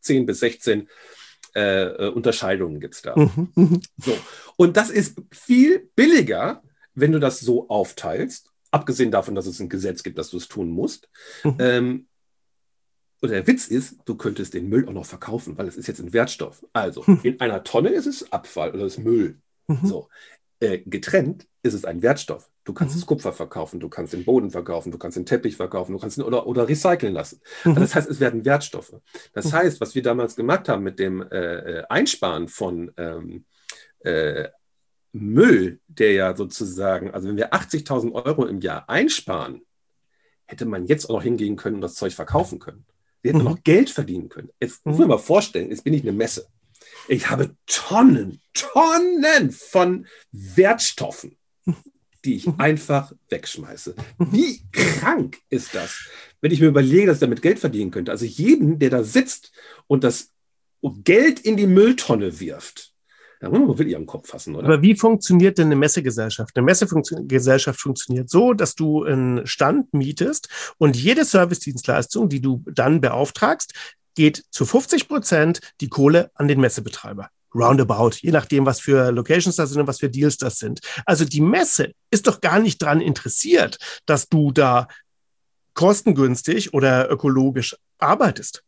10 0.00 0.26
bis 0.26 0.40
16 0.40 0.88
äh, 1.56 1.84
äh, 1.86 2.08
Unterscheidungen 2.10 2.80
gibt 2.80 2.94
es 2.94 3.02
da. 3.02 3.16
Mhm, 3.16 3.48
mhm. 3.54 3.80
So. 3.96 4.16
Und 4.56 4.76
das 4.76 4.90
ist 4.90 5.16
viel 5.32 5.90
billiger, 5.96 6.62
wenn 6.94 7.12
du 7.12 7.18
das 7.18 7.40
so 7.40 7.68
aufteilst, 7.68 8.50
abgesehen 8.70 9.10
davon, 9.10 9.34
dass 9.34 9.46
es 9.46 9.58
ein 9.58 9.70
Gesetz 9.70 10.02
gibt, 10.02 10.18
dass 10.18 10.28
du 10.28 10.36
es 10.36 10.48
tun 10.48 10.70
musst. 10.70 11.08
Mhm. 11.44 11.56
Ähm, 11.58 12.06
und 13.22 13.30
der 13.30 13.46
Witz 13.46 13.68
ist, 13.68 13.96
du 14.04 14.16
könntest 14.16 14.52
den 14.52 14.68
Müll 14.68 14.86
auch 14.86 14.92
noch 14.92 15.06
verkaufen, 15.06 15.56
weil 15.56 15.66
es 15.66 15.78
ist 15.78 15.86
jetzt 15.88 16.00
ein 16.00 16.12
Wertstoff. 16.12 16.64
Also 16.74 17.02
mhm. 17.06 17.20
in 17.22 17.40
einer 17.40 17.64
Tonne 17.64 17.88
ist 17.88 18.06
es 18.06 18.30
Abfall 18.30 18.72
oder 18.72 18.84
ist 18.84 18.98
Müll. 18.98 19.38
Mhm. 19.66 19.86
So. 19.86 20.08
Äh, 20.60 20.78
getrennt 20.86 21.46
ist 21.62 21.74
es 21.74 21.84
ein 21.84 22.02
Wertstoff. 22.02 22.50
Du 22.64 22.72
kannst 22.72 22.94
mhm. 22.94 23.00
das 23.00 23.06
Kupfer 23.06 23.32
verkaufen, 23.32 23.78
du 23.78 23.88
kannst 23.88 24.12
den 24.12 24.24
Boden 24.24 24.50
verkaufen, 24.50 24.90
du 24.90 24.98
kannst 24.98 25.16
den 25.16 25.26
Teppich 25.26 25.56
verkaufen, 25.56 25.92
du 25.92 25.98
kannst 25.98 26.18
ihn 26.18 26.24
oder, 26.24 26.46
oder 26.46 26.68
recyceln 26.68 27.12
lassen. 27.12 27.40
Mhm. 27.64 27.72
Also 27.72 27.80
das 27.80 27.94
heißt, 27.94 28.10
es 28.10 28.20
werden 28.20 28.44
Wertstoffe. 28.44 28.94
Das 29.32 29.46
mhm. 29.46 29.52
heißt, 29.52 29.80
was 29.80 29.94
wir 29.94 30.02
damals 30.02 30.34
gemacht 30.34 30.68
haben 30.68 30.82
mit 30.82 30.98
dem 30.98 31.22
äh, 31.22 31.80
äh 31.80 31.84
Einsparen 31.88 32.48
von 32.48 32.90
ähm, 32.96 33.44
äh, 34.00 34.48
Müll, 35.12 35.80
der 35.88 36.12
ja 36.12 36.36
sozusagen, 36.36 37.10
also 37.12 37.28
wenn 37.28 37.36
wir 37.36 37.52
80.000 37.52 38.12
Euro 38.12 38.46
im 38.46 38.60
Jahr 38.60 38.88
einsparen, 38.88 39.62
hätte 40.46 40.64
man 40.64 40.86
jetzt 40.86 41.10
auch 41.10 41.14
noch 41.14 41.22
hingehen 41.22 41.56
können 41.56 41.76
und 41.76 41.80
das 41.82 41.94
Zeug 41.94 42.12
verkaufen 42.12 42.58
können. 42.58 42.86
Wir 43.22 43.32
hätten 43.32 43.42
mhm. 43.42 43.50
noch 43.50 43.62
Geld 43.64 43.90
verdienen 43.90 44.28
können. 44.28 44.50
Jetzt 44.60 44.84
muss 44.86 44.98
man 44.98 45.08
mal 45.08 45.18
vorstellen, 45.18 45.70
jetzt 45.70 45.84
bin 45.84 45.94
ich 45.94 46.02
eine 46.02 46.12
Messe. 46.12 46.46
Ich 47.08 47.30
habe 47.30 47.54
Tonnen, 47.66 48.40
Tonnen 48.52 49.50
von 49.50 50.06
Wertstoffen, 50.32 51.36
die 52.24 52.36
ich 52.36 52.46
mhm. 52.46 52.54
einfach 52.58 53.12
wegschmeiße. 53.28 53.94
Wie 54.18 54.62
krank 54.72 55.38
ist 55.48 55.74
das, 55.74 56.08
wenn 56.40 56.52
ich 56.52 56.60
mir 56.60 56.68
überlege, 56.68 57.06
dass 57.06 57.16
ich 57.16 57.20
damit 57.20 57.42
Geld 57.42 57.58
verdienen 57.58 57.90
könnte? 57.90 58.10
Also 58.10 58.24
jeden, 58.24 58.78
der 58.78 58.90
da 58.90 59.04
sitzt 59.04 59.52
und 59.86 60.04
das 60.04 60.32
Geld 61.04 61.40
in 61.40 61.56
die 61.56 61.66
Mülltonne 61.66 62.40
wirft, 62.40 62.92
da 63.40 63.50
muss 63.50 63.58
man 63.58 63.78
wirklich 63.78 63.96
am 63.96 64.06
Kopf 64.06 64.30
fassen, 64.30 64.54
oder? 64.56 64.66
Aber 64.66 64.82
wie 64.82 64.96
funktioniert 64.96 65.58
denn 65.58 65.66
eine 65.66 65.76
Messegesellschaft? 65.76 66.56
Eine 66.56 66.64
Messegesellschaft 66.64 67.80
funktioniert 67.80 68.30
so, 68.30 68.54
dass 68.54 68.74
du 68.74 69.04
einen 69.04 69.46
Stand 69.46 69.92
mietest 69.92 70.48
und 70.78 70.96
jede 70.96 71.24
Servicedienstleistung, 71.24 72.28
die 72.28 72.40
du 72.40 72.64
dann 72.66 73.00
beauftragst, 73.00 73.74
geht 74.16 74.44
zu 74.50 74.66
50 74.66 75.06
Prozent 75.06 75.60
die 75.80 75.88
Kohle 75.88 76.32
an 76.34 76.48
den 76.48 76.60
Messebetreiber. 76.60 77.30
Roundabout, 77.54 78.16
je 78.20 78.32
nachdem, 78.32 78.66
was 78.66 78.80
für 78.80 79.12
Locations 79.12 79.56
das 79.56 79.70
sind 79.70 79.80
und 79.80 79.86
was 79.86 80.00
für 80.00 80.10
Deals 80.10 80.36
das 80.36 80.58
sind. 80.58 80.80
Also 81.06 81.24
die 81.24 81.40
Messe 81.40 81.92
ist 82.10 82.26
doch 82.26 82.40
gar 82.40 82.58
nicht 82.58 82.82
daran 82.82 83.00
interessiert, 83.00 83.78
dass 84.04 84.28
du 84.28 84.50
da 84.50 84.88
kostengünstig 85.74 86.74
oder 86.74 87.10
ökologisch 87.10 87.76
arbeitest. 87.98 88.62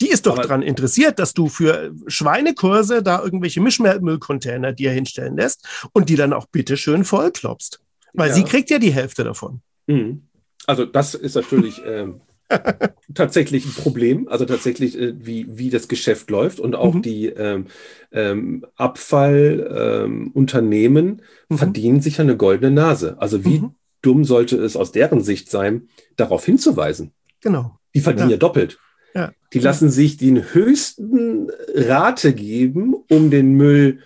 Die 0.00 0.08
ist 0.08 0.26
doch 0.26 0.36
daran 0.36 0.62
interessiert, 0.62 1.20
dass 1.20 1.34
du 1.34 1.48
für 1.48 1.92
Schweinekurse 2.08 3.02
da 3.02 3.22
irgendwelche 3.22 3.60
Mischmüllcontainer 3.60 4.72
dir 4.72 4.90
hinstellen 4.90 5.36
lässt 5.36 5.88
und 5.92 6.08
die 6.08 6.16
dann 6.16 6.32
auch 6.32 6.46
bitteschön 6.46 7.04
vollklopst. 7.04 7.80
Weil 8.12 8.30
ja. 8.30 8.34
sie 8.34 8.44
kriegt 8.44 8.70
ja 8.70 8.78
die 8.78 8.92
Hälfte 8.92 9.22
davon. 9.22 9.62
Mhm. 9.86 10.28
Also 10.66 10.84
das 10.84 11.14
ist 11.14 11.36
natürlich 11.36 11.80
ähm, 11.86 12.20
tatsächlich 13.14 13.64
ein 13.64 13.72
Problem, 13.72 14.28
also 14.28 14.44
tatsächlich, 14.44 14.98
äh, 14.98 15.14
wie, 15.18 15.58
wie 15.58 15.70
das 15.70 15.88
Geschäft 15.88 16.30
läuft 16.30 16.60
und 16.60 16.74
auch 16.74 16.94
mhm. 16.94 17.02
die 17.02 17.26
ähm, 17.26 17.66
ähm, 18.12 18.66
Abfallunternehmen 18.76 21.08
ähm, 21.08 21.20
mhm. 21.48 21.58
verdienen 21.58 22.00
sich 22.00 22.20
eine 22.20 22.36
goldene 22.36 22.70
Nase. 22.70 23.16
Also 23.18 23.44
wie 23.44 23.60
mhm. 23.60 23.74
dumm 24.02 24.24
sollte 24.24 24.56
es 24.56 24.76
aus 24.76 24.92
deren 24.92 25.22
Sicht 25.22 25.50
sein, 25.50 25.88
darauf 26.16 26.44
hinzuweisen? 26.44 27.12
Genau. 27.40 27.78
Die 27.94 28.00
verdienen 28.00 28.30
ja, 28.30 28.34
ja 28.34 28.38
doppelt. 28.38 28.78
Ja. 29.14 29.32
Die 29.52 29.60
lassen 29.60 29.90
sich 29.90 30.16
den 30.16 30.52
höchsten 30.52 31.48
Rate 31.74 32.32
geben, 32.32 32.94
um 33.08 33.30
den 33.30 33.54
Müll 33.54 34.00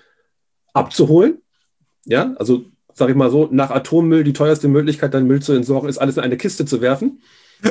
abzuholen. 0.74 1.38
Ja, 2.04 2.34
also 2.38 2.66
sage 2.92 3.12
ich 3.12 3.16
mal 3.16 3.30
so, 3.30 3.48
nach 3.50 3.70
Atommüll 3.70 4.24
die 4.24 4.32
teuerste 4.32 4.68
Möglichkeit, 4.68 5.14
dann 5.14 5.26
Müll 5.26 5.40
zu 5.40 5.52
entsorgen, 5.52 5.88
ist 5.88 5.98
alles 5.98 6.16
in 6.16 6.22
eine 6.22 6.36
Kiste 6.36 6.66
zu 6.66 6.80
werfen. 6.80 7.22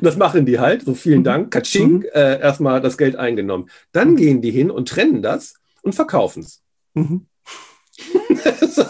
Und 0.00 0.04
das 0.04 0.16
machen 0.16 0.46
die 0.46 0.58
halt. 0.58 0.84
So 0.84 0.94
vielen 0.94 1.20
mhm. 1.20 1.24
Dank. 1.24 1.50
Katsching, 1.50 1.98
mhm. 1.98 2.06
äh, 2.12 2.40
erstmal 2.40 2.80
das 2.80 2.98
Geld 2.98 3.16
eingenommen. 3.16 3.70
Dann 3.92 4.12
mhm. 4.12 4.16
gehen 4.16 4.42
die 4.42 4.50
hin 4.50 4.70
und 4.70 4.88
trennen 4.88 5.22
das 5.22 5.54
und 5.82 5.94
verkaufen 5.94 6.42
es. 6.42 6.62
Mhm. 6.94 7.26
so, 8.70 8.84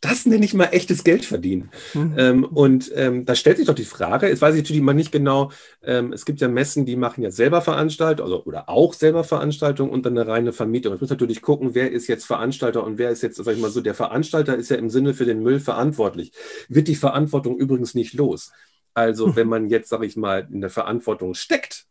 das 0.00 0.26
nenne 0.26 0.44
ich 0.44 0.54
mal 0.54 0.66
echtes 0.72 1.04
Geld 1.04 1.24
verdienen. 1.24 1.70
Mhm. 1.94 2.14
Ähm, 2.16 2.44
und 2.44 2.90
ähm, 2.94 3.24
da 3.24 3.34
stellt 3.34 3.58
sich 3.58 3.66
doch 3.66 3.74
die 3.74 3.84
Frage, 3.84 4.28
jetzt 4.28 4.42
weiß 4.42 4.54
ich 4.54 4.62
natürlich 4.62 4.82
mal 4.82 4.94
nicht 4.94 5.12
genau, 5.12 5.52
ähm, 5.82 6.12
es 6.12 6.24
gibt 6.24 6.40
ja 6.40 6.48
Messen, 6.48 6.84
die 6.84 6.96
machen 6.96 7.22
ja 7.22 7.30
selber 7.30 7.62
Veranstaltungen 7.62 8.32
also, 8.32 8.44
oder 8.44 8.68
auch 8.68 8.94
selber 8.94 9.24
Veranstaltungen 9.24 9.90
und 9.90 10.04
dann 10.04 10.18
eine 10.18 10.28
reine 10.28 10.52
Vermietung. 10.52 10.94
Ich 10.94 11.00
muss 11.00 11.10
natürlich 11.10 11.42
gucken, 11.42 11.74
wer 11.74 11.92
ist 11.92 12.08
jetzt 12.08 12.26
Veranstalter 12.26 12.84
und 12.84 12.98
wer 12.98 13.10
ist 13.10 13.22
jetzt, 13.22 13.36
sag 13.36 13.54
ich 13.54 13.60
mal 13.60 13.70
so, 13.70 13.80
der 13.80 13.94
Veranstalter 13.94 14.56
ist 14.56 14.70
ja 14.70 14.76
im 14.76 14.90
Sinne 14.90 15.14
für 15.14 15.24
den 15.24 15.42
Müll 15.42 15.60
verantwortlich. 15.60 16.32
Wird 16.68 16.88
die 16.88 16.96
Verantwortung 16.96 17.56
übrigens 17.56 17.94
nicht 17.94 18.14
los. 18.14 18.50
Also 18.94 19.28
mhm. 19.28 19.36
wenn 19.36 19.48
man 19.48 19.68
jetzt, 19.68 19.88
sage 19.88 20.06
ich 20.06 20.16
mal, 20.16 20.48
in 20.50 20.60
der 20.60 20.70
Verantwortung 20.70 21.34
steckt, 21.34 21.86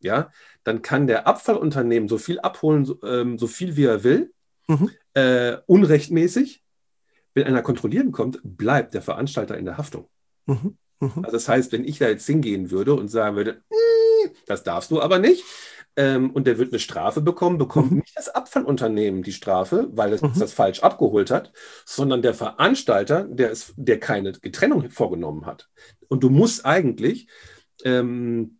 ja, 0.00 0.30
dann 0.64 0.82
kann 0.82 1.06
der 1.06 1.26
Abfallunternehmen 1.26 2.08
so 2.08 2.18
viel 2.18 2.40
abholen, 2.40 2.84
so, 2.84 3.00
ähm, 3.02 3.38
so 3.38 3.46
viel 3.46 3.76
wie 3.76 3.84
er 3.84 4.04
will, 4.04 4.32
mhm. 4.68 4.90
äh, 5.14 5.58
unrechtmäßig. 5.66 6.62
Wenn 7.34 7.46
einer 7.46 7.62
kontrollieren 7.62 8.12
kommt, 8.12 8.40
bleibt 8.42 8.94
der 8.94 9.00
Veranstalter 9.00 9.56
in 9.56 9.64
der 9.64 9.78
Haftung. 9.78 10.08
Mhm. 10.46 10.76
mhm. 11.00 11.12
Also 11.16 11.32
das 11.32 11.48
heißt, 11.48 11.72
wenn 11.72 11.84
ich 11.84 11.98
da 11.98 12.08
jetzt 12.08 12.26
hingehen 12.26 12.70
würde 12.70 12.94
und 12.94 13.08
sagen 13.08 13.36
würde, 13.36 13.62
das 14.46 14.62
darfst 14.62 14.90
du 14.90 15.00
aber 15.00 15.18
nicht, 15.18 15.44
ähm, 15.96 16.30
und 16.30 16.46
der 16.46 16.58
wird 16.58 16.72
eine 16.72 16.78
Strafe 16.78 17.20
bekommen, 17.20 17.58
bekommt 17.58 17.90
mhm. 17.90 17.98
nicht 17.98 18.16
das 18.16 18.28
Abfallunternehmen 18.28 19.22
die 19.22 19.32
Strafe, 19.32 19.88
weil 19.92 20.12
es 20.12 20.22
mhm. 20.22 20.32
das 20.38 20.52
falsch 20.52 20.80
abgeholt 20.80 21.30
hat, 21.30 21.52
sondern 21.84 22.22
der 22.22 22.34
Veranstalter, 22.34 23.24
der, 23.24 23.50
es, 23.50 23.74
der 23.76 24.00
keine 24.00 24.32
Getrennung 24.32 24.90
vorgenommen 24.90 25.46
hat. 25.46 25.68
Und 26.08 26.22
du 26.22 26.30
musst 26.30 26.64
eigentlich 26.64 27.28
ähm, 27.84 28.58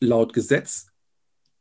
laut 0.00 0.32
Gesetz 0.32 0.88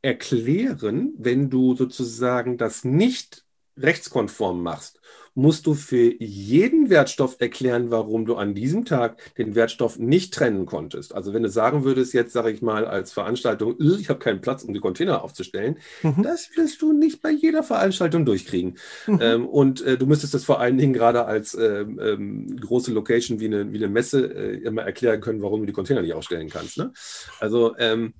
erklären, 0.01 1.13
wenn 1.17 1.49
du 1.49 1.75
sozusagen 1.75 2.57
das 2.57 2.83
nicht 2.83 3.46
rechtskonform 3.77 4.61
machst, 4.61 4.99
musst 5.37 5.67
du 5.67 5.75
für 5.75 6.19
jeden 6.19 6.89
Wertstoff 6.89 7.35
erklären, 7.37 7.91
warum 7.91 8.25
du 8.25 8.35
an 8.37 8.55
diesem 8.55 8.85
Tag 8.85 9.35
den 9.35 9.53
Wertstoff 9.53 9.99
nicht 9.99 10.33
trennen 10.33 10.65
konntest. 10.65 11.13
Also 11.13 11.31
wenn 11.31 11.43
du 11.43 11.49
sagen 11.49 11.83
würdest, 11.83 12.15
jetzt 12.15 12.33
sage 12.33 12.49
ich 12.49 12.63
mal 12.63 12.85
als 12.87 13.13
Veranstaltung, 13.13 13.75
ich 13.79 14.09
habe 14.09 14.17
keinen 14.17 14.41
Platz, 14.41 14.63
um 14.63 14.73
die 14.73 14.79
Container 14.79 15.23
aufzustellen, 15.23 15.77
mhm. 16.01 16.23
das 16.23 16.49
wirst 16.55 16.81
du 16.81 16.91
nicht 16.91 17.21
bei 17.21 17.29
jeder 17.29 17.61
Veranstaltung 17.61 18.25
durchkriegen. 18.25 18.79
Mhm. 19.05 19.19
Ähm, 19.21 19.47
und 19.47 19.81
äh, 19.81 19.95
du 19.95 20.07
müsstest 20.07 20.33
das 20.33 20.43
vor 20.43 20.59
allen 20.59 20.79
Dingen 20.79 20.93
gerade 20.93 21.25
als 21.25 21.53
ähm, 21.53 21.99
ähm, 22.01 22.59
große 22.59 22.91
Location 22.91 23.39
wie 23.39 23.45
eine, 23.45 23.71
wie 23.71 23.77
eine 23.77 23.89
Messe 23.89 24.33
äh, 24.33 24.57
immer 24.63 24.81
erklären 24.81 25.21
können, 25.21 25.43
warum 25.43 25.59
du 25.59 25.67
die 25.67 25.73
Container 25.73 26.01
nicht 26.01 26.13
aufstellen 26.13 26.49
kannst. 26.49 26.79
Ne? 26.79 26.91
Also 27.39 27.75
ähm, 27.77 28.15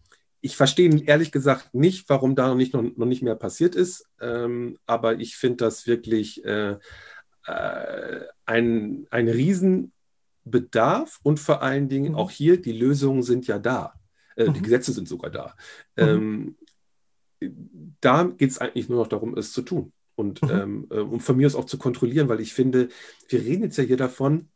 ich 0.48 0.56
verstehe 0.56 1.04
ehrlich 1.06 1.34
gesagt 1.34 1.74
nicht, 1.74 2.08
warum 2.08 2.34
da 2.34 2.48
noch 2.48 2.56
nicht, 2.56 2.74
noch, 2.74 2.82
noch 2.82 3.06
nicht 3.06 3.22
mehr 3.22 3.36
passiert 3.36 3.76
ist. 3.76 4.08
Ähm, 4.22 4.78
aber 4.86 5.20
ich 5.20 5.36
finde 5.36 5.58
das 5.58 5.88
wirklich 5.88 6.46
äh, 6.46 6.78
äh, 7.46 8.20
ein, 8.46 9.08
ein 9.12 9.28
Riesenbedarf 9.28 11.20
und 11.22 11.42
vor 11.42 11.62
allen 11.62 11.90
Dingen 11.90 12.14
mhm. 12.14 12.18
auch 12.18 12.32
hier, 12.32 12.62
die 12.62 12.72
Lösungen 12.72 13.24
sind 13.24 13.46
ja 13.46 13.60
da. 13.60 13.94
Äh, 14.38 14.48
mhm. 14.48 14.54
Die 14.54 14.62
Gesetze 14.62 14.94
sind 14.94 15.10
sogar 15.10 15.32
da. 15.32 15.54
Mhm. 15.98 16.56
Ähm, 17.42 17.52
da 18.00 18.24
geht 18.24 18.52
es 18.52 18.60
eigentlich 18.60 18.88
nur 18.88 19.00
noch 19.00 19.08
darum, 19.08 19.38
es 19.38 19.52
zu 19.52 19.64
tun. 19.64 19.92
Und, 20.16 20.42
mhm. 20.44 20.50
ähm, 20.50 20.88
äh, 20.92 21.00
und 21.00 21.20
von 21.20 21.36
mir 21.36 21.48
aus 21.48 21.56
auch 21.56 21.66
zu 21.66 21.78
kontrollieren, 21.78 22.30
weil 22.30 22.40
ich 22.40 22.54
finde, 22.54 22.88
wir 23.28 23.42
reden 23.42 23.64
jetzt 23.64 23.78
ja 23.78 23.84
hier 23.84 23.98
davon, 23.98 24.48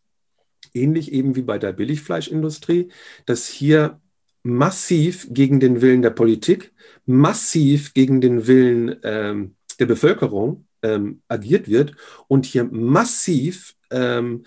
ähnlich 0.74 1.12
eben 1.12 1.36
wie 1.36 1.42
bei 1.42 1.58
der 1.60 1.74
Billigfleischindustrie, 1.74 2.92
dass 3.26 3.48
hier 3.48 4.01
massiv 4.44 5.28
gegen 5.30 5.60
den 5.60 5.82
Willen 5.82 6.02
der 6.02 6.10
Politik, 6.10 6.74
massiv 7.06 7.94
gegen 7.94 8.22
den 8.22 8.48
Willen 8.48 8.98
ähm, 9.04 9.56
der 9.80 9.86
Bevölkerung 9.86 10.66
ähm, 10.82 11.22
agiert 11.28 11.68
wird 11.68 11.96
und 12.28 12.46
hier 12.46 12.64
massiv 12.64 13.76
ähm, 13.92 14.46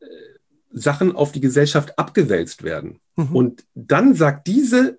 äh, 0.00 0.06
Sachen 0.70 1.14
auf 1.14 1.32
die 1.32 1.40
Gesellschaft 1.40 1.98
abgewälzt 1.98 2.62
werden. 2.62 3.00
Mhm. 3.16 3.36
Und 3.36 3.64
dann 3.74 4.14
sagt 4.14 4.46
diese 4.46 4.98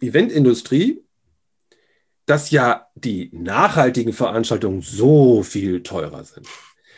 Eventindustrie, 0.00 1.02
dass 2.26 2.50
ja 2.50 2.86
die 2.94 3.30
nachhaltigen 3.32 4.12
Veranstaltungen 4.12 4.82
so 4.82 5.42
viel 5.42 5.82
teurer 5.82 6.22
sind. 6.24 6.46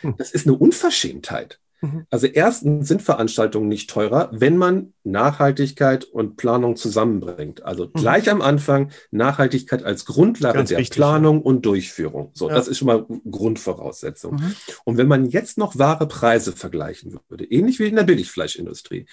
Hm. 0.01 0.15
Das 0.17 0.31
ist 0.31 0.45
eine 0.45 0.55
Unverschämtheit. 0.55 1.59
Mhm. 1.83 2.05
Also 2.09 2.27
erstens 2.27 2.87
sind 2.87 3.01
Veranstaltungen 3.01 3.67
nicht 3.67 3.89
teurer, 3.89 4.29
wenn 4.31 4.55
man 4.55 4.93
Nachhaltigkeit 5.03 6.05
und 6.05 6.37
Planung 6.37 6.77
zusammenbringt. 6.77 7.65
Also 7.65 7.87
mhm. 7.87 7.91
gleich 7.93 8.29
am 8.29 8.41
Anfang 8.41 8.91
Nachhaltigkeit 9.11 9.83
als 9.83 10.05
Grundlage 10.05 10.59
Ganz 10.59 10.69
der 10.69 10.79
wichtig, 10.79 10.95
Planung 10.95 11.39
ja. 11.39 11.43
und 11.43 11.65
Durchführung. 11.65 12.31
So, 12.33 12.47
ja. 12.47 12.55
das 12.55 12.69
ist 12.69 12.77
schon 12.77 12.87
mal 12.87 13.05
Grundvoraussetzung. 13.29 14.35
Mhm. 14.35 14.55
Und 14.85 14.97
wenn 14.97 15.09
man 15.09 15.25
jetzt 15.25 15.57
noch 15.57 15.77
wahre 15.77 16.07
Preise 16.07 16.53
vergleichen 16.53 17.19
würde, 17.27 17.43
ähnlich 17.43 17.79
wie 17.79 17.87
in 17.87 17.97
der 17.97 18.03
Billigfleischindustrie. 18.03 19.05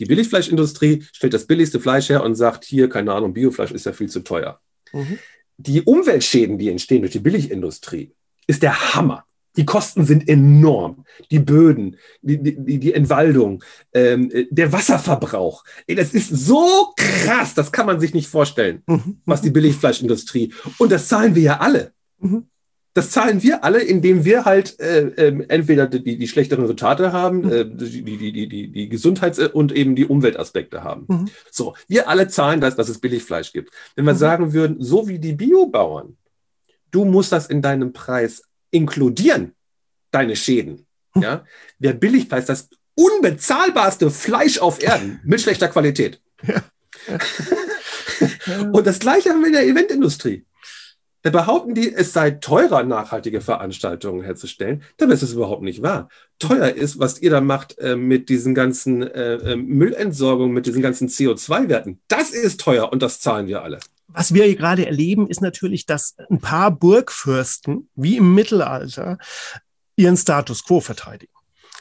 Die 0.00 0.04
Billigfleischindustrie 0.04 1.04
stellt 1.12 1.34
das 1.34 1.46
billigste 1.46 1.78
Fleisch 1.78 2.08
her 2.08 2.24
und 2.24 2.34
sagt, 2.34 2.64
hier, 2.64 2.88
keine 2.88 3.12
Ahnung, 3.12 3.32
Biofleisch 3.32 3.70
ist 3.70 3.86
ja 3.86 3.92
viel 3.92 4.08
zu 4.08 4.20
teuer. 4.20 4.60
Mhm. 4.92 5.20
Die 5.56 5.82
Umweltschäden, 5.82 6.58
die 6.58 6.68
entstehen 6.68 7.02
durch 7.02 7.12
die 7.12 7.20
Billigindustrie, 7.20 8.12
ist 8.48 8.64
der 8.64 8.94
Hammer. 8.94 9.24
Die 9.56 9.64
Kosten 9.64 10.04
sind 10.04 10.28
enorm. 10.28 11.04
Die 11.30 11.38
Böden, 11.40 11.96
die, 12.22 12.40
die, 12.42 12.78
die 12.78 12.94
Entwaldung, 12.94 13.64
ähm, 13.92 14.30
der 14.50 14.72
Wasserverbrauch. 14.72 15.64
Ey, 15.86 15.94
das 15.96 16.14
ist 16.14 16.28
so 16.28 16.92
krass, 16.96 17.54
das 17.54 17.72
kann 17.72 17.86
man 17.86 17.98
sich 17.98 18.14
nicht 18.14 18.28
vorstellen, 18.28 18.82
mhm. 18.86 19.20
was 19.24 19.42
die 19.42 19.50
Billigfleischindustrie. 19.50 20.52
Und 20.78 20.92
das 20.92 21.08
zahlen 21.08 21.34
wir 21.34 21.42
ja 21.42 21.58
alle. 21.58 21.92
Mhm. 22.18 22.46
Das 22.98 23.10
zahlen 23.10 23.44
wir 23.44 23.62
alle, 23.62 23.80
indem 23.80 24.24
wir 24.24 24.44
halt 24.44 24.80
äh, 24.80 25.02
äh, 25.02 25.44
entweder 25.48 25.86
die, 25.86 26.18
die 26.18 26.26
schlechteren 26.26 26.62
Resultate 26.62 27.12
haben, 27.12 27.42
mhm. 27.42 27.52
äh, 27.52 27.64
die, 27.64 28.02
die, 28.02 28.48
die, 28.48 28.72
die, 28.72 28.88
Gesundheits- 28.88 29.38
und 29.38 29.70
eben 29.70 29.94
die 29.94 30.04
Umweltaspekte 30.04 30.82
haben. 30.82 31.04
Mhm. 31.06 31.28
So, 31.50 31.74
wir 31.86 32.08
alle 32.08 32.26
zahlen 32.26 32.60
das, 32.60 32.74
dass 32.74 32.88
es 32.88 32.98
Billigfleisch 32.98 33.52
gibt. 33.52 33.72
Wenn 33.94 34.04
wir 34.04 34.14
mhm. 34.14 34.18
sagen 34.18 34.52
würden, 34.52 34.76
so 34.80 35.06
wie 35.06 35.20
die 35.20 35.34
Biobauern, 35.34 36.16
du 36.90 37.04
musst 37.04 37.30
das 37.30 37.46
in 37.46 37.62
deinem 37.62 37.92
Preis 37.92 38.42
inkludieren 38.70 39.54
deine 40.10 40.36
Schäden. 40.36 40.86
Hm. 41.14 41.22
Ja? 41.22 41.44
Wer 41.78 41.92
billig 41.94 42.32
ist 42.32 42.48
das 42.48 42.68
unbezahlbarste 42.94 44.10
Fleisch 44.10 44.58
auf 44.58 44.82
Erden 44.82 45.20
mit 45.24 45.40
schlechter 45.40 45.68
Qualität. 45.68 46.20
Ja. 46.42 46.62
Und 48.72 48.86
das 48.86 48.98
Gleiche 48.98 49.30
haben 49.30 49.40
wir 49.40 49.48
in 49.48 49.52
der 49.52 49.66
Eventindustrie. 49.66 50.44
Da 51.22 51.30
behaupten 51.30 51.74
die, 51.74 51.92
es 51.92 52.12
sei 52.12 52.30
teurer, 52.30 52.84
nachhaltige 52.84 53.40
Veranstaltungen 53.40 54.22
herzustellen. 54.22 54.82
Dabei 54.98 55.14
ist 55.14 55.22
es 55.22 55.32
überhaupt 55.32 55.62
nicht 55.62 55.82
wahr. 55.82 56.08
Teuer 56.38 56.68
ist, 56.68 57.00
was 57.00 57.20
ihr 57.20 57.30
da 57.30 57.40
macht 57.40 57.76
äh, 57.78 57.96
mit 57.96 58.28
diesen 58.28 58.54
ganzen 58.54 59.02
äh, 59.02 59.34
äh 59.34 59.56
Müllentsorgung, 59.56 60.52
mit 60.52 60.66
diesen 60.66 60.80
ganzen 60.80 61.08
CO2-Werten. 61.08 62.00
Das 62.06 62.30
ist 62.30 62.60
teuer 62.60 62.92
und 62.92 63.02
das 63.02 63.20
zahlen 63.20 63.48
wir 63.48 63.62
alle. 63.62 63.80
Was 64.08 64.32
wir 64.32 64.44
hier 64.44 64.56
gerade 64.56 64.86
erleben, 64.86 65.28
ist 65.28 65.42
natürlich, 65.42 65.86
dass 65.86 66.16
ein 66.30 66.40
paar 66.40 66.70
Burgfürsten, 66.70 67.90
wie 67.94 68.16
im 68.16 68.34
Mittelalter, 68.34 69.18
ihren 69.96 70.16
Status 70.16 70.64
quo 70.64 70.80
verteidigen. 70.80 71.32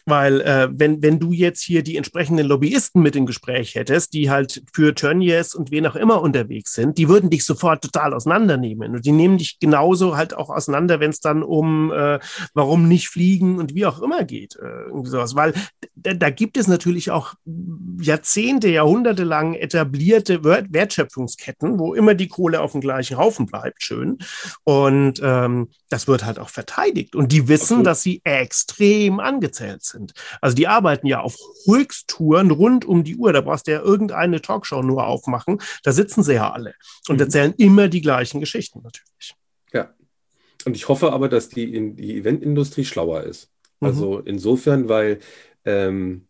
Weil 0.08 0.40
äh, 0.40 0.70
wenn, 0.72 1.04
wenn 1.04 1.20
du 1.20 1.34
jetzt 1.34 1.62
hier 1.62 1.84
die 1.84 1.98
entsprechenden 1.98 2.48
Lobbyisten 2.48 3.02
mit 3.02 3.18
im 3.18 3.26
Gespräch 3.26 3.76
hättest, 3.76 4.14
die 4.14 4.30
halt 4.30 4.64
für 4.72 4.96
Tönnies 4.96 5.54
und 5.54 5.70
wen 5.70 5.86
auch 5.86 5.98
immer 5.98 6.22
unterwegs 6.22 6.74
sind, 6.74 6.98
die 6.98 7.10
würden 7.10 7.30
dich 7.30 7.44
sofort 7.44 7.84
total 7.84 8.14
auseinandernehmen. 8.14 8.96
Und 8.96 9.06
die 9.06 9.12
nehmen 9.12 9.38
dich 9.38 9.60
genauso 9.60 10.16
halt 10.16 10.34
auch 10.34 10.50
auseinander, 10.50 11.02
wenn 11.02 11.10
es 11.10 11.20
dann 11.20 11.44
um 11.44 11.92
äh, 11.92 12.20
warum 12.54 12.88
nicht 12.88 13.10
fliegen 13.10 13.60
und 13.60 13.76
wie 13.76 13.86
auch 13.86 14.02
immer 14.02 14.24
geht. 14.24 14.56
Äh, 14.56 14.86
irgendwie 14.88 15.10
sowas. 15.10 15.36
Weil 15.36 15.54
da, 15.94 16.30
gibt 16.30 16.56
es 16.56 16.68
natürlich 16.68 17.12
auch 17.12 17.34
Jahrzehnte, 18.00 18.70
Jahrhunderte 18.70 19.26
lang 19.26 19.56
etablierte 19.56 20.42
Wertschöpfungsketten, 20.46 21.80
wo 21.80 21.94
immer 21.94 22.14
die 22.14 22.30
Kohle 22.30 22.62
auf 22.62 22.72
dem 22.72 22.80
gleichen 22.80 23.18
Haufen 23.18 23.46
bleibt, 23.46 23.84
schön. 23.84 24.20
Und 24.64 25.20
ähm, 25.22 25.68
das 25.90 26.08
wird 26.08 26.24
halt 26.24 26.40
auch 26.40 26.50
verteidigt. 26.50 27.14
Und 27.14 27.34
die 27.34 27.50
wissen, 27.50 27.80
okay. 27.80 27.84
dass 27.84 28.04
sie 28.04 28.22
extrem 28.24 29.20
angezählt 29.20 29.84
sind 29.84 29.97
sind. 29.98 30.14
Also 30.42 30.56
die 30.56 30.68
arbeiten 30.68 31.08
ja 31.08 31.22
auf 31.22 31.36
Höchsttouren 31.66 32.52
rund 32.52 32.86
um 32.86 33.04
die 33.04 33.16
Uhr. 33.16 33.34
Da 33.34 33.42
brauchst 33.42 33.68
du 33.68 33.72
ja 33.72 33.82
irgendeine 33.82 34.42
Talkshow 34.42 34.82
nur 34.82 35.08
aufmachen. 35.08 35.60
Da 35.84 35.92
sitzen 35.92 36.24
sie 36.24 36.36
ja 36.36 36.52
alle 36.52 36.76
und 37.08 37.16
mhm. 37.16 37.22
erzählen 37.22 37.54
immer 37.58 37.88
die 37.88 38.02
gleichen 38.02 38.40
Geschichten 38.40 38.82
natürlich. 38.84 39.36
Ja. 39.74 39.94
Und 40.66 40.76
ich 40.76 40.88
hoffe 40.88 41.12
aber, 41.14 41.30
dass 41.30 41.50
die, 41.50 41.96
die 41.96 42.18
Eventindustrie 42.18 42.86
schlauer 42.86 43.24
ist. 43.24 43.50
Also 43.80 44.20
mhm. 44.20 44.28
insofern, 44.28 44.90
weil 44.90 45.20
ähm, 45.66 46.28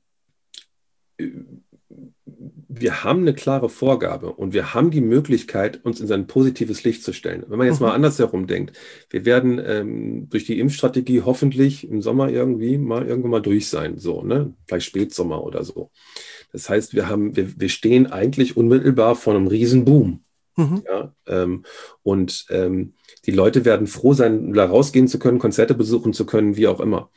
wir 2.80 3.04
haben 3.04 3.22
eine 3.22 3.34
klare 3.34 3.70
Vorgabe 3.70 4.34
und 4.34 4.54
wir 4.54 4.74
haben 4.74 4.92
die 4.92 5.02
Möglichkeit, 5.02 5.84
uns 5.84 6.00
in 6.00 6.08
sein 6.08 6.28
positives 6.28 6.84
Licht 6.84 7.04
zu 7.04 7.14
stellen. 7.14 7.46
Wenn 7.48 7.58
man 7.58 7.68
jetzt 7.68 7.80
mhm. 7.80 7.88
mal 7.88 7.94
andersherum 7.94 8.48
denkt, 8.48 8.78
wir 9.10 9.26
werden 9.26 9.62
ähm, 9.64 10.30
durch 10.30 10.46
die 10.46 10.60
Impfstrategie 10.60 11.22
hoffentlich 11.22 11.90
im 11.90 12.02
Sommer 12.02 12.30
irgendwie 12.30 12.78
mal 12.78 13.06
irgendwann 13.08 13.32
mal 13.32 13.42
durch 13.42 13.70
sein, 13.70 13.98
so, 13.98 14.22
ne? 14.24 14.54
Vielleicht 14.68 14.88
Spätsommer 14.88 15.44
oder 15.44 15.64
so. 15.64 15.92
Das 16.52 16.70
heißt, 16.70 16.94
wir 16.94 17.10
haben, 17.10 17.36
wir, 17.36 17.60
wir 17.60 17.70
stehen 17.70 18.08
eigentlich 18.08 18.58
unmittelbar 18.58 19.16
vor 19.16 19.36
einem 19.36 19.48
Riesenboom. 19.48 20.24
Mhm. 20.56 20.84
Ja, 20.88 21.14
ähm, 21.28 21.64
und 22.02 22.46
ähm, 22.50 22.94
die 23.26 23.32
Leute 23.32 23.64
werden 23.64 23.88
froh 23.88 24.14
sein, 24.14 24.54
da 24.54 24.66
rausgehen 24.66 25.08
zu 25.08 25.20
können, 25.20 25.38
Konzerte 25.38 25.76
besuchen 25.76 26.14
zu 26.14 26.26
können, 26.26 26.58
wie 26.58 26.68
auch 26.68 26.80
immer. 26.80 27.12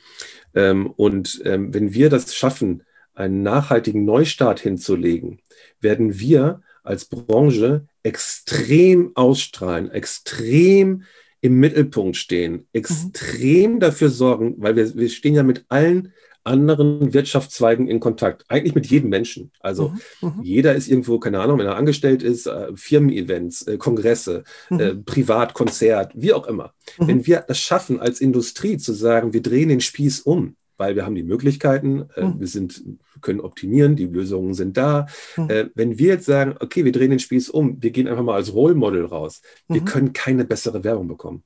Ähm, 0.54 0.90
und 0.90 1.40
ähm, 1.44 1.72
wenn 1.72 1.94
wir 1.94 2.11
das 2.11 2.34
schaffen, 2.34 2.82
einen 3.14 3.42
nachhaltigen 3.42 4.04
Neustart 4.04 4.61
hinzulegen, 4.61 5.40
werden 5.81 6.18
wir 6.18 6.61
als 6.83 7.05
Branche 7.05 7.87
extrem 8.03 9.12
ausstrahlen, 9.14 9.91
extrem 9.91 11.05
im 11.41 11.59
Mittelpunkt 11.59 12.16
stehen, 12.16 12.66
extrem 12.72 13.74
mhm. 13.74 13.81
dafür 13.81 14.11
sorgen, 14.11 14.55
weil 14.59 14.76
wir, 14.76 14.95
wir 14.95 15.09
stehen 15.09 15.35
ja 15.35 15.43
mit 15.43 15.64
allen 15.68 16.12
anderen 16.43 17.12
Wirtschaftszweigen 17.12 17.87
in 17.87 18.01
Kontakt. 18.01 18.45
Eigentlich 18.49 18.74
mit 18.74 18.87
jedem 18.87 19.11
Menschen. 19.11 19.53
Also 19.61 19.93
mhm. 20.20 20.28
mhm. 20.28 20.43
jeder 20.43 20.74
ist 20.74 20.89
irgendwo, 20.89 21.18
keine 21.18 21.41
Ahnung, 21.41 21.59
wenn 21.59 21.66
er 21.66 21.76
angestellt 21.76 22.22
ist, 22.22 22.47
äh, 22.47 22.68
Firmen-Events, 22.74 23.62
äh, 23.62 23.76
Kongresse, 23.76 24.45
mhm. 24.70 24.81
äh, 24.81 24.95
Privat, 24.95 25.55
Konzert, 25.55 26.12
wie 26.14 26.33
auch 26.33 26.47
immer. 26.47 26.74
Mhm. 26.99 27.09
Wenn 27.09 27.26
wir 27.26 27.45
es 27.49 27.59
schaffen, 27.59 28.01
als 28.01 28.20
Industrie 28.20 28.78
zu 28.78 28.93
sagen, 28.93 29.33
wir 29.33 29.43
drehen 29.43 29.68
den 29.68 29.81
Spieß 29.81 30.20
um, 30.20 30.57
weil 30.81 30.97
wir 30.97 31.05
haben 31.05 31.14
die 31.14 31.22
Möglichkeiten, 31.22 32.09
äh, 32.16 32.24
mhm. 32.24 32.41
wir 32.41 32.47
sind, 32.47 32.83
können 33.20 33.41
optimieren, 33.41 33.97
die 33.97 34.07
Lösungen 34.07 34.55
sind 34.55 34.78
da. 34.78 35.07
Mhm. 35.37 35.51
Äh, 35.51 35.70
wenn 35.74 35.99
wir 35.99 36.09
jetzt 36.09 36.24
sagen, 36.24 36.57
okay, 36.59 36.87
wir 36.87 36.93
drehen 36.93 37.11
den 37.11 37.18
Spieß 37.18 37.51
um, 37.51 37.81
wir 37.83 37.91
gehen 37.91 38.09
einfach 38.09 38.24
mal 38.24 38.35
als 38.35 38.55
Role 38.55 38.74
Model 38.74 39.05
raus, 39.05 39.43
wir 39.68 39.83
können 39.83 40.14
keine 40.14 40.47
bessere 40.47 40.83
Werbung 40.83 41.07
bekommen. 41.07 41.45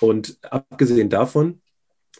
Und 0.00 0.38
abgesehen 0.42 1.10
davon, 1.10 1.60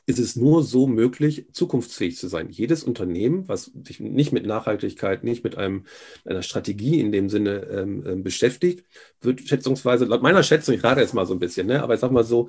ist 0.06 0.18
es 0.18 0.36
nur 0.36 0.62
so 0.62 0.86
möglich, 0.86 1.46
zukunftsfähig 1.52 2.16
zu 2.16 2.28
sein. 2.28 2.50
Jedes 2.50 2.84
Unternehmen, 2.84 3.48
was 3.48 3.72
sich 3.84 4.00
nicht 4.00 4.32
mit 4.32 4.44
Nachhaltigkeit, 4.44 5.24
nicht 5.24 5.44
mit 5.44 5.56
einem, 5.56 5.86
einer 6.24 6.42
Strategie 6.42 7.00
in 7.00 7.10
dem 7.12 7.28
Sinne 7.28 7.60
ähm, 7.70 8.04
ähm 8.06 8.22
beschäftigt, 8.22 8.84
wird 9.20 9.40
schätzungsweise, 9.40 10.04
laut 10.04 10.22
meiner 10.22 10.42
Schätzung, 10.42 10.74
ich 10.74 10.84
rate 10.84 11.00
jetzt 11.00 11.14
mal 11.14 11.26
so 11.26 11.34
ein 11.34 11.38
bisschen, 11.38 11.66
ne, 11.66 11.82
aber 11.82 11.94
ich 11.94 12.00
sage 12.00 12.12
mal 12.12 12.24
so, 12.24 12.48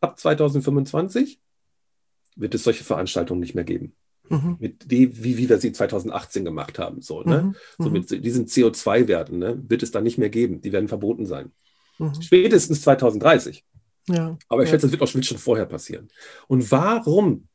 ab 0.00 0.18
2025 0.18 1.40
wird 2.36 2.54
es 2.54 2.64
solche 2.64 2.84
Veranstaltungen 2.84 3.40
nicht 3.40 3.54
mehr 3.54 3.64
geben. 3.64 3.94
Mhm. 4.28 4.56
Mit 4.60 4.90
die, 4.90 5.24
wie, 5.24 5.36
wie 5.38 5.48
wir 5.48 5.58
sie 5.58 5.72
2018 5.72 6.44
gemacht 6.44 6.78
haben. 6.78 7.02
So, 7.02 7.22
ne? 7.22 7.42
Mhm. 7.42 7.56
so 7.78 7.88
mhm. 7.88 7.92
mit 7.92 8.24
diesen 8.24 8.46
CO2-Werten 8.46 9.38
ne, 9.38 9.62
wird 9.68 9.82
es 9.82 9.90
dann 9.90 10.04
nicht 10.04 10.18
mehr 10.18 10.30
geben. 10.30 10.60
Die 10.60 10.72
werden 10.72 10.88
verboten 10.88 11.26
sein. 11.26 11.50
Mhm. 11.98 12.20
Spätestens 12.20 12.82
2030. 12.82 13.64
Ja, 14.08 14.38
Aber 14.48 14.62
ich 14.62 14.68
ja. 14.68 14.74
schätze, 14.74 14.86
das 14.86 14.92
wird 14.92 15.02
auch 15.02 15.08
schon 15.08 15.38
vorher 15.38 15.66
passieren. 15.66 16.08
Und 16.48 16.70
warum 16.70 17.48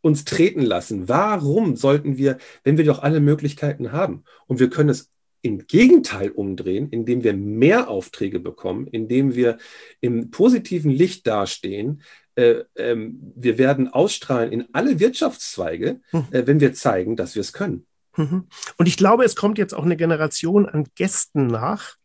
uns 0.00 0.24
treten 0.24 0.62
lassen? 0.62 1.08
Warum 1.08 1.76
sollten 1.76 2.18
wir, 2.18 2.38
wenn 2.64 2.76
wir 2.76 2.84
doch 2.84 3.02
alle 3.02 3.20
Möglichkeiten 3.20 3.92
haben 3.92 4.24
und 4.46 4.60
wir 4.60 4.68
können 4.68 4.90
es 4.90 5.10
im 5.42 5.66
Gegenteil 5.66 6.30
umdrehen, 6.30 6.88
indem 6.90 7.24
wir 7.24 7.34
mehr 7.34 7.88
Aufträge 7.88 8.38
bekommen, 8.38 8.86
indem 8.86 9.34
wir 9.34 9.58
im 10.00 10.30
positiven 10.30 10.90
Licht 10.90 11.26
dastehen, 11.26 12.02
äh, 12.34 12.64
ähm, 12.76 13.32
wir 13.36 13.58
werden 13.58 13.88
ausstrahlen 13.92 14.52
in 14.52 14.68
alle 14.72 15.00
Wirtschaftszweige, 15.00 16.00
hm. 16.10 16.26
äh, 16.30 16.46
wenn 16.46 16.60
wir 16.60 16.74
zeigen, 16.74 17.16
dass 17.16 17.34
wir 17.34 17.40
es 17.40 17.52
können. 17.52 17.86
Mhm. 18.16 18.46
Und 18.76 18.86
ich 18.86 18.96
glaube, 18.96 19.24
es 19.24 19.36
kommt 19.36 19.58
jetzt 19.58 19.74
auch 19.74 19.84
eine 19.84 19.96
Generation 19.96 20.66
an 20.66 20.86
Gästen 20.94 21.46
nach, 21.46 21.96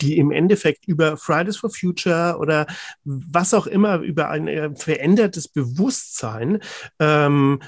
die 0.00 0.18
im 0.18 0.30
Endeffekt 0.30 0.86
über 0.86 1.16
Fridays 1.16 1.56
for 1.56 1.70
Future 1.70 2.36
oder 2.38 2.66
was 3.04 3.54
auch 3.54 3.66
immer, 3.66 3.98
über 3.98 4.30
ein 4.30 4.48
äh, 4.48 4.74
verändertes 4.74 5.48
Bewusstsein 5.48 6.60
ähm, 6.98 7.60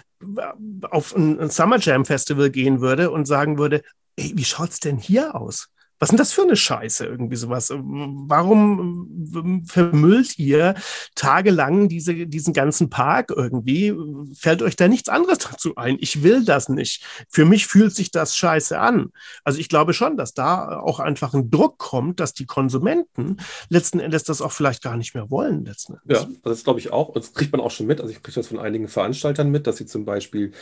auf 0.82 1.14
ein 1.14 1.48
Summer 1.50 1.78
Jam 1.78 2.04
Festival 2.04 2.50
gehen 2.50 2.80
würde 2.80 3.10
und 3.10 3.26
sagen 3.26 3.58
würde, 3.58 3.82
ey, 4.16 4.32
wie 4.34 4.44
schaut's 4.44 4.80
denn 4.80 4.98
hier 4.98 5.34
aus? 5.34 5.68
Was 6.00 6.06
ist 6.06 6.12
denn 6.12 6.18
das 6.18 6.32
für 6.32 6.42
eine 6.42 6.56
Scheiße, 6.56 7.04
irgendwie 7.04 7.36
sowas? 7.36 7.68
Warum 7.70 9.66
vermüllt 9.66 10.38
ihr 10.38 10.74
tagelang 11.14 11.90
diese, 11.90 12.26
diesen 12.26 12.54
ganzen 12.54 12.88
Park 12.88 13.30
irgendwie? 13.36 13.94
Fällt 14.34 14.62
euch 14.62 14.76
da 14.76 14.88
nichts 14.88 15.10
anderes 15.10 15.38
dazu 15.38 15.76
ein? 15.76 15.98
Ich 16.00 16.22
will 16.22 16.42
das 16.42 16.70
nicht. 16.70 17.04
Für 17.28 17.44
mich 17.44 17.66
fühlt 17.66 17.94
sich 17.94 18.10
das 18.10 18.34
scheiße 18.34 18.80
an. 18.80 19.10
Also 19.44 19.58
ich 19.58 19.68
glaube 19.68 19.92
schon, 19.92 20.16
dass 20.16 20.32
da 20.32 20.80
auch 20.80 21.00
einfach 21.00 21.34
ein 21.34 21.50
Druck 21.50 21.76
kommt, 21.76 22.18
dass 22.18 22.32
die 22.32 22.46
Konsumenten 22.46 23.36
letzten 23.68 24.00
Endes 24.00 24.24
das 24.24 24.40
auch 24.40 24.52
vielleicht 24.52 24.82
gar 24.82 24.96
nicht 24.96 25.14
mehr 25.14 25.30
wollen. 25.30 25.66
Letzten 25.66 25.98
Endes. 26.02 26.22
Ja, 26.22 26.28
das 26.44 26.64
glaube 26.64 26.80
ich 26.80 26.94
auch. 26.94 27.12
Das 27.12 27.34
kriegt 27.34 27.52
man 27.52 27.60
auch 27.60 27.70
schon 27.70 27.86
mit. 27.86 28.00
Also 28.00 28.10
ich 28.10 28.22
kriege 28.22 28.36
das 28.36 28.46
von 28.46 28.58
einigen 28.58 28.88
Veranstaltern 28.88 29.50
mit, 29.50 29.66
dass 29.66 29.76
sie 29.76 29.84
zum 29.84 30.06
Beispiel 30.06 30.52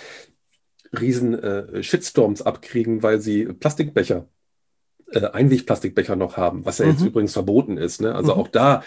riesen 0.98 1.38
äh, 1.38 1.80
Shitstorms 1.80 2.42
abkriegen, 2.42 3.04
weil 3.04 3.20
sie 3.20 3.44
Plastikbecher 3.44 4.26
äh, 5.12 5.26
Einwegplastikbecher 5.26 6.16
noch 6.16 6.36
haben, 6.36 6.64
was 6.64 6.78
ja 6.78 6.86
mhm. 6.86 6.92
jetzt 6.92 7.04
übrigens 7.04 7.32
verboten 7.32 7.76
ist. 7.76 8.00
Ne? 8.00 8.14
Also 8.14 8.34
mhm. 8.34 8.40
auch 8.40 8.48
da 8.48 8.82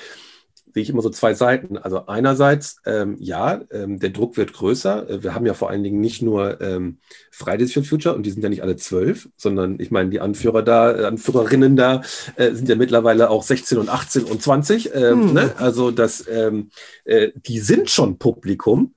sehe 0.73 0.83
ich 0.83 0.89
immer 0.89 1.01
so 1.01 1.09
zwei 1.09 1.33
Seiten. 1.33 1.77
Also 1.77 2.05
einerseits, 2.07 2.81
ähm, 2.85 3.17
ja, 3.19 3.61
ähm, 3.71 3.99
der 3.99 4.09
Druck 4.09 4.37
wird 4.37 4.53
größer. 4.53 5.09
Äh, 5.09 5.23
wir 5.23 5.35
haben 5.35 5.45
ja 5.45 5.53
vor 5.53 5.69
allen 5.69 5.83
Dingen 5.83 5.99
nicht 5.99 6.21
nur 6.21 6.61
ähm, 6.61 6.99
Fridays 7.31 7.73
for 7.73 7.83
Future 7.83 8.15
und 8.15 8.25
die 8.25 8.31
sind 8.31 8.43
ja 8.43 8.49
nicht 8.49 8.63
alle 8.63 8.75
zwölf, 8.75 9.29
sondern 9.35 9.79
ich 9.79 9.91
meine, 9.91 10.09
die 10.09 10.19
Anführer 10.19 10.63
da, 10.63 10.97
äh, 10.97 11.05
Anführerinnen 11.05 11.75
da 11.75 12.01
äh, 12.35 12.51
sind 12.51 12.69
ja 12.69 12.75
mittlerweile 12.75 13.29
auch 13.29 13.43
16 13.43 13.77
und 13.77 13.89
18 13.89 14.23
und 14.23 14.41
20. 14.41 14.95
Ähm, 14.95 15.27
mhm. 15.27 15.33
ne? 15.33 15.51
Also 15.57 15.91
das, 15.91 16.25
ähm, 16.27 16.69
äh, 17.03 17.29
die 17.35 17.59
sind 17.59 17.89
schon 17.89 18.17
Publikum. 18.17 18.93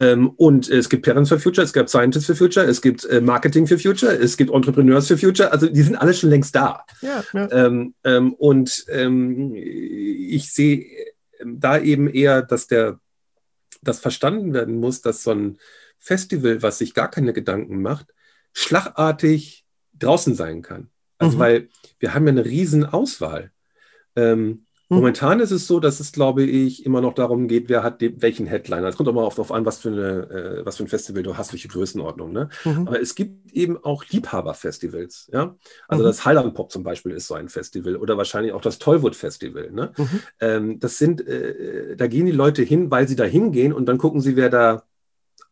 Ähm, 0.00 0.30
und 0.30 0.68
es 0.68 0.88
gibt 0.88 1.04
Parents 1.04 1.28
for 1.28 1.38
Future, 1.38 1.64
es 1.64 1.72
gibt 1.72 1.88
Scientists 1.88 2.26
for 2.26 2.36
Future, 2.36 2.66
es 2.66 2.80
gibt 2.80 3.04
äh, 3.04 3.20
Marketing 3.20 3.66
for 3.66 3.78
Future, 3.78 4.12
es 4.12 4.36
gibt 4.36 4.50
Entrepreneurs 4.50 5.08
for 5.08 5.18
Future. 5.18 5.50
Also 5.50 5.68
die 5.68 5.82
sind 5.82 5.96
alle 5.96 6.14
schon 6.14 6.30
längst 6.30 6.54
da. 6.54 6.84
Ja, 7.00 7.24
ja. 7.32 7.50
Ähm, 7.50 7.94
ähm, 8.04 8.32
und 8.34 8.84
ähm, 8.88 9.54
ich 9.54 10.52
sehe 10.52 10.86
ähm, 11.38 11.60
da 11.60 11.78
eben 11.78 12.08
eher, 12.08 12.42
dass 12.42 12.66
der 12.66 13.00
das 13.82 14.00
verstanden 14.00 14.52
werden 14.54 14.78
muss, 14.80 15.02
dass 15.02 15.22
so 15.22 15.32
ein 15.32 15.58
Festival, 15.98 16.62
was 16.62 16.78
sich 16.78 16.94
gar 16.94 17.10
keine 17.10 17.32
Gedanken 17.32 17.82
macht, 17.82 18.14
schlagartig 18.52 19.64
draußen 19.98 20.34
sein 20.34 20.62
kann. 20.62 20.90
Also 21.18 21.36
mhm. 21.36 21.40
weil 21.40 21.68
wir 21.98 22.14
haben 22.14 22.26
ja 22.26 22.32
eine 22.32 22.44
riesen 22.44 22.84
Auswahl. 22.84 23.50
Ähm, 24.16 24.38
hm. 24.38 24.66
Momentan 24.90 25.40
ist 25.40 25.50
es 25.50 25.66
so, 25.66 25.80
dass 25.80 26.00
es, 26.00 26.12
glaube 26.12 26.44
ich, 26.44 26.86
immer 26.86 27.02
noch 27.02 27.12
darum 27.12 27.46
geht, 27.46 27.68
wer 27.68 27.82
hat 27.82 28.00
den, 28.00 28.22
welchen 28.22 28.46
Headliner. 28.46 28.88
Es 28.88 28.96
kommt 28.96 29.08
auch 29.10 29.12
mal 29.12 29.28
darauf 29.28 29.52
an, 29.52 29.66
was 29.66 29.78
für, 29.80 29.90
eine, 29.90 30.30
äh, 30.30 30.66
was 30.66 30.78
für 30.78 30.84
ein 30.84 30.88
Festival 30.88 31.22
du 31.22 31.36
hast, 31.36 31.52
welche 31.52 31.68
Größenordnung. 31.68 32.32
Ne? 32.32 32.48
Mhm. 32.64 32.88
Aber 32.88 32.98
es 32.98 33.14
gibt 33.14 33.52
eben 33.52 33.76
auch 33.84 34.04
Liebhaberfestivals. 34.06 35.28
Ja? 35.30 35.56
Also 35.88 36.02
mhm. 36.02 36.06
das 36.06 36.24
Highland 36.24 36.54
Pop 36.54 36.72
zum 36.72 36.84
Beispiel 36.84 37.12
ist 37.12 37.26
so 37.26 37.34
ein 37.34 37.50
Festival 37.50 37.96
oder 37.96 38.16
wahrscheinlich 38.16 38.54
auch 38.54 38.62
das 38.62 38.78
Tollwood 38.78 39.14
Festival. 39.14 39.70
Ne? 39.70 39.92
Mhm. 39.96 40.20
Ähm, 40.40 40.80
das 40.80 40.96
sind, 40.96 41.26
äh, 41.26 41.94
da 41.94 42.06
gehen 42.06 42.24
die 42.24 42.32
Leute 42.32 42.62
hin, 42.62 42.90
weil 42.90 43.06
sie 43.06 43.16
da 43.16 43.24
hingehen 43.24 43.74
und 43.74 43.86
dann 43.86 43.98
gucken 43.98 44.22
sie, 44.22 44.36
wer 44.36 44.48
da 44.48 44.84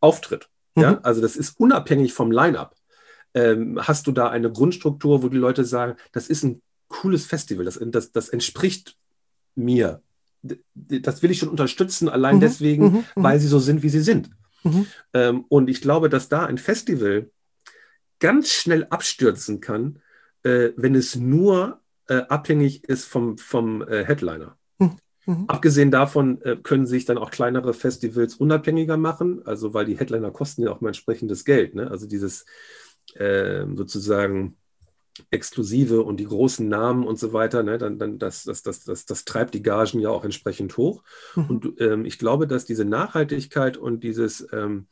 auftritt. 0.00 0.48
Ja? 0.78 0.92
Mhm. 0.92 0.98
Also 1.02 1.20
das 1.20 1.36
ist 1.36 1.60
unabhängig 1.60 2.14
vom 2.14 2.30
Line-up. 2.30 2.74
Ähm, 3.34 3.78
hast 3.82 4.06
du 4.06 4.12
da 4.12 4.30
eine 4.30 4.50
Grundstruktur, 4.50 5.22
wo 5.22 5.28
die 5.28 5.36
Leute 5.36 5.66
sagen, 5.66 5.96
das 6.12 6.28
ist 6.28 6.42
ein 6.42 6.62
cooles 6.88 7.26
Festival, 7.26 7.66
das, 7.66 7.78
das, 7.82 8.12
das 8.12 8.28
entspricht 8.30 8.96
mir. 9.56 10.02
Das 10.74 11.22
will 11.22 11.30
ich 11.30 11.38
schon 11.38 11.48
unterstützen, 11.48 12.08
allein 12.08 12.36
mhm. 12.36 12.40
deswegen, 12.40 12.84
mhm. 12.84 12.96
mhm. 12.98 13.04
weil 13.14 13.40
sie 13.40 13.48
so 13.48 13.58
sind, 13.58 13.82
wie 13.82 13.88
sie 13.88 14.00
sind. 14.00 14.30
Mhm. 14.62 14.86
Ähm, 15.12 15.44
und 15.48 15.68
ich 15.68 15.80
glaube, 15.80 16.08
dass 16.08 16.28
da 16.28 16.46
ein 16.46 16.58
Festival 16.58 17.30
ganz 18.18 18.50
schnell 18.50 18.86
abstürzen 18.90 19.60
kann, 19.60 20.00
äh, 20.42 20.70
wenn 20.76 20.94
es 20.94 21.16
nur 21.16 21.80
äh, 22.08 22.22
abhängig 22.28 22.84
ist 22.84 23.04
vom, 23.04 23.38
vom 23.38 23.82
äh, 23.82 24.04
Headliner. 24.04 24.56
Mhm. 24.78 24.96
mhm. 25.26 25.44
Abgesehen 25.48 25.90
davon 25.90 26.40
äh, 26.42 26.56
können 26.56 26.86
sich 26.86 27.04
dann 27.04 27.18
auch 27.18 27.30
kleinere 27.30 27.74
Festivals 27.74 28.36
unabhängiger 28.36 28.96
machen, 28.96 29.42
also 29.44 29.74
weil 29.74 29.86
die 29.86 29.98
Headliner 29.98 30.30
kosten 30.30 30.62
ja 30.62 30.70
auch 30.70 30.80
mal 30.80 30.88
entsprechendes 30.88 31.44
Geld. 31.44 31.74
Ne? 31.74 31.90
Also 31.90 32.06
dieses 32.06 32.46
ähm, 33.16 33.76
sozusagen 33.76 34.56
Exklusive 35.30 36.02
und 36.02 36.18
die 36.18 36.26
großen 36.26 36.68
Namen 36.68 37.06
und 37.06 37.18
so 37.18 37.32
weiter, 37.32 37.62
ne, 37.62 37.78
dann, 37.78 37.98
dann 37.98 38.18
das, 38.18 38.44
das, 38.44 38.62
das, 38.62 38.84
das, 38.84 39.06
das 39.06 39.24
treibt 39.24 39.54
die 39.54 39.62
Gagen 39.62 40.00
ja 40.00 40.10
auch 40.10 40.24
entsprechend 40.24 40.76
hoch. 40.76 41.02
Mhm. 41.34 41.46
Und 41.46 41.80
ähm, 41.80 42.04
ich 42.04 42.18
glaube, 42.18 42.46
dass 42.46 42.64
diese 42.64 42.84
Nachhaltigkeit 42.84 43.76
und 43.76 44.02
dieses 44.02 44.46
ähm, 44.52 44.86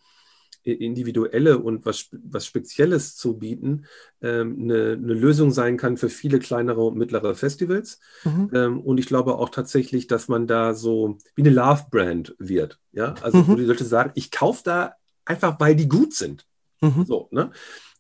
individuelle 0.65 1.59
und 1.59 1.85
was, 1.85 2.09
was 2.13 2.47
Spezielles 2.47 3.17
zu 3.17 3.39
bieten, 3.39 3.85
ähm, 4.23 4.57
eine, 4.63 4.93
eine, 4.93 5.15
Lösung 5.15 5.51
sein 5.51 5.77
kann 5.77 5.97
für 5.97 6.09
viele 6.09 6.39
kleinere 6.39 6.83
und 6.83 6.97
mittlere 6.97 7.35
Festivals. 7.35 8.01
Mhm. 8.25 8.51
Ähm, 8.55 8.81
und 8.81 8.99
ich 8.99 9.07
glaube 9.07 9.37
auch 9.37 9.51
tatsächlich, 9.51 10.07
dass 10.07 10.29
man 10.29 10.47
da 10.47 10.75
so 10.75 11.19
wie 11.35 11.43
eine 11.43 11.51
Love-Brand 11.51 12.35
wird. 12.39 12.79
Ja, 12.93 13.15
also 13.21 13.39
mhm. 13.39 13.49
wo 13.49 13.55
die 13.57 13.65
Leute 13.65 13.85
sagen, 13.85 14.13
ich 14.15 14.31
kaufe 14.31 14.63
da 14.65 14.95
einfach, 15.27 15.61
weil 15.61 15.77
die 15.77 15.89
gut 15.89 16.15
sind. 16.15 16.47
Mhm. 16.81 17.05
So, 17.05 17.29
ne? 17.31 17.51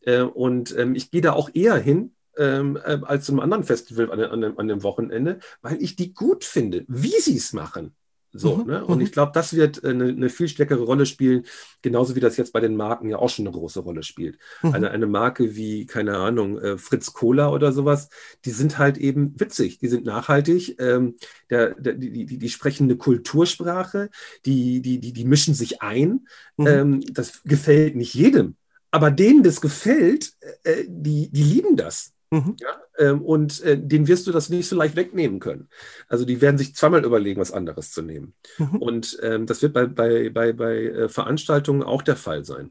Äh, 0.07 0.23
und 0.23 0.77
ähm, 0.77 0.95
ich 0.95 1.11
gehe 1.11 1.21
da 1.21 1.33
auch 1.33 1.51
eher 1.53 1.77
hin, 1.77 2.13
ähm, 2.37 2.79
äh, 2.85 2.99
als 3.03 3.27
zu 3.27 3.33
einem 3.33 3.41
anderen 3.41 3.65
Festival 3.65 4.11
an, 4.11 4.21
an, 4.21 4.59
an, 4.59 4.69
dem 4.69 4.83
Wochenende, 4.83 5.39
weil 5.63 5.83
ich 5.83 5.97
die 5.97 6.15
gut 6.15 6.45
finde, 6.45 6.85
wie 6.89 7.21
sie 7.21 7.37
es 7.37 7.53
machen. 7.53 7.95
So, 8.37 8.57
mhm. 8.57 8.67
ne? 8.67 8.85
Und 8.85 9.01
ich 9.01 9.11
mhm. 9.11 9.13
glaube, 9.13 9.33
das 9.33 9.55
wird 9.55 9.85
eine, 9.85 10.07
eine, 10.07 10.29
viel 10.29 10.49
stärkere 10.49 10.83
Rolle 10.83 11.07
spielen, 11.07 11.45
genauso 11.83 12.17
wie 12.17 12.21
das 12.21 12.37
jetzt 12.37 12.53
bei 12.53 12.59
den 12.59 12.77
Marken 12.77 13.09
ja 13.09 13.19
auch 13.19 13.31
schon 13.31 13.47
eine 13.47 13.57
große 13.57 13.79
Rolle 13.79 14.03
spielt. 14.03 14.39
Mhm. 14.63 14.75
Eine, 14.75 14.91
eine 14.91 15.07
Marke 15.07 15.55
wie, 15.55 15.87
keine 15.87 16.17
Ahnung, 16.17 16.59
äh, 16.59 16.77
Fritz 16.77 17.13
Cola 17.13 17.51
oder 17.51 17.73
sowas, 17.73 18.09
die 18.45 18.51
sind 18.51 18.77
halt 18.77 18.99
eben 18.99 19.39
witzig, 19.39 19.79
die 19.79 19.87
sind 19.87 20.05
nachhaltig, 20.05 20.81
ähm, 20.81 21.15
der, 21.49 21.75
der, 21.75 21.95
die, 21.95 22.27
die, 22.27 22.39
die 22.39 22.49
sprechen 22.49 22.85
eine 22.85 22.97
Kultursprache, 22.97 24.11
die, 24.45 24.83
die, 24.83 24.99
die, 24.99 25.13
die 25.13 25.25
mischen 25.25 25.55
sich 25.55 25.81
ein. 25.81 26.27
Mhm. 26.57 26.67
Ähm, 26.67 27.01
das 27.13 27.45
gefällt 27.45 27.95
nicht 27.95 28.15
jedem. 28.15 28.57
Aber 28.95 29.11
denen 29.11 29.43
das 29.43 29.61
gefällt, 29.61 30.35
äh, 30.63 30.85
die, 30.87 31.29
die 31.29 31.43
lieben 31.43 31.77
das. 31.77 32.13
Mhm. 32.31 32.57
Ja, 32.61 32.81
ähm, 32.97 33.23
und 33.23 33.61
äh, 33.63 33.77
den 33.77 34.07
wirst 34.07 34.29
du 34.29 34.31
das 34.31 34.51
nicht 34.51 34.69
so 34.69 34.77
leicht 34.77 34.95
wegnehmen 34.95 35.41
können. 35.41 35.69
Also 36.07 36.25
die 36.25 36.41
werden 36.41 36.59
sich 36.59 36.77
zweimal 36.77 37.05
überlegen, 37.05 37.41
was 37.41 37.51
anderes 37.51 37.91
zu 37.91 38.03
nehmen. 38.03 38.35
Mhm. 38.57 38.77
Und 38.77 39.19
ähm, 39.21 39.47
das 39.47 39.63
wird 39.63 39.73
bei, 39.73 39.87
bei, 39.87 40.31
bei, 40.31 40.53
bei 40.53 40.77
äh, 40.85 41.09
Veranstaltungen 41.09 41.83
auch 41.83 42.03
der 42.03 42.15
Fall 42.15 42.45
sein. 42.45 42.71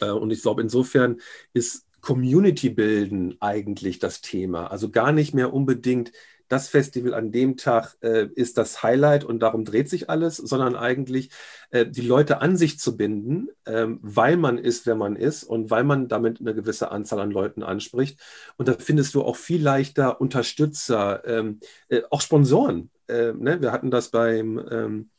Äh, 0.00 0.10
und 0.10 0.30
ich 0.30 0.40
glaube, 0.40 0.62
insofern 0.62 1.16
ist 1.52 1.84
Community 2.00 2.70
bilden 2.70 3.36
eigentlich 3.40 3.98
das 3.98 4.20
Thema. 4.20 4.68
Also 4.68 4.88
gar 4.90 5.10
nicht 5.10 5.34
mehr 5.34 5.52
unbedingt 5.52 6.12
das 6.48 6.68
Festival 6.68 7.14
an 7.14 7.32
dem 7.32 7.56
Tag 7.56 7.96
äh, 8.00 8.26
ist 8.34 8.58
das 8.58 8.82
Highlight 8.82 9.24
und 9.24 9.40
darum 9.40 9.64
dreht 9.64 9.88
sich 9.88 10.10
alles, 10.10 10.36
sondern 10.36 10.76
eigentlich 10.76 11.30
äh, 11.70 11.86
die 11.86 12.02
Leute 12.02 12.40
an 12.40 12.56
sich 12.56 12.78
zu 12.78 12.96
binden, 12.96 13.48
ähm, 13.66 13.98
weil 14.02 14.36
man 14.36 14.58
ist, 14.58 14.86
wer 14.86 14.94
man 14.94 15.16
ist 15.16 15.44
und 15.44 15.70
weil 15.70 15.84
man 15.84 16.08
damit 16.08 16.40
eine 16.40 16.54
gewisse 16.54 16.90
Anzahl 16.90 17.20
an 17.20 17.30
Leuten 17.30 17.62
anspricht. 17.62 18.20
Und 18.56 18.68
da 18.68 18.74
findest 18.78 19.14
du 19.14 19.22
auch 19.22 19.36
viel 19.36 19.62
leichter 19.62 20.20
Unterstützer, 20.20 21.22
ähm, 21.26 21.60
äh, 21.88 22.02
auch 22.10 22.20
Sponsoren. 22.20 22.90
Ähm, 23.08 23.40
ne? 23.40 23.60
Wir 23.60 23.72
hatten 23.72 23.90
das 23.90 24.10
beim 24.10 24.58
ähm, 24.70 25.10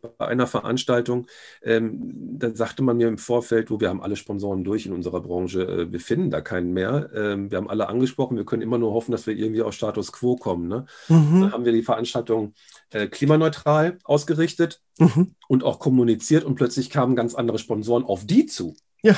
bei 0.00 0.26
einer 0.26 0.46
Veranstaltung, 0.46 1.26
ähm, 1.62 2.38
da 2.38 2.54
sagte 2.54 2.82
man 2.82 2.96
mir 2.96 3.08
im 3.08 3.18
Vorfeld, 3.18 3.70
wo 3.70 3.80
wir 3.80 3.88
haben 3.88 4.02
alle 4.02 4.16
Sponsoren 4.16 4.64
durch 4.64 4.86
in 4.86 4.92
unserer 4.92 5.20
Branche, 5.20 5.62
äh, 5.62 5.92
wir 5.92 6.00
finden 6.00 6.30
da 6.30 6.40
keinen 6.40 6.72
mehr. 6.72 7.10
Ähm, 7.14 7.50
wir 7.50 7.58
haben 7.58 7.70
alle 7.70 7.88
angesprochen, 7.88 8.36
wir 8.36 8.44
können 8.44 8.62
immer 8.62 8.78
nur 8.78 8.92
hoffen, 8.92 9.12
dass 9.12 9.26
wir 9.26 9.36
irgendwie 9.36 9.62
auf 9.62 9.74
Status 9.74 10.12
quo 10.12 10.36
kommen. 10.36 10.68
Ne? 10.68 10.86
Mhm. 11.08 11.40
Dann 11.42 11.52
haben 11.52 11.64
wir 11.64 11.72
die 11.72 11.82
Veranstaltung 11.82 12.54
äh, 12.90 13.06
klimaneutral 13.06 13.98
ausgerichtet 14.04 14.80
mhm. 14.98 15.34
und 15.48 15.64
auch 15.64 15.78
kommuniziert 15.78 16.44
und 16.44 16.54
plötzlich 16.54 16.90
kamen 16.90 17.16
ganz 17.16 17.34
andere 17.34 17.58
Sponsoren 17.58 18.04
auf 18.04 18.26
die 18.26 18.46
zu. 18.46 18.76
Ja. 19.02 19.16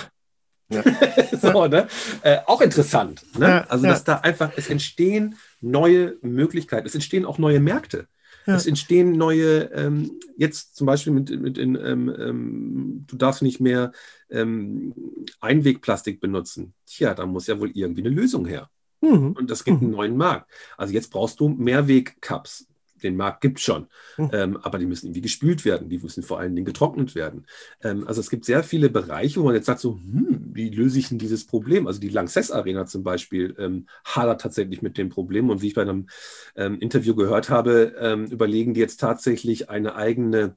Ja. 0.69 0.83
so, 1.41 1.67
ne? 1.67 1.87
Äh, 2.23 2.39
auch 2.47 2.61
interessant. 2.61 3.23
Ne? 3.39 3.47
Ja, 3.47 3.61
also, 3.69 3.87
dass 3.87 4.05
da 4.05 4.17
einfach, 4.17 4.53
es 4.57 4.69
entstehen 4.69 5.37
neue 5.61 6.17
Möglichkeiten, 6.23 6.87
es 6.87 6.95
entstehen 6.95 7.25
auch 7.25 7.39
neue 7.39 7.61
Märkte. 7.61 8.09
Ja. 8.47 8.55
Es 8.55 8.67
entstehen 8.67 9.13
neue, 9.13 9.71
ähm, 9.73 10.13
jetzt 10.37 10.77
zum 10.77 10.87
Beispiel 10.87 11.13
mit, 11.13 11.31
mit 11.31 11.59
in, 11.59 11.75
ähm, 11.75 12.15
ähm, 12.19 13.05
du 13.07 13.17
darfst 13.17 13.43
nicht 13.43 13.61
mehr 13.61 13.93
ähm, 14.31 14.95
Einwegplastik 15.41 16.21
benutzen. 16.21 16.73
Tja, 16.87 17.15
da 17.15 17.27
muss 17.27 17.49
ja 17.49 17.59
wohl 17.59 17.71
irgendwie 17.75 18.03
eine 18.03 18.15
Lösung 18.15 18.47
her. 18.47 18.71
Mhm. 19.01 19.33
Und 19.33 19.51
das 19.51 19.65
gibt 19.65 19.81
mhm. 19.81 19.89
einen 19.89 19.97
neuen 19.97 20.17
Markt. 20.17 20.51
Also 20.77 20.95
jetzt 20.95 21.11
brauchst 21.11 21.41
du 21.41 21.49
Mehrwegcups 21.49 22.67
den 23.03 23.17
Markt 23.17 23.41
gibt 23.41 23.59
es 23.59 23.65
schon, 23.65 23.87
mhm. 24.17 24.31
ähm, 24.33 24.57
aber 24.59 24.79
die 24.79 24.87
müssen 24.87 25.07
irgendwie 25.07 25.23
gespült 25.23 25.65
werden, 25.65 25.89
die 25.89 25.99
müssen 25.99 26.23
vor 26.23 26.39
allen 26.39 26.55
Dingen 26.55 26.67
getrocknet 26.67 27.15
werden. 27.15 27.47
Ähm, 27.83 28.07
also 28.07 28.21
es 28.21 28.31
gibt 28.31 28.45
sehr 28.45 28.63
viele 28.63 28.89
Bereiche, 28.91 29.41
wo 29.41 29.45
man 29.45 29.55
jetzt 29.55 29.67
sagt, 29.67 29.81
so, 29.81 29.95
hm, 29.95 30.51
wie 30.53 30.71
löse 30.71 30.99
ich 30.99 31.09
denn 31.09 31.19
dieses 31.19 31.47
Problem? 31.47 31.87
Also 31.87 32.01
die 32.01 32.09
Lanxess 32.09 32.51
Arena 32.51 32.87
zum 32.87 33.03
Beispiel 33.03 33.55
ähm, 33.59 33.87
hadert 34.05 34.41
tatsächlich 34.41 34.83
mit 34.83 34.99
dem 34.99 35.09
Problem 35.09 35.51
und 35.51 35.63
wie 35.63 35.69
ich 35.69 35.75
bei 35.75 35.83
einem 35.83 36.09
ähm, 36.57 36.79
Interview 36.81 37.15
gehört 37.15 37.51
habe, 37.51 37.95
ähm, 37.99 38.27
überlegen 38.27 38.75
die 38.75 38.81
jetzt 38.81 39.01
tatsächlich 39.01 39.71
eine 39.71 39.97
eigene 39.97 40.57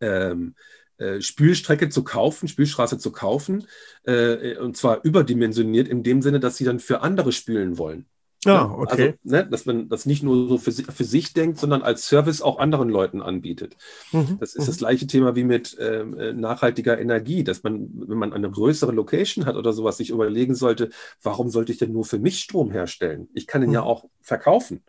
ähm, 0.00 0.54
äh, 1.00 1.20
Spülstrecke 1.20 1.88
zu 1.88 2.04
kaufen, 2.04 2.46
Spülstraße 2.48 2.98
zu 2.98 3.10
kaufen, 3.10 3.66
äh, 4.04 4.56
und 4.56 4.76
zwar 4.76 5.02
überdimensioniert 5.02 5.88
in 5.88 6.02
dem 6.02 6.20
Sinne, 6.20 6.40
dass 6.40 6.56
sie 6.56 6.64
dann 6.64 6.78
für 6.78 7.00
andere 7.00 7.32
spülen 7.32 7.78
wollen. 7.78 8.06
Ja, 8.44 8.62
ah, 8.62 8.74
okay. 8.78 9.18
Also, 9.22 9.36
ne, 9.36 9.46
dass 9.46 9.66
man 9.66 9.88
das 9.90 10.06
nicht 10.06 10.22
nur 10.22 10.48
so 10.48 10.56
für, 10.56 10.72
für, 10.72 11.04
sich 11.04 11.34
denkt, 11.34 11.58
sondern 11.58 11.82
als 11.82 12.06
Service 12.06 12.40
auch 12.40 12.58
anderen 12.58 12.88
Leuten 12.88 13.20
anbietet. 13.20 13.76
Mhm. 14.12 14.38
Das 14.40 14.54
ist 14.54 14.62
mhm. 14.62 14.66
das 14.66 14.78
gleiche 14.78 15.06
Thema 15.06 15.36
wie 15.36 15.44
mit 15.44 15.76
ähm, 15.78 16.18
äh, 16.18 16.32
nachhaltiger 16.32 16.98
Energie, 16.98 17.44
dass 17.44 17.62
man, 17.62 17.90
wenn 17.92 18.16
man 18.16 18.32
eine 18.32 18.50
größere 18.50 18.92
Location 18.92 19.44
hat 19.44 19.56
oder 19.56 19.74
sowas, 19.74 19.98
sich 19.98 20.08
überlegen 20.08 20.54
sollte, 20.54 20.88
warum 21.22 21.50
sollte 21.50 21.72
ich 21.72 21.78
denn 21.78 21.92
nur 21.92 22.06
für 22.06 22.18
mich 22.18 22.40
Strom 22.40 22.70
herstellen? 22.70 23.28
Ich 23.34 23.46
kann 23.46 23.62
ihn 23.62 23.68
mhm. 23.68 23.74
ja 23.74 23.82
auch 23.82 24.06
verkaufen. 24.22 24.84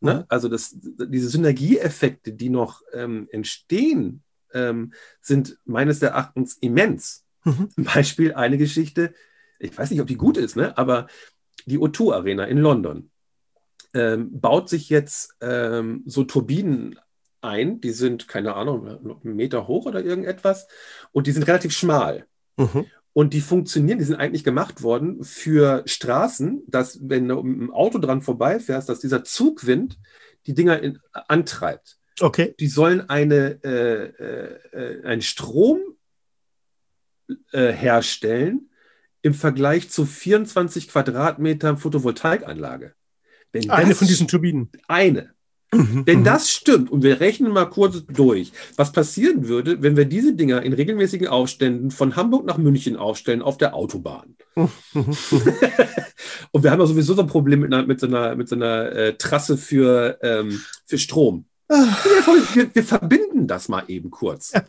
Ne? 0.00 0.14
Mhm. 0.14 0.24
Also 0.28 0.48
das, 0.48 0.76
diese 0.76 1.28
Synergieeffekte, 1.28 2.32
die 2.32 2.50
noch 2.50 2.82
ähm, 2.92 3.28
entstehen, 3.30 4.24
ähm, 4.52 4.92
sind 5.20 5.58
meines 5.64 6.02
Erachtens 6.02 6.56
immens. 6.56 7.24
Mhm. 7.44 7.70
Zum 7.70 7.84
Beispiel 7.84 8.34
eine 8.34 8.58
Geschichte, 8.58 9.14
ich 9.60 9.76
weiß 9.76 9.90
nicht, 9.90 10.00
ob 10.00 10.06
die 10.06 10.16
gut 10.16 10.36
ist, 10.36 10.56
ne? 10.56 10.76
aber 10.76 11.06
die 11.66 11.78
O2 11.78 12.14
Arena 12.14 12.44
in 12.44 12.58
London 12.58 13.10
ähm, 13.94 14.40
baut 14.40 14.68
sich 14.68 14.88
jetzt 14.88 15.36
ähm, 15.40 16.02
so 16.06 16.24
Turbinen 16.24 16.98
ein, 17.40 17.80
die 17.80 17.90
sind, 17.90 18.28
keine 18.28 18.54
Ahnung, 18.54 18.86
einen 18.88 19.36
Meter 19.36 19.68
hoch 19.68 19.86
oder 19.86 20.02
irgendetwas 20.02 20.66
und 21.12 21.26
die 21.26 21.32
sind 21.32 21.44
relativ 21.44 21.72
schmal. 21.72 22.26
Mhm. 22.56 22.86
Und 23.12 23.32
die 23.32 23.40
funktionieren, 23.40 23.98
die 23.98 24.04
sind 24.04 24.16
eigentlich 24.16 24.44
gemacht 24.44 24.82
worden 24.82 25.24
für 25.24 25.82
Straßen, 25.86 26.64
dass, 26.66 26.98
wenn 27.08 27.26
du 27.26 27.42
mit 27.42 27.60
dem 27.60 27.72
Auto 27.72 27.98
dran 27.98 28.20
vorbeifährst, 28.20 28.88
dass 28.88 29.00
dieser 29.00 29.24
Zugwind 29.24 29.98
die 30.46 30.52
Dinger 30.52 30.82
in, 30.82 30.98
antreibt. 31.12 31.96
Okay. 32.20 32.54
Die 32.60 32.68
sollen 32.68 33.08
eine, 33.08 33.58
äh, 33.64 34.04
äh, 34.04 35.04
einen 35.04 35.22
Strom 35.22 35.80
äh, 37.52 37.72
herstellen, 37.72 38.70
im 39.26 39.34
Vergleich 39.34 39.90
zu 39.90 40.06
24 40.06 40.86
Quadratmetern 40.86 41.78
Photovoltaikanlage. 41.78 42.94
Wenn 43.50 43.70
eine 43.70 43.96
von 43.96 44.06
diesen 44.06 44.28
Turbinen. 44.28 44.70
Eine. 44.86 45.34
Mhm, 45.74 46.06
wenn 46.06 46.20
mhm. 46.20 46.24
das 46.24 46.48
stimmt, 46.48 46.92
und 46.92 47.02
wir 47.02 47.20
rechnen 47.20 47.50
mal 47.50 47.64
kurz 47.64 48.04
durch, 48.06 48.52
was 48.76 48.92
passieren 48.92 49.48
würde, 49.48 49.82
wenn 49.82 49.96
wir 49.96 50.04
diese 50.04 50.36
Dinger 50.36 50.62
in 50.62 50.72
regelmäßigen 50.72 51.26
Aufständen 51.26 51.90
von 51.90 52.14
Hamburg 52.14 52.46
nach 52.46 52.56
München 52.56 52.94
aufstellen 52.96 53.42
auf 53.42 53.58
der 53.58 53.74
Autobahn. 53.74 54.36
Mhm, 54.54 54.70
und 56.52 56.62
wir 56.62 56.70
haben 56.70 56.80
ja 56.80 56.86
sowieso 56.86 57.14
so 57.14 57.22
ein 57.22 57.26
Problem 57.26 57.60
mit, 57.60 57.74
einer, 57.74 57.84
mit 57.84 57.98
so 57.98 58.06
einer, 58.06 58.36
mit 58.36 58.48
so 58.48 58.54
einer 58.54 58.92
äh, 58.92 59.16
Trasse 59.16 59.58
für, 59.58 60.20
ähm, 60.22 60.62
für 60.86 60.98
Strom. 60.98 61.46
Ah. 61.68 61.84
Wir, 62.54 62.72
wir, 62.72 62.84
verbinden 62.84 63.48
das 63.48 63.68
mal 63.68 63.82
eben 63.88 64.12
kurz. 64.12 64.52
Ja. 64.52 64.64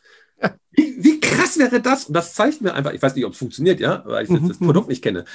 Wie, 0.71 0.95
wie, 1.03 1.19
krass 1.19 1.57
wäre 1.57 1.81
das? 1.81 2.05
Und 2.05 2.13
das 2.13 2.33
zeigt 2.33 2.61
mir 2.61 2.73
einfach, 2.73 2.93
ich 2.93 3.01
weiß 3.01 3.15
nicht, 3.15 3.25
ob 3.25 3.33
es 3.33 3.39
funktioniert, 3.39 3.79
ja, 3.79 4.03
weil 4.05 4.23
ich 4.23 4.29
das, 4.29 4.47
das 4.47 4.59
Produkt 4.59 4.89
nicht 4.89 5.01
kenne. 5.01 5.25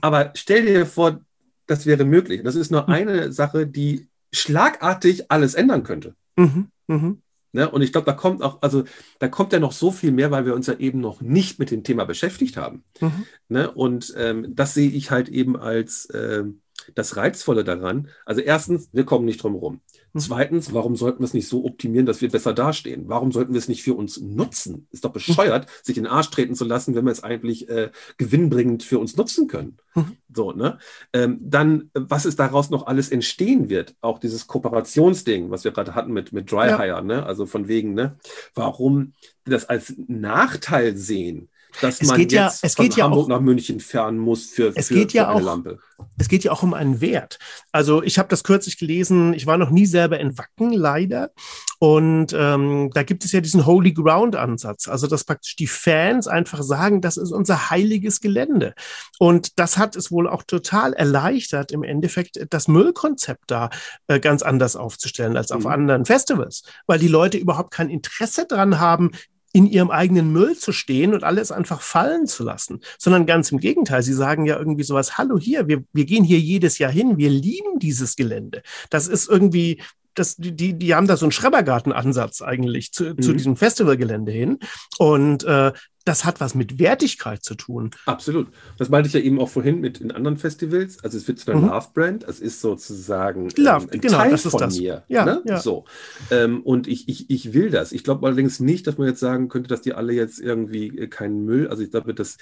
Aber 0.00 0.32
stell 0.34 0.64
dir 0.64 0.86
vor, 0.86 1.20
das 1.66 1.86
wäre 1.86 2.04
möglich. 2.04 2.42
Das 2.44 2.54
ist 2.54 2.70
nur 2.70 2.88
eine 2.88 3.32
Sache, 3.32 3.66
die 3.66 4.08
schlagartig 4.32 5.30
alles 5.30 5.54
ändern 5.54 5.82
könnte. 5.82 6.14
Mhm. 6.36 6.68
Mhm. 6.86 7.22
Ne? 7.52 7.70
Und 7.70 7.82
ich 7.82 7.92
glaube, 7.92 8.06
da 8.06 8.12
kommt 8.12 8.42
auch, 8.42 8.62
also 8.62 8.84
da 9.18 9.28
kommt 9.28 9.52
ja 9.52 9.60
noch 9.60 9.72
so 9.72 9.90
viel 9.90 10.12
mehr, 10.12 10.30
weil 10.30 10.46
wir 10.46 10.54
uns 10.54 10.66
ja 10.66 10.74
eben 10.74 11.00
noch 11.00 11.20
nicht 11.20 11.58
mit 11.58 11.70
dem 11.70 11.84
Thema 11.84 12.04
beschäftigt 12.04 12.56
haben. 12.56 12.84
Mhm. 13.00 13.26
Ne? 13.48 13.70
Und 13.70 14.14
ähm, 14.16 14.54
das 14.54 14.74
sehe 14.74 14.90
ich 14.90 15.10
halt 15.10 15.28
eben 15.28 15.56
als 15.56 16.08
ähm, 16.14 16.62
das 16.94 17.16
Reizvolle 17.16 17.64
daran. 17.64 18.08
Also 18.24 18.40
erstens, 18.40 18.88
wir 18.92 19.04
kommen 19.04 19.26
nicht 19.26 19.42
drum 19.42 19.52
herum. 19.52 19.80
Zweitens, 20.16 20.74
warum 20.74 20.94
sollten 20.94 21.20
wir 21.20 21.24
es 21.24 21.32
nicht 21.32 21.48
so 21.48 21.64
optimieren, 21.64 22.04
dass 22.04 22.20
wir 22.20 22.30
besser 22.30 22.52
dastehen? 22.52 23.04
Warum 23.08 23.32
sollten 23.32 23.54
wir 23.54 23.58
es 23.58 23.68
nicht 23.68 23.82
für 23.82 23.94
uns 23.94 24.20
nutzen? 24.20 24.86
Ist 24.90 25.04
doch 25.04 25.12
bescheuert, 25.12 25.66
sich 25.82 25.96
in 25.96 26.04
den 26.04 26.12
Arsch 26.12 26.30
treten 26.30 26.54
zu 26.54 26.64
lassen, 26.64 26.94
wenn 26.94 27.06
wir 27.06 27.12
es 27.12 27.24
eigentlich 27.24 27.68
äh, 27.70 27.90
gewinnbringend 28.18 28.82
für 28.82 28.98
uns 28.98 29.16
nutzen 29.16 29.48
können. 29.48 29.78
Mhm. 29.94 30.16
So, 30.34 30.52
ne? 30.52 30.78
Ähm, 31.12 31.38
dann, 31.40 31.90
was 31.94 32.26
es 32.26 32.36
daraus 32.36 32.68
noch 32.68 32.86
alles 32.86 33.10
entstehen 33.10 33.70
wird, 33.70 33.94
auch 34.02 34.18
dieses 34.18 34.46
Kooperationsding, 34.46 35.50
was 35.50 35.64
wir 35.64 35.72
gerade 35.72 35.94
hatten 35.94 36.12
mit, 36.12 36.32
mit 36.32 36.50
Dry 36.50 36.68
ja. 36.68 37.00
ne? 37.00 37.24
Also 37.24 37.46
von 37.46 37.68
wegen, 37.68 37.94
ne? 37.94 38.16
Warum 38.54 39.14
das 39.44 39.64
als 39.64 39.94
Nachteil 40.08 40.96
sehen, 40.96 41.48
dass 41.80 42.00
es 42.00 42.08
man 42.08 42.20
jetzt 42.20 42.32
ja, 42.32 42.52
es 42.62 42.74
von 42.74 42.88
geht 42.88 43.02
Hamburg 43.02 43.28
ja 43.28 43.36
nach 43.36 43.42
München 43.42 43.80
fahren 43.80 44.18
muss 44.18 44.46
für, 44.46 44.72
es 44.74 44.88
für, 44.88 44.94
geht 44.94 45.12
ja 45.12 45.24
für 45.24 45.30
eine 45.30 45.40
auch, 45.40 45.44
Lampe. 45.44 45.78
Es 46.18 46.28
geht 46.28 46.44
ja 46.44 46.52
auch 46.52 46.62
um 46.62 46.74
einen 46.74 47.00
Wert. 47.00 47.38
Also 47.70 48.02
ich 48.02 48.18
habe 48.18 48.28
das 48.28 48.44
kürzlich 48.44 48.78
gelesen, 48.78 49.34
ich 49.34 49.46
war 49.46 49.56
noch 49.56 49.70
nie 49.70 49.86
selber 49.86 50.18
in 50.18 50.36
Wacken, 50.36 50.72
leider. 50.72 51.30
Und 51.78 52.32
ähm, 52.36 52.90
da 52.94 53.02
gibt 53.02 53.24
es 53.24 53.32
ja 53.32 53.40
diesen 53.40 53.66
Holy 53.66 53.92
Ground-Ansatz, 53.92 54.88
also 54.88 55.06
dass 55.06 55.24
praktisch 55.24 55.56
die 55.56 55.66
Fans 55.66 56.28
einfach 56.28 56.62
sagen, 56.62 57.00
das 57.00 57.16
ist 57.16 57.32
unser 57.32 57.70
heiliges 57.70 58.20
Gelände. 58.20 58.74
Und 59.18 59.58
das 59.58 59.78
hat 59.78 59.96
es 59.96 60.12
wohl 60.12 60.28
auch 60.28 60.42
total 60.44 60.92
erleichtert, 60.92 61.72
im 61.72 61.82
Endeffekt 61.82 62.46
das 62.50 62.68
Müllkonzept 62.68 63.44
da 63.48 63.70
äh, 64.06 64.20
ganz 64.20 64.42
anders 64.42 64.76
aufzustellen 64.76 65.36
als 65.36 65.50
auf 65.50 65.64
mhm. 65.64 65.70
anderen 65.70 66.04
Festivals, 66.04 66.62
weil 66.86 66.98
die 66.98 67.08
Leute 67.08 67.38
überhaupt 67.38 67.72
kein 67.72 67.90
Interesse 67.90 68.46
dran 68.46 68.78
haben, 68.78 69.10
in 69.52 69.66
ihrem 69.66 69.90
eigenen 69.90 70.32
Müll 70.32 70.56
zu 70.56 70.72
stehen 70.72 71.12
und 71.14 71.24
alles 71.24 71.52
einfach 71.52 71.82
fallen 71.82 72.26
zu 72.26 72.42
lassen, 72.42 72.80
sondern 72.98 73.26
ganz 73.26 73.52
im 73.52 73.58
Gegenteil. 73.58 74.02
Sie 74.02 74.14
sagen 74.14 74.46
ja 74.46 74.58
irgendwie 74.58 74.82
sowas, 74.82 75.18
hallo 75.18 75.38
hier, 75.38 75.68
wir, 75.68 75.84
wir 75.92 76.04
gehen 76.06 76.24
hier 76.24 76.38
jedes 76.38 76.78
Jahr 76.78 76.90
hin, 76.90 77.18
wir 77.18 77.30
lieben 77.30 77.78
dieses 77.78 78.16
Gelände. 78.16 78.62
Das 78.88 79.08
ist 79.08 79.28
irgendwie, 79.28 79.82
das, 80.14 80.36
die, 80.36 80.74
die 80.74 80.94
haben 80.94 81.06
da 81.06 81.16
so 81.16 81.24
einen 81.24 81.32
Schrebergartenansatz 81.32 82.42
eigentlich 82.42 82.92
zu, 82.92 83.04
mhm. 83.04 83.22
zu 83.22 83.32
diesem 83.32 83.56
Festivalgelände 83.56 84.32
hin. 84.32 84.58
Und 84.98 85.44
äh, 85.44 85.72
das 86.04 86.24
hat 86.24 86.40
was 86.40 86.54
mit 86.54 86.78
Wertigkeit 86.78 87.44
zu 87.44 87.54
tun. 87.54 87.90
Absolut. 88.06 88.48
Das 88.76 88.88
meinte 88.88 89.06
ich 89.06 89.14
ja 89.14 89.20
eben 89.20 89.40
auch 89.40 89.48
vorhin 89.48 89.80
mit 89.80 90.00
in 90.00 90.10
anderen 90.10 90.36
Festivals. 90.36 91.02
Also 91.02 91.16
es 91.16 91.28
wird 91.28 91.38
zu 91.38 91.50
einer 91.50 91.60
mhm. 91.60 91.68
Love-Brand, 91.68 92.24
es 92.24 92.40
ist 92.40 92.60
sozusagen 92.60 93.50
Love, 93.56 93.84
ähm, 93.84 93.90
ein 93.92 94.00
genau, 94.00 94.16
Teil 94.18 94.30
das 94.32 94.42
von 94.42 94.60
das. 94.60 94.78
mir. 94.78 95.04
Ja, 95.08 95.24
ne? 95.24 95.42
ja. 95.44 95.60
So. 95.60 95.84
Ähm, 96.30 96.62
und 96.62 96.88
ich, 96.88 97.08
ich, 97.08 97.30
ich 97.30 97.52
will 97.52 97.70
das. 97.70 97.92
Ich 97.92 98.04
glaube 98.04 98.26
allerdings 98.26 98.60
nicht, 98.60 98.86
dass 98.86 98.98
man 98.98 99.06
jetzt 99.06 99.20
sagen 99.20 99.48
könnte, 99.48 99.68
dass 99.68 99.82
die 99.82 99.94
alle 99.94 100.12
jetzt 100.12 100.40
irgendwie 100.40 100.88
äh, 100.88 101.06
keinen 101.06 101.44
Müll, 101.44 101.68
also 101.68 101.82
ich 101.82 101.90
glaube, 101.90 102.14
dass 102.14 102.36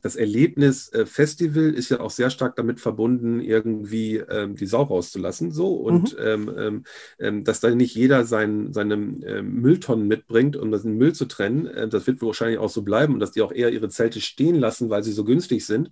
das 0.00 0.16
Erlebnis 0.16 0.92
äh, 0.92 1.06
Festival 1.06 1.74
ist 1.74 1.90
ja 1.90 2.00
auch 2.00 2.10
sehr 2.10 2.30
stark 2.30 2.56
damit 2.56 2.80
verbunden, 2.80 3.40
irgendwie 3.40 4.16
ähm, 4.16 4.56
die 4.56 4.66
Sau 4.66 4.82
rauszulassen. 4.82 5.50
So 5.52 5.74
und 5.74 6.14
mhm. 6.14 6.24
ähm, 6.24 6.54
ähm, 6.56 6.84
ähm 7.18 7.44
dass 7.44 7.60
da 7.60 7.70
nicht 7.70 7.94
jeder 7.94 8.24
sein, 8.24 8.72
seine 8.72 8.94
ähm, 8.94 9.60
Mülltonnen 9.60 10.06
mitbringt, 10.06 10.56
um 10.56 10.70
den 10.70 10.96
Müll 10.96 11.14
zu 11.14 11.26
trennen. 11.26 11.66
Äh, 11.66 11.88
das 11.88 12.06
wird 12.06 12.22
wahrscheinlich 12.22 12.58
auch 12.58 12.70
so 12.70 12.82
bleiben 12.82 13.14
und 13.14 13.20
dass 13.20 13.32
die 13.32 13.42
auch 13.42 13.52
eher 13.52 13.70
ihre 13.70 13.88
Zelte 13.88 14.20
stehen 14.20 14.56
lassen, 14.56 14.90
weil 14.90 15.02
sie 15.02 15.12
so 15.12 15.24
günstig 15.24 15.66
sind. 15.66 15.90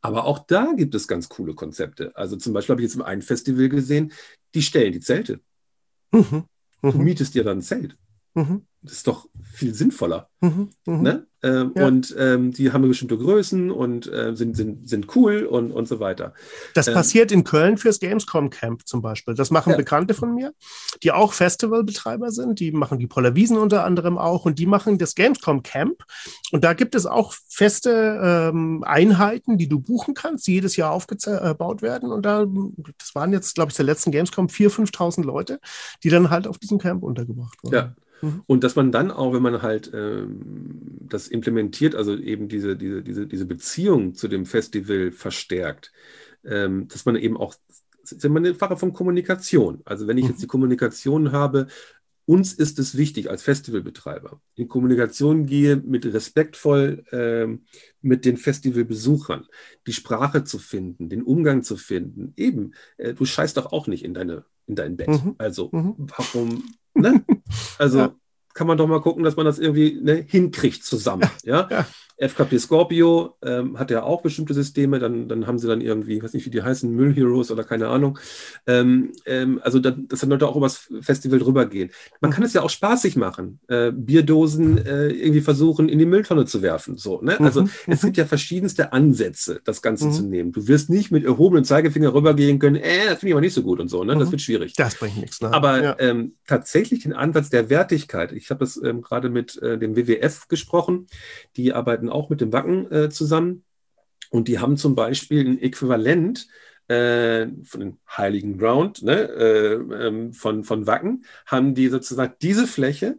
Aber 0.00 0.24
auch 0.24 0.38
da 0.38 0.72
gibt 0.76 0.94
es 0.94 1.08
ganz 1.08 1.28
coole 1.28 1.54
Konzepte. 1.54 2.12
Also 2.14 2.36
zum 2.36 2.52
Beispiel 2.52 2.74
habe 2.74 2.82
ich 2.82 2.88
jetzt 2.88 2.96
im 2.96 3.02
einen 3.02 3.22
Festival 3.22 3.68
gesehen, 3.68 4.12
die 4.54 4.62
stellen 4.62 4.92
die 4.92 5.00
Zelte. 5.00 5.40
Mhm. 6.12 6.44
Mhm. 6.82 6.92
Du 6.92 6.98
mietest 6.98 7.34
dir 7.34 7.44
dann 7.44 7.58
ein 7.58 7.62
Zelt. 7.62 7.96
Mhm. 8.34 8.67
Das 8.82 8.92
ist 8.92 9.06
doch 9.06 9.28
viel 9.42 9.74
sinnvoller. 9.74 10.28
Mhm, 10.40 10.70
mh. 10.86 11.02
ne? 11.02 11.26
Ähm, 11.40 11.72
ja. 11.76 11.86
Und 11.86 12.14
ähm, 12.18 12.52
die 12.52 12.72
haben 12.72 12.82
bestimmte 12.82 13.16
Größen 13.16 13.70
und 13.70 14.12
äh, 14.12 14.34
sind, 14.34 14.56
sind, 14.56 14.88
sind 14.88 15.14
cool 15.14 15.44
und, 15.44 15.70
und 15.70 15.86
so 15.86 16.00
weiter. 16.00 16.34
Das 16.74 16.88
ähm, 16.88 16.94
passiert 16.94 17.30
in 17.30 17.44
Köln 17.44 17.76
fürs 17.76 18.00
Gamescom 18.00 18.50
Camp 18.50 18.86
zum 18.86 19.02
Beispiel. 19.02 19.34
Das 19.34 19.52
machen 19.52 19.70
ja. 19.70 19.76
Bekannte 19.76 20.14
von 20.14 20.34
mir, 20.34 20.52
die 21.02 21.12
auch 21.12 21.32
Festivalbetreiber 21.32 22.32
sind. 22.32 22.58
Die 22.58 22.72
machen 22.72 22.98
die 22.98 23.06
Polar 23.06 23.36
Wiesen 23.36 23.56
unter 23.56 23.84
anderem 23.84 24.18
auch 24.18 24.46
und 24.46 24.58
die 24.58 24.66
machen 24.66 24.98
das 24.98 25.14
Gamescom 25.14 25.62
Camp. 25.62 26.02
Und 26.50 26.64
da 26.64 26.72
gibt 26.72 26.96
es 26.96 27.06
auch 27.06 27.34
feste 27.48 28.50
ähm, 28.50 28.82
Einheiten, 28.84 29.58
die 29.58 29.68
du 29.68 29.78
buchen 29.78 30.14
kannst, 30.14 30.46
die 30.48 30.54
jedes 30.54 30.74
Jahr 30.74 30.90
aufgebaut 30.90 31.82
werden. 31.82 32.10
Und 32.10 32.22
da, 32.22 32.46
das 32.98 33.14
waren 33.14 33.32
jetzt, 33.32 33.54
glaube 33.54 33.70
ich, 33.70 33.76
der 33.76 33.86
letzten 33.86 34.10
Gamescom 34.10 34.46
4.000, 34.46 34.92
5.000 34.92 35.24
Leute, 35.24 35.60
die 36.02 36.08
dann 36.08 36.30
halt 36.30 36.48
auf 36.48 36.58
diesem 36.58 36.78
Camp 36.78 37.04
untergebracht 37.04 37.62
wurden. 37.62 37.74
Ja. 37.74 37.94
Mhm. 38.22 38.42
Und 38.46 38.64
dass 38.64 38.76
man 38.76 38.92
dann 38.92 39.10
auch, 39.10 39.32
wenn 39.32 39.42
man 39.42 39.62
halt 39.62 39.90
ähm, 39.94 40.40
das 41.00 41.28
implementiert, 41.28 41.94
also 41.94 42.16
eben 42.16 42.48
diese, 42.48 42.76
diese, 42.76 43.02
diese, 43.02 43.26
diese 43.26 43.46
Beziehung 43.46 44.14
zu 44.14 44.28
dem 44.28 44.46
Festival 44.46 45.12
verstärkt, 45.12 45.92
ähm, 46.44 46.88
dass 46.88 47.04
man 47.04 47.16
eben 47.16 47.36
auch, 47.36 47.54
ist 48.02 48.24
immer 48.24 48.38
eine 48.38 48.54
Frage 48.54 48.76
von 48.76 48.92
Kommunikation. 48.92 49.82
Also 49.84 50.06
wenn 50.06 50.18
ich 50.18 50.24
mhm. 50.24 50.30
jetzt 50.30 50.42
die 50.42 50.46
Kommunikation 50.46 51.32
habe, 51.32 51.66
uns 52.28 52.52
ist 52.52 52.78
es 52.78 52.94
wichtig 52.94 53.30
als 53.30 53.42
Festivalbetreiber, 53.42 54.42
in 54.54 54.68
Kommunikation 54.68 55.46
gehe 55.46 55.76
mit 55.76 56.04
respektvoll 56.04 57.02
ähm, 57.10 57.62
mit 58.02 58.26
den 58.26 58.36
Festivalbesuchern, 58.36 59.46
die 59.86 59.94
Sprache 59.94 60.44
zu 60.44 60.58
finden, 60.58 61.08
den 61.08 61.22
Umgang 61.22 61.62
zu 61.62 61.78
finden. 61.78 62.34
Eben, 62.36 62.74
äh, 62.98 63.14
du 63.14 63.24
scheißt 63.24 63.56
doch 63.56 63.72
auch 63.72 63.86
nicht 63.86 64.04
in, 64.04 64.12
deine, 64.12 64.44
in 64.66 64.74
dein 64.74 64.98
Bett. 64.98 65.08
Mhm. 65.08 65.36
Also, 65.38 65.70
mhm. 65.72 65.94
warum 66.18 66.64
Ne? 66.94 67.24
Also. 67.78 68.14
Kann 68.54 68.66
man 68.66 68.78
doch 68.78 68.86
mal 68.86 69.00
gucken, 69.00 69.24
dass 69.24 69.36
man 69.36 69.46
das 69.46 69.58
irgendwie 69.58 69.98
ne, 70.02 70.24
hinkriegt 70.26 70.84
zusammen. 70.84 71.30
Ja? 71.44 71.68
ja. 71.70 71.86
FKP 72.18 72.58
Scorpio 72.58 73.36
ähm, 73.42 73.78
hat 73.78 73.90
ja 73.90 74.02
auch 74.02 74.22
bestimmte 74.22 74.52
Systeme, 74.52 74.98
dann, 74.98 75.28
dann 75.28 75.46
haben 75.46 75.58
sie 75.58 75.68
dann 75.68 75.80
irgendwie, 75.80 76.20
weiß 76.20 76.32
nicht, 76.32 76.44
wie 76.46 76.50
die 76.50 76.62
heißen, 76.62 76.90
Müll 76.90 77.14
Heroes 77.14 77.50
oder 77.50 77.62
keine 77.62 77.88
Ahnung. 77.88 78.18
Ähm, 78.66 79.12
ähm, 79.24 79.60
also, 79.62 79.78
da, 79.78 79.92
dass 79.92 80.20
dann 80.20 80.30
Leute 80.30 80.48
auch 80.48 80.56
übers 80.56 80.88
Festival 81.00 81.38
drüber 81.38 81.66
gehen. 81.66 81.90
Man 82.20 82.32
kann 82.32 82.42
es 82.42 82.52
ja 82.52 82.62
auch 82.62 82.70
spaßig 82.70 83.16
machen. 83.16 83.60
Äh, 83.68 83.92
Bierdosen 83.92 84.84
äh, 84.84 85.08
irgendwie 85.08 85.40
versuchen, 85.40 85.88
in 85.88 85.98
die 85.98 86.06
Mülltonne 86.06 86.44
zu 86.44 86.60
werfen. 86.60 86.96
So, 86.96 87.20
ne? 87.22 87.38
Also, 87.40 87.62
mhm. 87.62 87.70
es 87.86 88.02
gibt 88.02 88.16
ja 88.16 88.26
verschiedenste 88.26 88.92
Ansätze, 88.92 89.60
das 89.64 89.80
Ganze 89.80 90.06
mhm. 90.06 90.12
zu 90.12 90.22
nehmen. 90.24 90.52
Du 90.52 90.66
wirst 90.66 90.90
nicht 90.90 91.12
mit 91.12 91.24
erhobenen 91.24 91.64
Zeigefinger 91.64 92.12
rübergehen 92.12 92.58
können, 92.58 92.76
äh, 92.76 93.06
das 93.08 93.20
finde 93.20 93.28
ich 93.28 93.32
aber 93.34 93.42
nicht 93.42 93.54
so 93.54 93.62
gut 93.62 93.78
und 93.78 93.88
so, 93.88 94.02
ne? 94.02 94.16
Das 94.16 94.28
mhm. 94.28 94.32
wird 94.32 94.42
schwierig. 94.42 94.72
Das 94.74 94.96
bringt 94.96 95.18
nichts. 95.18 95.40
Ne? 95.40 95.52
Aber 95.52 95.82
ja. 95.82 95.96
ähm, 96.00 96.34
tatsächlich 96.48 97.04
den 97.04 97.12
Ansatz 97.12 97.48
der 97.48 97.70
Wertigkeit, 97.70 98.32
ich 98.38 98.50
habe 98.50 98.60
das 98.60 98.80
ähm, 98.82 99.02
gerade 99.02 99.28
mit 99.28 99.60
äh, 99.62 99.78
dem 99.78 99.96
WWF 99.96 100.48
gesprochen, 100.48 101.06
die 101.56 101.72
arbeiten 101.72 102.08
auch 102.08 102.30
mit 102.30 102.40
dem 102.40 102.52
Wacken 102.52 102.90
äh, 102.90 103.10
zusammen. 103.10 103.64
Und 104.30 104.48
die 104.48 104.58
haben 104.58 104.76
zum 104.76 104.94
Beispiel 104.94 105.46
ein 105.46 105.60
Äquivalent 105.60 106.48
äh, 106.88 107.46
von 107.64 107.80
dem 107.80 107.98
Heiligen 108.16 108.58
Ground 108.58 109.02
ne, 109.02 109.14
äh, 109.14 109.74
ähm, 109.74 110.32
von, 110.32 110.64
von 110.64 110.86
Wacken, 110.86 111.24
haben 111.46 111.74
die 111.74 111.88
sozusagen 111.88 112.34
diese 112.40 112.66
Fläche 112.66 113.18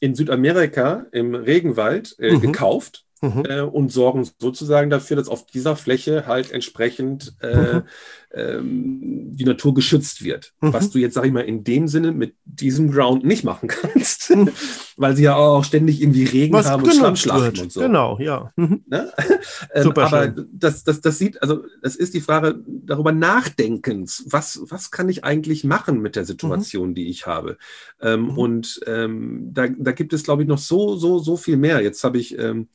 in 0.00 0.14
Südamerika 0.14 1.06
im 1.12 1.34
Regenwald 1.34 2.16
äh, 2.18 2.32
mhm. 2.32 2.40
gekauft 2.40 3.06
mhm. 3.20 3.44
Äh, 3.44 3.60
und 3.60 3.92
sorgen 3.92 4.28
sozusagen 4.38 4.90
dafür, 4.90 5.16
dass 5.16 5.28
auf 5.28 5.46
dieser 5.46 5.76
Fläche 5.76 6.26
halt 6.26 6.50
entsprechend 6.50 7.34
äh, 7.40 7.74
mhm 7.74 7.82
ähm, 8.32 9.30
die 9.32 9.44
Natur 9.44 9.74
geschützt 9.74 10.22
wird. 10.22 10.52
Mhm. 10.60 10.72
Was 10.72 10.90
du 10.90 10.98
jetzt, 10.98 11.14
sag 11.14 11.24
ich 11.24 11.32
mal, 11.32 11.40
in 11.40 11.64
dem 11.64 11.88
Sinne 11.88 12.12
mit 12.12 12.34
diesem 12.44 12.92
Ground 12.92 13.24
nicht 13.24 13.44
machen 13.44 13.68
kannst, 13.68 14.30
mhm. 14.30 14.50
weil 14.96 15.16
sie 15.16 15.24
ja 15.24 15.34
auch 15.34 15.64
ständig 15.64 16.00
irgendwie 16.00 16.24
Regen 16.24 16.54
Was 16.54 16.66
haben 16.66 16.84
und 16.84 16.94
Schlammschlachten 16.94 17.60
und 17.60 17.72
so. 17.72 17.80
Genau, 17.80 18.18
ja. 18.20 18.52
Mhm. 18.56 18.84
Ne? 18.86 19.12
ähm, 19.74 19.82
Super 19.82 20.06
aber 20.06 20.28
das, 20.28 20.84
das, 20.84 21.00
das 21.00 21.18
sieht, 21.18 21.42
also 21.42 21.64
das 21.82 21.96
ist 21.96 22.14
die 22.14 22.20
Frage 22.20 22.60
darüber 22.66 23.12
nachdenkens. 23.12 24.24
Was, 24.28 24.60
was 24.68 24.90
kann 24.90 25.08
ich 25.08 25.24
eigentlich 25.24 25.64
machen 25.64 26.00
mit 26.00 26.14
der 26.14 26.24
Situation, 26.24 26.90
mhm. 26.90 26.94
die 26.94 27.08
ich 27.08 27.26
habe? 27.26 27.58
Ähm, 28.00 28.30
und 28.38 28.80
ähm, 28.86 29.50
da, 29.52 29.66
da 29.66 29.92
gibt 29.92 30.12
es, 30.12 30.22
glaube 30.22 30.42
ich, 30.42 30.48
noch 30.48 30.58
so, 30.58 30.96
so, 30.96 31.18
so 31.18 31.36
viel 31.36 31.56
mehr. 31.56 31.82
Jetzt 31.82 32.04
habe 32.04 32.18
ich 32.18 32.38
ähm, 32.38 32.68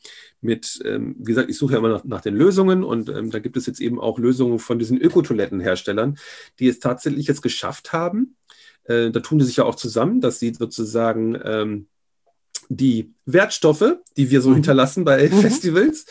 mit, 0.46 0.82
ähm, 0.86 1.16
wie 1.20 1.32
gesagt, 1.32 1.50
ich 1.50 1.58
suche 1.58 1.74
ja 1.74 1.80
immer 1.80 1.90
nach, 1.90 2.04
nach 2.04 2.22
den 2.22 2.36
Lösungen 2.36 2.84
und 2.84 3.10
ähm, 3.10 3.32
da 3.32 3.40
gibt 3.40 3.58
es 3.58 3.66
jetzt 3.66 3.82
eben 3.82 4.00
auch 4.00 4.20
Lösungen 4.20 4.60
von 4.60 4.80
diesen 4.80 5.00
Ökotoilettenherstellern, 5.00 6.18
die 6.60 6.68
es 6.68 6.80
tatsächlich 6.80 7.28
jetzt 7.28 7.42
geschafft 7.42 7.92
haben. 7.92 8.36
Äh, 8.86 9.12
da 9.12 9.20
tun 9.20 9.40
die 9.40 9.46
sich 9.46 9.58
ja 9.58 9.66
auch 9.66 9.76
zusammen, 9.76 10.22
dass 10.22 10.40
sie 10.40 10.54
sozusagen 10.54 11.38
ähm, 11.44 11.88
die 12.70 13.14
Wertstoffe, 13.26 13.98
die 14.18 14.32
wir 14.32 14.42
so 14.42 14.50
mhm. 14.50 14.56
hinterlassen 14.56 15.04
bei 15.04 15.30
mhm. 15.30 15.40
Festivals, 15.40 16.06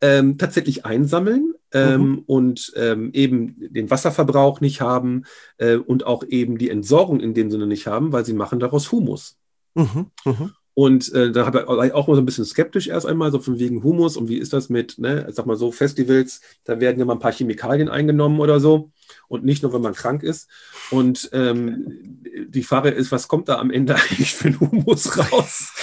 ähm, 0.00 0.38
tatsächlich 0.38 0.84
einsammeln 0.84 1.54
ähm, 1.72 2.00
mhm. 2.00 2.18
und 2.26 2.72
ähm, 2.76 3.10
eben 3.12 3.56
den 3.72 3.90
Wasserverbrauch 3.90 4.60
nicht 4.60 4.80
haben 4.80 5.24
äh, 5.58 5.76
und 5.76 6.06
auch 6.06 6.24
eben 6.28 6.58
die 6.58 6.70
Entsorgung 6.70 7.20
in 7.20 7.34
dem 7.34 7.50
Sinne 7.50 7.66
nicht 7.66 7.86
haben, 7.86 8.12
weil 8.12 8.24
sie 8.24 8.34
machen 8.34 8.60
daraus 8.60 8.90
Humus. 8.92 9.36
Mhm. 9.74 10.06
mhm. 10.24 10.52
Und 10.80 11.12
äh, 11.12 11.30
da 11.30 11.52
war 11.52 11.84
ich 11.84 11.92
auch 11.92 12.08
mal 12.08 12.14
so 12.14 12.22
ein 12.22 12.24
bisschen 12.24 12.46
skeptisch 12.46 12.88
erst 12.88 13.04
einmal, 13.04 13.30
so 13.30 13.38
von 13.38 13.58
wegen 13.58 13.82
Humus 13.82 14.16
und 14.16 14.30
wie 14.30 14.38
ist 14.38 14.54
das 14.54 14.70
mit, 14.70 14.96
ne, 14.96 15.26
sag 15.28 15.44
mal 15.44 15.54
so, 15.56 15.72
Festivals, 15.72 16.40
da 16.64 16.80
werden 16.80 16.98
ja 16.98 17.04
mal 17.04 17.12
ein 17.12 17.18
paar 17.18 17.34
Chemikalien 17.34 17.90
eingenommen 17.90 18.40
oder 18.40 18.60
so 18.60 18.90
und 19.28 19.44
nicht 19.44 19.62
nur, 19.62 19.74
wenn 19.74 19.82
man 19.82 19.92
krank 19.92 20.22
ist. 20.22 20.48
Und 20.90 21.28
ähm, 21.34 22.22
die 22.48 22.62
Frage 22.62 22.88
ist, 22.88 23.12
was 23.12 23.28
kommt 23.28 23.50
da 23.50 23.58
am 23.58 23.70
Ende 23.70 23.94
eigentlich 24.10 24.34
für 24.34 24.48
ein 24.48 24.58
Humus 24.58 25.18
raus? 25.18 25.74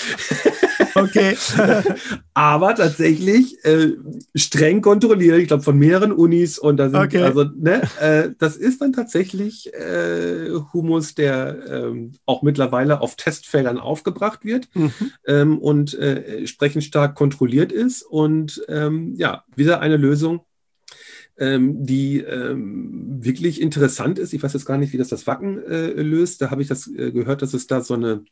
Okay. 0.96 1.36
Aber 2.34 2.76
tatsächlich 2.76 3.64
äh, 3.66 3.94
streng 4.36 4.82
kontrolliert, 4.82 5.40
ich 5.40 5.48
glaube 5.48 5.64
von 5.64 5.78
mehreren 5.78 6.12
Unis 6.12 6.60
und 6.60 6.78
da 6.78 6.90
sind 6.90 7.00
okay. 7.00 7.24
also, 7.24 7.46
ne, 7.56 7.82
äh, 8.00 8.30
das 8.38 8.58
ist 8.58 8.82
dann 8.82 8.94
tatsächlich 8.94 9.74
äh, 9.74 10.50
Humus, 10.74 11.16
der 11.16 11.58
ähm, 11.70 12.14
auch 12.26 12.42
mittlerweile 12.44 13.02
auf 13.02 13.16
Testfeldern 13.16 13.78
aufgebracht 13.78 14.46
wird 14.46 14.70
mhm. 14.74 14.92
ähm, 15.26 15.58
und 15.58 15.94
äh, 15.98 16.38
entsprechend 16.38 16.84
stark 16.84 17.16
kontrolliert 17.16 17.72
ist. 17.72 18.04
Und 18.04 18.64
ähm, 18.68 19.16
ja, 19.18 19.44
wieder 19.56 19.80
eine 19.82 19.98
Lösung, 19.98 20.42
ähm, 21.38 21.86
die 21.86 22.20
ähm, 22.20 23.24
wirklich 23.24 23.62
interessant 23.62 24.20
ist. 24.20 24.34
Ich 24.34 24.42
weiß 24.42 24.54
jetzt 24.54 24.66
gar 24.66 24.78
nicht, 24.78 24.94
wie 24.94 24.98
das 24.98 25.10
das 25.10 25.28
Wacken 25.28 25.64
äh, 25.64 26.02
löst. 26.02 26.42
Da 26.42 26.52
habe 26.52 26.62
ich 26.62 26.68
das 26.68 26.88
äh, 26.88 27.12
gehört, 27.12 27.42
dass 27.42 27.54
es 27.54 27.68
da 27.68 27.82
so 27.82 27.94
eine 27.94 28.24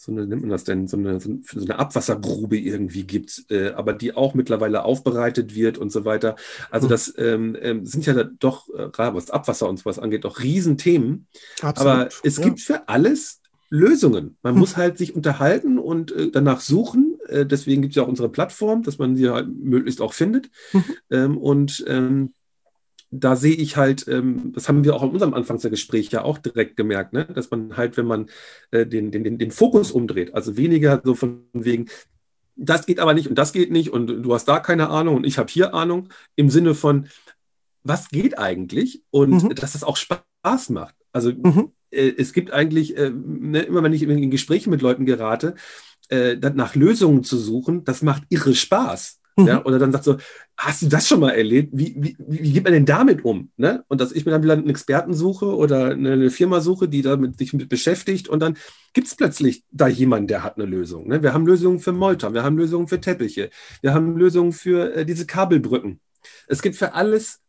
so 0.00 0.12
eine, 0.12 0.26
nennt 0.26 0.40
man 0.40 0.50
das 0.50 0.64
denn, 0.64 0.88
so 0.88 0.96
eine, 0.96 1.20
so 1.20 1.30
eine 1.54 1.78
Abwassergrube 1.78 2.56
irgendwie 2.56 3.04
gibt, 3.04 3.44
äh, 3.50 3.72
aber 3.72 3.92
die 3.92 4.14
auch 4.16 4.32
mittlerweile 4.32 4.82
aufbereitet 4.82 5.54
wird 5.54 5.76
und 5.76 5.92
so 5.92 6.06
weiter. 6.06 6.36
Also 6.70 6.86
mhm. 6.86 6.90
das 6.90 7.14
ähm, 7.18 7.54
ähm, 7.60 7.84
sind 7.84 8.06
ja 8.06 8.14
doch, 8.24 8.70
äh, 8.70 8.88
gerade 8.88 9.14
was 9.14 9.28
Abwasser 9.28 9.68
und 9.68 9.78
sowas 9.78 9.98
angeht, 9.98 10.24
doch 10.24 10.40
Riesenthemen. 10.40 11.26
Absolut. 11.60 11.92
Aber 11.92 12.08
es 12.22 12.38
ja. 12.38 12.44
gibt 12.44 12.60
für 12.60 12.88
alles 12.88 13.42
Lösungen. 13.68 14.38
Man 14.42 14.54
mhm. 14.54 14.60
muss 14.60 14.78
halt 14.78 14.96
sich 14.96 15.14
unterhalten 15.14 15.78
und 15.78 16.12
äh, 16.12 16.30
danach 16.30 16.62
suchen. 16.62 17.18
Äh, 17.28 17.44
deswegen 17.44 17.82
gibt 17.82 17.92
es 17.92 17.96
ja 17.96 18.04
auch 18.04 18.08
unsere 18.08 18.30
Plattform, 18.30 18.82
dass 18.82 18.96
man 18.96 19.16
sie 19.16 19.28
halt 19.28 19.48
möglichst 19.54 20.00
auch 20.00 20.14
findet. 20.14 20.48
Mhm. 20.72 20.84
Ähm, 21.10 21.36
und 21.36 21.84
ähm, 21.86 22.32
da 23.10 23.36
sehe 23.36 23.54
ich 23.54 23.76
halt, 23.76 24.06
ähm, 24.08 24.52
das 24.54 24.68
haben 24.68 24.84
wir 24.84 24.94
auch 24.94 25.02
in 25.02 25.10
unserem 25.10 25.34
Anfangsgespräch 25.34 26.10
ja 26.10 26.22
auch 26.22 26.38
direkt 26.38 26.76
gemerkt, 26.76 27.12
ne? 27.12 27.24
dass 27.26 27.50
man 27.50 27.76
halt, 27.76 27.96
wenn 27.96 28.06
man 28.06 28.30
äh, 28.70 28.86
den, 28.86 29.10
den, 29.10 29.38
den 29.38 29.50
Fokus 29.50 29.90
umdreht, 29.90 30.34
also 30.34 30.56
weniger 30.56 31.00
so 31.04 31.14
von 31.14 31.44
wegen, 31.52 31.86
das 32.56 32.86
geht 32.86 33.00
aber 33.00 33.14
nicht 33.14 33.28
und 33.28 33.36
das 33.36 33.52
geht 33.52 33.70
nicht 33.70 33.90
und 33.90 34.06
du 34.06 34.34
hast 34.34 34.46
da 34.46 34.60
keine 34.60 34.90
Ahnung 34.90 35.16
und 35.16 35.26
ich 35.26 35.38
habe 35.38 35.50
hier 35.50 35.74
Ahnung, 35.74 36.08
im 36.36 36.50
Sinne 36.50 36.74
von, 36.74 37.08
was 37.82 38.08
geht 38.08 38.38
eigentlich 38.38 39.02
und 39.10 39.42
mhm. 39.42 39.54
dass 39.54 39.72
das 39.72 39.84
auch 39.84 39.96
Spaß 39.96 40.70
macht. 40.70 40.94
Also 41.12 41.32
mhm. 41.32 41.72
äh, 41.90 42.12
es 42.16 42.32
gibt 42.32 42.52
eigentlich, 42.52 42.96
äh, 42.96 43.10
ne, 43.10 43.62
immer 43.62 43.82
wenn 43.82 43.92
ich 43.92 44.02
in 44.02 44.30
Gespräche 44.30 44.70
mit 44.70 44.82
Leuten 44.82 45.06
gerate, 45.06 45.54
äh, 46.10 46.36
nach 46.36 46.74
Lösungen 46.74 47.24
zu 47.24 47.38
suchen, 47.38 47.84
das 47.84 48.02
macht 48.02 48.24
irre 48.28 48.54
Spaß. 48.54 49.19
Mhm. 49.42 49.46
Ja, 49.48 49.64
oder 49.64 49.78
dann 49.78 49.92
sagt 49.92 50.04
so, 50.04 50.16
hast 50.56 50.82
du 50.82 50.88
das 50.88 51.08
schon 51.08 51.20
mal 51.20 51.30
erlebt? 51.30 51.70
Wie, 51.72 51.94
wie, 51.96 52.16
wie 52.18 52.52
geht 52.52 52.64
man 52.64 52.72
denn 52.72 52.86
damit 52.86 53.24
um? 53.24 53.50
Ne? 53.56 53.84
Und 53.88 54.00
dass 54.00 54.12
ich 54.12 54.24
mir 54.24 54.32
dann 54.32 54.42
wieder 54.42 54.54
einen 54.54 54.68
Experten 54.68 55.14
suche 55.14 55.54
oder 55.54 55.90
eine 55.90 56.30
Firma 56.30 56.60
suche, 56.60 56.88
die 56.88 57.02
damit 57.02 57.38
sich 57.38 57.52
mit 57.52 57.68
beschäftigt 57.68 58.28
und 58.28 58.40
dann 58.40 58.56
gibt 58.92 59.06
es 59.06 59.14
plötzlich 59.14 59.64
da 59.70 59.88
jemanden, 59.88 60.28
der 60.28 60.42
hat 60.42 60.56
eine 60.56 60.66
Lösung. 60.66 61.08
Ne? 61.08 61.22
Wir 61.22 61.32
haben 61.32 61.46
Lösungen 61.46 61.80
für 61.80 61.92
Molter, 61.92 62.32
wir 62.34 62.42
haben 62.42 62.56
Lösungen 62.56 62.88
für 62.88 63.00
Teppiche, 63.00 63.50
wir 63.82 63.94
haben 63.94 64.16
Lösungen 64.16 64.52
für 64.52 64.94
äh, 64.94 65.04
diese 65.04 65.26
Kabelbrücken. 65.26 66.00
Es 66.46 66.62
gibt 66.62 66.76
für 66.76 66.94
alles 66.94 67.40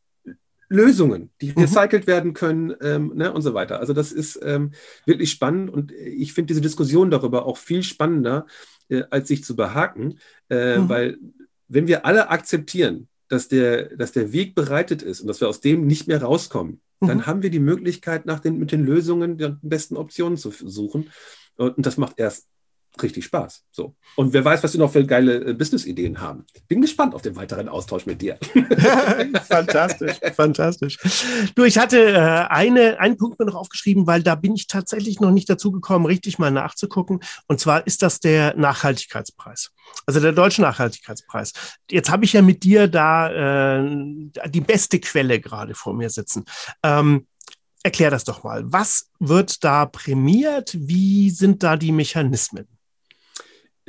Lösungen, 0.71 1.31
die 1.41 1.51
mhm. 1.51 1.63
recycelt 1.63 2.07
werden 2.07 2.33
können 2.33 2.73
ähm, 2.81 3.11
ne, 3.13 3.33
und 3.33 3.41
so 3.41 3.53
weiter. 3.53 3.81
Also 3.81 3.91
das 3.91 4.13
ist 4.13 4.39
ähm, 4.41 4.71
wirklich 5.05 5.29
spannend 5.29 5.69
und 5.69 5.91
ich 5.91 6.33
finde 6.33 6.47
diese 6.47 6.61
Diskussion 6.61 7.11
darüber 7.11 7.45
auch 7.45 7.57
viel 7.57 7.83
spannender, 7.83 8.45
äh, 8.87 9.03
als 9.09 9.27
sich 9.27 9.43
zu 9.43 9.57
behaken, 9.57 10.19
äh, 10.49 10.77
mhm. 10.77 10.89
weil 10.89 11.17
wenn 11.71 11.87
wir 11.87 12.05
alle 12.05 12.29
akzeptieren, 12.29 13.07
dass 13.29 13.47
der, 13.47 13.95
dass 13.95 14.11
der 14.11 14.33
Weg 14.33 14.55
bereitet 14.55 15.01
ist 15.01 15.21
und 15.21 15.27
dass 15.27 15.39
wir 15.39 15.47
aus 15.47 15.61
dem 15.61 15.87
nicht 15.87 16.07
mehr 16.07 16.21
rauskommen, 16.21 16.81
mhm. 16.99 17.07
dann 17.07 17.25
haben 17.25 17.43
wir 17.43 17.49
die 17.49 17.59
Möglichkeit, 17.59 18.25
nach 18.25 18.39
den, 18.41 18.59
mit 18.59 18.71
den 18.71 18.85
Lösungen 18.85 19.37
der 19.37 19.57
besten 19.61 19.95
Optionen 19.95 20.37
zu 20.37 20.51
suchen. 20.51 21.09
Und 21.55 21.85
das 21.85 21.97
macht 21.97 22.19
erst 22.19 22.47
richtig 23.01 23.25
Spaß. 23.25 23.63
So. 23.71 23.95
Und 24.15 24.33
wer 24.33 24.43
weiß, 24.43 24.63
was 24.63 24.73
wir 24.73 24.79
noch 24.79 24.91
für 24.91 25.05
geile 25.05 25.45
äh, 25.45 25.53
Business-Ideen 25.53 26.19
haben. 26.19 26.45
Bin 26.67 26.81
gespannt 26.81 27.15
auf 27.15 27.21
den 27.21 27.35
weiteren 27.35 27.69
Austausch 27.69 28.05
mit 28.05 28.21
dir. 28.21 28.37
fantastisch, 29.47 30.19
fantastisch. 30.35 30.97
Du, 31.55 31.63
ich 31.63 31.77
hatte 31.77 32.11
äh, 32.11 32.17
eine, 32.49 32.99
einen 32.99 33.17
Punkt 33.17 33.39
mir 33.39 33.45
noch 33.45 33.55
aufgeschrieben, 33.55 34.07
weil 34.07 34.23
da 34.23 34.35
bin 34.35 34.55
ich 34.55 34.67
tatsächlich 34.67 35.19
noch 35.19 35.31
nicht 35.31 35.49
dazu 35.49 35.71
gekommen, 35.71 36.05
richtig 36.05 36.39
mal 36.39 36.51
nachzugucken. 36.51 37.21
Und 37.47 37.59
zwar 37.59 37.85
ist 37.87 38.01
das 38.01 38.19
der 38.19 38.55
Nachhaltigkeitspreis. 38.57 39.71
Also 40.05 40.19
der 40.19 40.33
Deutsche 40.33 40.61
Nachhaltigkeitspreis. 40.61 41.53
Jetzt 41.89 42.09
habe 42.09 42.25
ich 42.25 42.33
ja 42.33 42.41
mit 42.41 42.63
dir 42.63 42.87
da 42.87 43.79
äh, 43.79 44.29
die 44.49 44.61
beste 44.61 44.99
Quelle 44.99 45.39
gerade 45.39 45.75
vor 45.75 45.93
mir 45.93 46.09
sitzen. 46.09 46.45
Ähm, 46.83 47.25
Erklär 47.83 48.11
das 48.11 48.23
doch 48.25 48.43
mal. 48.43 48.61
Was 48.71 49.09
wird 49.19 49.63
da 49.63 49.87
prämiert? 49.87 50.75
Wie 50.77 51.31
sind 51.31 51.63
da 51.63 51.77
die 51.77 51.91
Mechanismen? 51.91 52.67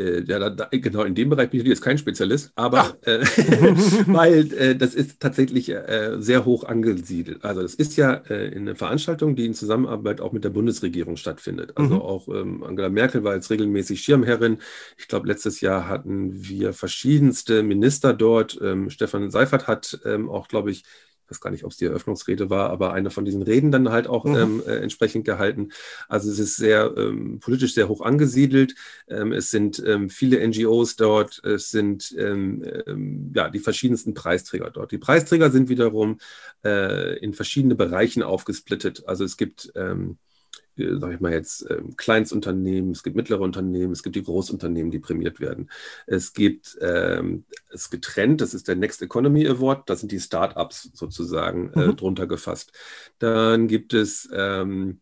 Äh, 0.03 0.24
ja, 0.26 0.50
da, 0.50 0.68
genau, 0.70 1.03
in 1.05 1.14
dem 1.14 1.28
Bereich 1.30 1.50
bin 1.50 1.61
ich 1.61 1.66
jetzt 1.66 1.82
kein 1.82 1.98
Spezialist, 1.98 2.53
aber 2.55 2.96
äh, 3.03 3.18
weil 4.07 4.53
äh, 4.55 4.76
das 4.76 4.94
ist 4.94 5.20
tatsächlich 5.20 5.68
äh, 5.70 6.16
sehr 6.18 6.44
hoch 6.44 6.64
angesiedelt. 6.64 7.44
Also 7.44 7.62
es 7.62 7.74
ist 7.74 7.96
ja 7.96 8.22
äh, 8.28 8.55
eine 8.55 8.74
Veranstaltung, 8.74 9.36
die 9.36 9.46
in 9.46 9.55
Zusammenarbeit 9.55 10.20
auch 10.20 10.32
mit 10.32 10.44
der 10.44 10.50
Bundesregierung 10.50 11.16
stattfindet. 11.16 11.72
Also 11.76 11.94
mhm. 11.94 12.00
auch 12.00 12.28
ähm, 12.28 12.62
Angela 12.62 12.88
Merkel 12.88 13.24
war 13.24 13.34
jetzt 13.34 13.50
regelmäßig 13.50 14.03
Schirmherrin. 14.03 14.59
Ich 14.98 15.09
glaube, 15.09 15.28
letztes 15.28 15.61
Jahr 15.61 15.88
hatten 15.88 16.48
wir 16.48 16.72
verschiedenste 16.72 17.62
Minister 17.62 18.12
dort. 18.12 18.59
Ähm, 18.62 18.90
Stefan 18.90 19.30
Seifert 19.30 19.66
hat 19.66 20.00
ähm, 20.05 20.28
auch, 20.28 20.48
glaube 20.48 20.70
ich, 20.70 20.84
weiß 21.32 21.40
gar 21.40 21.50
nicht, 21.50 21.64
ob 21.64 21.70
es 21.70 21.78
die 21.78 21.86
Eröffnungsrede 21.86 22.50
war, 22.50 22.70
aber 22.70 22.92
eine 22.92 23.10
von 23.10 23.24
diesen 23.24 23.42
Reden 23.42 23.72
dann 23.72 23.88
halt 23.90 24.06
auch 24.06 24.24
mhm. 24.24 24.36
ähm, 24.36 24.62
äh, 24.66 24.76
entsprechend 24.76 25.24
gehalten. 25.24 25.70
Also 26.08 26.30
es 26.30 26.38
ist 26.38 26.56
sehr 26.56 26.92
ähm, 26.96 27.40
politisch 27.40 27.74
sehr 27.74 27.88
hoch 27.88 28.02
angesiedelt. 28.02 28.74
Ähm, 29.08 29.32
es 29.32 29.50
sind 29.50 29.82
ähm, 29.86 30.10
viele 30.10 30.46
NGOs 30.46 30.96
dort, 30.96 31.42
es 31.44 31.70
sind 31.70 32.14
ähm, 32.18 32.62
ähm, 32.86 33.32
ja 33.34 33.48
die 33.48 33.60
verschiedensten 33.60 34.14
Preisträger 34.14 34.70
dort. 34.70 34.92
Die 34.92 34.98
Preisträger 34.98 35.50
sind 35.50 35.68
wiederum 35.68 36.18
äh, 36.64 37.18
in 37.18 37.32
verschiedene 37.32 37.74
Bereichen 37.74 38.22
aufgesplittet. 38.22 39.04
Also 39.06 39.24
es 39.24 39.36
gibt 39.36 39.74
äh, 39.74 39.94
sage 40.76 41.14
ich 41.14 41.20
mal 41.20 41.32
jetzt, 41.32 41.66
ähm, 41.70 41.96
Kleinstunternehmen, 41.96 42.92
es 42.92 43.02
gibt 43.02 43.16
mittlere 43.16 43.40
Unternehmen, 43.40 43.92
es 43.92 44.02
gibt 44.02 44.16
die 44.16 44.22
Großunternehmen, 44.22 44.90
die 44.90 44.98
prämiert 44.98 45.40
werden. 45.40 45.70
Es 46.06 46.32
gibt 46.32 46.78
ähm, 46.80 47.44
es 47.70 47.90
getrennt, 47.90 48.40
das 48.40 48.54
ist 48.54 48.68
der 48.68 48.76
Next 48.76 49.02
Economy 49.02 49.46
Award, 49.46 49.88
da 49.88 49.96
sind 49.96 50.12
die 50.12 50.20
Startups 50.20 50.90
sozusagen 50.94 51.72
äh, 51.74 51.88
mhm. 51.88 51.96
drunter 51.96 52.26
gefasst. 52.26 52.72
Dann 53.18 53.68
gibt 53.68 53.94
es 53.94 54.28
ähm, 54.32 55.00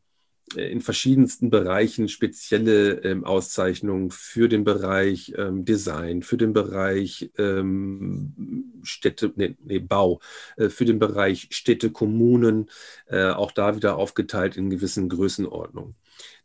in 0.56 0.80
verschiedensten 0.80 1.50
Bereichen 1.50 2.08
spezielle 2.08 3.02
ähm, 3.04 3.24
Auszeichnungen 3.24 4.10
für 4.10 4.48
den 4.48 4.64
Bereich 4.64 5.32
ähm, 5.36 5.64
Design, 5.64 6.22
für 6.22 6.36
den 6.36 6.52
Bereich 6.52 7.30
ähm, 7.38 8.72
Städte, 8.82 9.32
nee, 9.36 9.56
nee 9.62 9.78
Bau, 9.78 10.20
äh, 10.56 10.68
für 10.68 10.84
den 10.84 10.98
Bereich 10.98 11.48
Städte, 11.50 11.90
Kommunen, 11.90 12.68
äh, 13.06 13.26
auch 13.26 13.52
da 13.52 13.76
wieder 13.76 13.96
aufgeteilt 13.96 14.56
in 14.56 14.70
gewissen 14.70 15.08
Größenordnungen. 15.08 15.94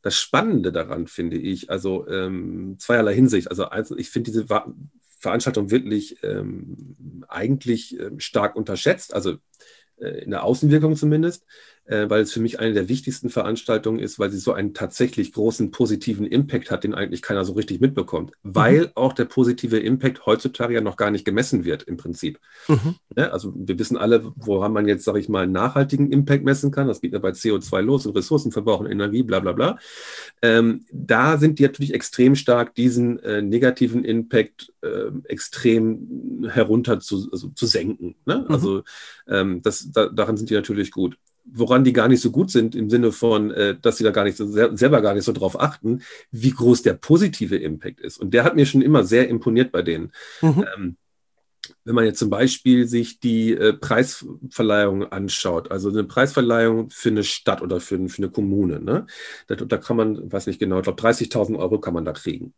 Das 0.01 0.19
Spannende 0.19 0.71
daran 0.71 1.07
finde 1.07 1.37
ich, 1.37 1.69
also 1.69 2.07
ähm, 2.07 2.75
zweierlei 2.77 3.15
Hinsicht. 3.15 3.49
Also 3.49 3.67
ich 3.97 4.09
finde 4.09 4.31
diese 4.31 4.45
Veranstaltung 5.19 5.71
wirklich 5.71 6.23
ähm, 6.23 7.23
eigentlich 7.27 7.99
ähm, 7.99 8.19
stark 8.19 8.55
unterschätzt, 8.55 9.15
also 9.15 9.37
äh, 9.97 10.23
in 10.23 10.31
der 10.31 10.43
Außenwirkung 10.43 10.95
zumindest 10.95 11.45
äh, 11.85 12.09
weil 12.09 12.21
es 12.21 12.33
für 12.33 12.39
mich 12.39 12.59
eine 12.59 12.73
der 12.73 12.89
wichtigsten 12.89 13.29
Veranstaltungen 13.29 13.99
ist, 13.99 14.17
weil 14.17 14.31
sie 14.31 14.39
so 14.39 14.53
einen 14.53 14.73
tatsächlich 14.73 15.33
großen 15.33 15.71
positiven 15.71 16.25
Impact 16.25 16.71
hat, 16.71 16.83
den 16.83 16.95
eigentlich 16.95 17.21
keiner 17.21 17.45
so 17.45 17.53
richtig 17.53 17.79
mitbekommt. 17.79 18.31
Mhm. 18.43 18.55
Weil 18.55 18.91
auch 18.95 19.13
der 19.13 19.25
positive 19.25 19.77
Impact 19.77 20.25
heutzutage 20.25 20.73
ja 20.73 20.81
noch 20.81 20.97
gar 20.97 21.11
nicht 21.11 21.25
gemessen 21.25 21.63
wird 21.63 21.83
im 21.83 21.97
Prinzip. 21.97 22.39
Mhm. 22.67 22.95
Ja, 23.15 23.29
also 23.29 23.53
wir 23.55 23.77
wissen 23.77 23.97
alle, 23.97 24.31
woran 24.35 24.73
man 24.73 24.87
jetzt, 24.87 25.05
sage 25.05 25.19
ich 25.19 25.29
mal, 25.29 25.43
einen 25.43 25.51
nachhaltigen 25.51 26.11
Impact 26.11 26.43
messen 26.43 26.71
kann. 26.71 26.87
Das 26.87 27.01
geht 27.01 27.13
ja 27.13 27.19
bei 27.19 27.29
CO2 27.29 27.81
los 27.81 28.05
und 28.05 28.15
Ressourcenverbrauch 28.15 28.79
und 28.79 28.87
Energie, 28.87 29.23
bla 29.23 29.39
bla 29.39 29.51
bla. 29.51 29.77
Ähm, 30.41 30.85
da 30.91 31.37
sind 31.37 31.59
die 31.59 31.63
natürlich 31.63 31.93
extrem 31.93 32.35
stark, 32.35 32.73
diesen 32.75 33.19
äh, 33.19 33.41
negativen 33.41 34.03
Impact 34.03 34.73
äh, 34.81 35.11
extrem 35.25 36.47
herunter 36.49 36.99
zu, 36.99 37.29
also, 37.31 37.49
zu 37.49 37.67
senken. 37.67 38.15
Ne? 38.25 38.45
Mhm. 38.47 38.53
Also 38.53 38.83
ähm, 39.27 39.61
das, 39.61 39.91
da, 39.91 40.07
daran 40.07 40.37
sind 40.37 40.49
die 40.49 40.55
natürlich 40.55 40.91
gut 40.91 41.17
woran 41.45 41.83
die 41.83 41.93
gar 41.93 42.07
nicht 42.07 42.21
so 42.21 42.31
gut 42.31 42.51
sind, 42.51 42.75
im 42.75 42.89
Sinne 42.89 43.11
von, 43.11 43.51
äh, 43.51 43.77
dass 43.79 43.97
sie 43.97 44.03
da 44.03 44.11
gar 44.11 44.23
nicht 44.23 44.37
so 44.37 44.47
selber 44.47 45.01
gar 45.01 45.13
nicht 45.13 45.23
so 45.23 45.31
drauf 45.31 45.59
achten, 45.59 46.01
wie 46.31 46.51
groß 46.51 46.81
der 46.81 46.93
positive 46.93 47.55
Impact 47.55 48.01
ist. 48.01 48.17
Und 48.17 48.33
der 48.33 48.43
hat 48.43 48.55
mir 48.55 48.65
schon 48.65 48.81
immer 48.81 49.03
sehr 49.03 49.29
imponiert 49.29 49.71
bei 49.71 49.81
denen. 49.81 50.11
Mhm. 50.41 50.65
Ähm, 50.75 50.97
wenn 51.83 51.95
man 51.95 52.05
jetzt 52.05 52.19
zum 52.19 52.29
Beispiel 52.29 52.87
sich 52.87 53.19
die 53.19 53.53
äh, 53.53 53.73
Preisverleihung 53.73 55.11
anschaut, 55.11 55.71
also 55.71 55.89
eine 55.89 56.03
Preisverleihung 56.03 56.89
für 56.89 57.09
eine 57.09 57.23
Stadt 57.23 57.61
oder 57.61 57.79
für, 57.79 58.07
für 58.09 58.21
eine 58.21 58.31
Kommune, 58.31 58.79
ne? 58.79 59.05
da, 59.47 59.55
da 59.55 59.77
kann 59.77 59.97
man, 59.97 60.31
weiß 60.31 60.47
nicht 60.47 60.59
genau, 60.59 60.77
ich 60.77 60.83
glaube 60.83 61.01
30.000 61.01 61.57
Euro 61.57 61.79
kann 61.79 61.93
man 61.93 62.05
da 62.05 62.11
kriegen. 62.11 62.53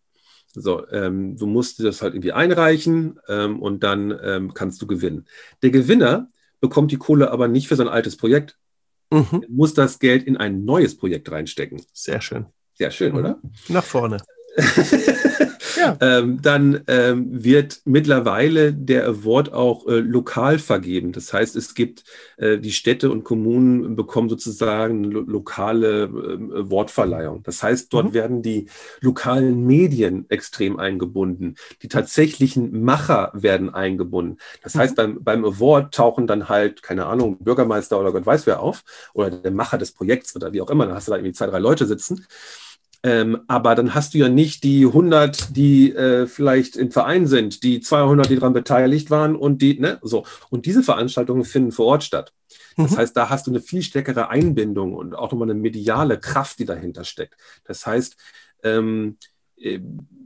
So, 0.54 0.88
ähm, 0.90 1.38
du 1.38 1.46
musst 1.46 1.84
das 1.84 2.02
halt 2.02 2.14
irgendwie 2.14 2.32
einreichen 2.32 3.20
ähm, 3.28 3.62
und 3.62 3.84
dann 3.84 4.18
ähm, 4.24 4.54
kannst 4.54 4.82
du 4.82 4.88
gewinnen. 4.88 5.26
Der 5.62 5.70
Gewinner 5.70 6.30
bekommt 6.60 6.92
die 6.92 6.98
Kohle 6.98 7.32
aber 7.32 7.48
nicht 7.48 7.68
für 7.68 7.76
sein 7.76 7.88
altes 7.88 8.18
Projekt, 8.18 8.58
mhm. 9.12 9.46
muss 9.50 9.74
das 9.74 10.00
Geld 10.00 10.24
in 10.24 10.38
ein 10.38 10.66
neues 10.66 10.96
Projekt 10.98 11.32
reinstecken. 11.32 11.82
Sehr 11.94 12.22
schön. 12.22 12.46
Sehr 12.74 12.92
schön, 12.92 13.14
mhm. 13.14 13.18
oder? 13.20 13.42
Nach 13.70 13.84
vorne. 13.84 14.18
ja. 15.78 15.98
ähm, 16.02 16.42
dann 16.42 16.82
ähm, 16.88 17.28
wird 17.44 17.82
mittlerweile 17.86 18.74
der 18.74 19.08
Award 19.08 19.54
auch 19.54 19.88
äh, 19.88 20.00
lokal 20.00 20.60
vergeben. 20.60 21.12
Das 21.12 21.32
heißt, 21.34 21.56
es 21.56 21.76
gibt 21.76 22.04
äh, 22.38 22.58
die 22.58 22.72
Städte 22.72 23.12
und 23.12 23.24
Kommunen 23.24 23.96
bekommen 23.96 24.30
sozusagen 24.30 25.04
lo 25.06 25.22
lokale 25.22 26.04
äh, 26.04 26.70
Wortverleihung. 26.70 27.44
Das 27.44 27.64
heißt, 27.64 27.94
dort 27.94 28.08
mhm. 28.08 28.14
werden 28.14 28.42
die 28.42 28.68
lokalen 29.02 29.66
Medien 29.66 30.26
extrem 30.30 30.80
eingebunden. 30.80 31.56
Die 31.82 31.88
tatsächlichen 31.88 32.84
Macher 32.84 33.32
werden 33.34 33.74
eingebunden. 33.74 34.38
Das 34.64 34.76
mhm. 34.76 34.80
heißt, 34.80 34.96
beim, 34.96 35.24
beim 35.24 35.46
Award 35.46 35.94
tauchen 35.94 36.28
dann 36.28 36.50
halt, 36.50 36.82
keine 36.82 37.06
Ahnung, 37.06 37.38
Bürgermeister 37.40 38.00
oder 38.00 38.12
Gott 38.12 38.26
weiß 38.26 38.48
wer 38.48 38.60
auf 38.60 38.84
oder 39.14 39.30
der 39.30 39.52
Macher 39.52 39.78
des 39.78 39.92
Projekts 39.92 40.36
oder 40.36 40.54
wie 40.54 40.62
auch 40.62 40.70
immer. 40.70 40.86
Dann 40.86 40.96
hast 40.96 41.08
du 41.08 41.12
da 41.12 41.18
irgendwie 41.18 41.34
zwei, 41.34 41.48
drei 41.48 41.60
Leute 41.60 41.86
sitzen. 41.86 42.26
Ähm, 43.04 43.42
aber 43.48 43.76
dann 43.76 43.94
hast 43.94 44.14
du 44.14 44.18
ja 44.18 44.30
nicht 44.30 44.64
die 44.64 44.86
100, 44.86 45.56
die 45.56 45.94
äh, 45.94 46.28
vielleicht 46.28 46.76
im 46.76 46.92
Verein 46.92 47.28
sind, 47.28 47.64
die 47.64 47.80
200, 47.80 48.30
die 48.30 48.36
daran 48.36 48.54
beteiligt 48.54 49.12
waren 49.12 49.36
und 49.36 49.62
die, 49.62 49.80
ne, 49.80 50.00
so. 50.02 50.26
Und 50.50 50.66
diese 50.66 50.84
Veranstaltungen 50.84 51.46
finden 51.46 51.72
vor 51.72 51.86
Ort 51.86 52.04
statt. 52.04 52.34
Das 52.76 52.92
mhm. 52.92 52.98
heißt, 52.98 53.18
da 53.18 53.30
hast 53.30 53.48
du 53.48 53.52
eine 53.52 53.62
viel 53.62 53.82
stärkere 53.82 54.30
Einbindung 54.30 54.94
und 54.94 55.16
auch 55.16 55.32
nochmal 55.32 55.50
eine 55.50 55.60
mediale 55.60 56.20
Kraft, 56.20 56.60
die 56.60 56.66
dahinter 56.66 57.04
steckt. 57.04 57.36
Das 57.66 57.86
heißt, 57.86 58.18
ähm, 58.64 59.18
äh, 59.58 59.80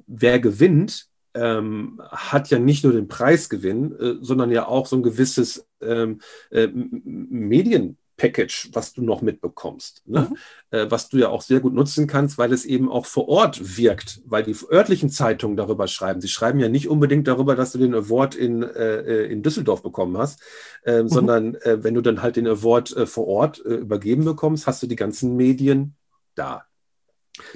wer 0.08 0.40
gewinnt, 0.40 1.08
ähm, 1.34 2.02
hat 2.10 2.50
ja 2.50 2.60
nicht 2.60 2.84
nur 2.84 2.94
den 2.94 3.08
Preisgewinn, 3.08 3.96
äh, 4.00 4.16
sondern 4.22 4.52
ja 4.52 4.68
auch 4.68 4.86
so 4.86 4.98
ein 4.98 5.04
gewisses 5.04 5.66
ähm, 5.82 6.20
äh, 6.52 6.68
Medien, 6.68 7.98
Package, 8.22 8.70
was 8.74 8.94
du 8.94 9.02
noch 9.02 9.24
mitbekommst, 9.24 10.04
ne? 10.06 10.28
mhm. 10.30 10.78
äh, 10.78 10.92
was 10.92 11.10
du 11.10 11.18
ja 11.18 11.30
auch 11.30 11.42
sehr 11.42 11.60
gut 11.60 11.74
nutzen 11.74 12.06
kannst, 12.06 12.38
weil 12.38 12.54
es 12.54 12.66
eben 12.66 12.88
auch 12.88 13.08
vor 13.08 13.28
Ort 13.28 13.78
wirkt, 13.78 14.22
weil 14.26 14.44
die 14.44 14.56
örtlichen 14.72 15.10
Zeitungen 15.10 15.58
darüber 15.58 15.88
schreiben. 15.88 16.22
Sie 16.22 16.28
schreiben 16.28 16.60
ja 16.60 16.70
nicht 16.70 16.88
unbedingt 16.88 17.28
darüber, 17.28 17.56
dass 17.56 17.72
du 17.72 17.80
den 17.80 17.96
Award 17.96 18.36
in, 18.36 18.62
äh, 18.62 19.24
in 19.24 19.42
Düsseldorf 19.42 19.82
bekommen 19.82 20.20
hast, 20.20 20.40
äh, 20.84 21.02
mhm. 21.02 21.10
sondern 21.10 21.56
äh, 21.56 21.84
wenn 21.84 21.96
du 21.96 22.02
dann 22.02 22.22
halt 22.22 22.36
den 22.36 22.46
Award 22.46 22.96
äh, 22.96 23.06
vor 23.08 23.28
Ort 23.28 23.66
äh, 23.66 23.74
übergeben 23.74 24.24
bekommst, 24.24 24.68
hast 24.68 24.84
du 24.84 24.88
die 24.88 24.96
ganzen 24.96 25.36
Medien 25.36 25.96
da. 26.36 26.66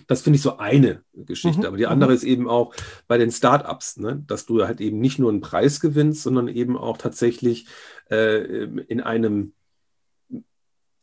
Das 0.08 0.24
finde 0.24 0.38
ich 0.38 0.42
so 0.42 0.58
eine 0.58 1.04
Geschichte. 1.14 1.60
Mhm. 1.60 1.66
Aber 1.66 1.78
die 1.78 1.86
andere 1.86 2.10
mhm. 2.10 2.16
ist 2.16 2.24
eben 2.24 2.50
auch 2.50 2.74
bei 3.08 3.20
den 3.20 3.30
Startups, 3.30 3.98
ne? 3.98 4.24
dass 4.26 4.48
du 4.48 4.66
halt 4.66 4.82
eben 4.82 4.98
nicht 4.98 5.20
nur 5.20 5.30
einen 5.30 5.42
Preis 5.42 5.80
gewinnst, 5.80 6.24
sondern 6.24 6.48
eben 6.48 6.76
auch 6.76 6.98
tatsächlich 6.98 7.68
äh, 8.10 8.64
in 8.64 9.02
einem 9.02 9.54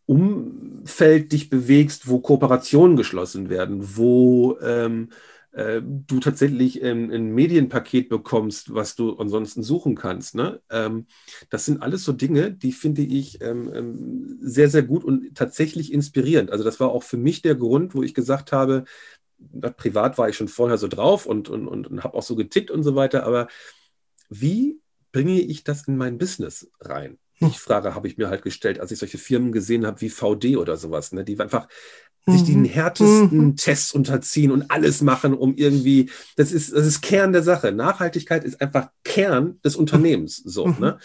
Umfeld 0.07 1.33
dich 1.33 1.49
bewegst, 1.49 2.09
wo 2.09 2.21
Kooperationen 2.21 2.97
geschlossen 2.97 3.49
werden, 3.49 3.97
wo 3.97 4.59
ähm, 4.61 5.11
äh, 5.53 5.83
du 5.83 6.19
tatsächlich 6.19 6.83
ein, 6.83 7.11
ein, 7.11 7.35
Medienpaket 7.35 8.09
bekommst, 8.09 8.75
was 8.75 8.97
du 8.97 9.17
ansonsten 9.17 9.63
suchen 9.63 9.95
kannst. 9.95 10.35
Ne? 10.35 10.61
Ähm, 10.71 11.07
das 11.51 11.67
sind 11.67 11.83
alles 11.83 12.05
so 12.05 12.13
Dinge, 12.13 12.53
die 12.53 12.73
finde 12.73 13.03
ich 13.03 13.41
ähm, 13.43 13.71
ähm, 13.75 14.39
sehr, 14.41 14.71
sehr 14.71 14.83
gut 14.83 15.05
und 15.05 15.35
tatsächlich 15.35 15.93
inspirierend. 15.93 16.51
Also 16.51 16.65
das 16.65 16.81
war 16.81 16.91
auch 16.91 17.03
für 17.03 17.19
mich 17.19 17.43
der 17.43 17.55
Grund, 17.55 17.95
wo 17.95 18.03
ich 18.03 18.15
gesagt 18.15 18.53
habe, 18.53 18.85
privat 19.77 20.19
war 20.19 20.29
ich 20.29 20.37
schon 20.37 20.49
vorher 20.49 20.79
so 20.79 20.89
drauf 20.89 21.27
und, 21.27 21.49
und, 21.49 21.69
und, 21.69 21.87
und 21.87 22.05
habe 22.05 22.17
auch 22.17 22.23
so 22.23 22.37
getickt 22.37 22.71
und 22.71 22.83
so 22.83 22.95
weiter, 22.95 23.25
aber 23.25 23.49
wie 24.31 24.81
bringe 25.11 25.41
ich 25.41 25.65
das 25.65 25.87
in 25.87 25.97
mein 25.97 26.17
Business 26.17 26.71
rein? 26.81 27.19
Die 27.49 27.59
Frage 27.59 27.95
habe 27.95 28.09
ich 28.09 28.17
mir 28.19 28.29
halt 28.29 28.43
gestellt, 28.43 28.81
als 28.81 28.91
ich 28.91 28.99
solche 28.99 29.19
Firmen 29.19 29.53
gesehen 29.53 29.87
habe 29.87 30.01
wie 30.01 30.11
VD 30.11 30.57
oder 30.57 30.77
sowas, 30.77 31.13
ne, 31.13 31.25
die 31.25 31.39
einfach 31.41 31.69
sich 32.27 32.45
den 32.45 32.61
mhm. 32.61 32.67
härtesten 32.67 33.45
mhm. 33.47 33.57
Tests 33.57 33.93
unterziehen 33.93 34.53
und 34.53 34.71
alles 34.71 35.03
machen, 35.03 35.35
um 35.35 35.57
irgendwie, 35.57 36.11
das 36.37 36.53
ist, 36.53 36.73
das 36.73 36.87
ist 36.87 37.01
Kern 37.01 37.33
der 37.33 37.43
Sache. 37.43 37.73
Nachhaltigkeit 37.73 38.45
ist 38.45 38.61
einfach 38.61 38.91
Kern 39.03 39.59
des 39.65 39.75
Unternehmens, 39.75 40.37
so, 40.37 40.67
mhm. 40.67 40.77
ne? 40.79 40.99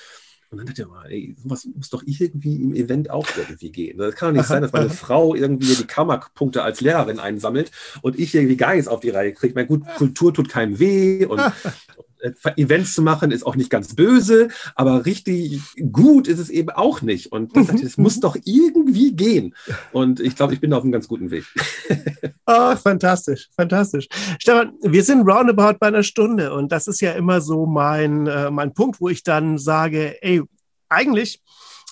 Und 0.49 0.59
dann 0.59 0.67
dachte 0.67 0.83
ich 0.83 0.87
mal, 0.87 1.11
ey, 1.11 1.35
sowas 1.37 1.67
muss 1.75 1.89
doch 1.89 2.03
irgendwie 2.05 2.61
im 2.61 2.73
Event 2.73 3.09
auch 3.09 3.27
irgendwie 3.35 3.69
gehen. 3.69 3.97
Das 3.97 4.15
kann 4.15 4.29
doch 4.29 4.39
nicht 4.39 4.47
sein, 4.47 4.61
dass 4.61 4.71
meine 4.71 4.89
Frau 4.89 5.35
irgendwie 5.35 5.75
die 5.75 5.83
Kammerpunkte 5.83 6.63
als 6.63 6.79
Lehrerin 6.79 7.19
einsammelt 7.19 7.69
und 8.01 8.17
ich 8.17 8.33
irgendwie 8.33 8.55
gar 8.55 8.73
nichts 8.73 8.87
auf 8.87 9.01
die 9.01 9.09
Reihe 9.09 9.33
kriege. 9.33 9.55
Meine 9.55 9.67
gut, 9.67 9.83
Kultur 9.97 10.33
tut 10.33 10.47
keinem 10.47 10.79
weh 10.79 11.25
und, 11.25 11.41
Events 12.55 12.93
zu 12.93 13.01
machen 13.01 13.31
ist 13.31 13.45
auch 13.45 13.55
nicht 13.55 13.69
ganz 13.69 13.95
böse, 13.95 14.49
aber 14.75 15.05
richtig 15.05 15.61
gut 15.91 16.27
ist 16.27 16.39
es 16.39 16.49
eben 16.49 16.69
auch 16.69 17.01
nicht. 17.01 17.31
Und 17.31 17.55
das, 17.55 17.67
das 17.67 17.97
muss 17.97 18.19
doch 18.19 18.37
irgendwie 18.43 19.15
gehen. 19.15 19.55
Und 19.91 20.19
ich 20.19 20.35
glaube, 20.35 20.53
ich 20.53 20.59
bin 20.59 20.73
auf 20.73 20.83
einem 20.83 20.91
ganz 20.91 21.07
guten 21.07 21.31
Weg. 21.31 21.45
Oh, 22.45 22.75
fantastisch, 22.83 23.49
fantastisch. 23.55 24.07
Stefan, 24.39 24.73
wir 24.81 25.03
sind 25.03 25.27
roundabout 25.27 25.77
bei 25.79 25.87
einer 25.87 26.03
Stunde 26.03 26.53
und 26.53 26.71
das 26.71 26.87
ist 26.87 27.01
ja 27.01 27.13
immer 27.13 27.41
so 27.41 27.65
mein, 27.65 28.27
äh, 28.27 28.49
mein 28.51 28.73
Punkt, 28.73 28.99
wo 29.01 29.09
ich 29.09 29.23
dann 29.23 29.57
sage, 29.57 30.21
ey, 30.21 30.41
eigentlich 30.89 31.41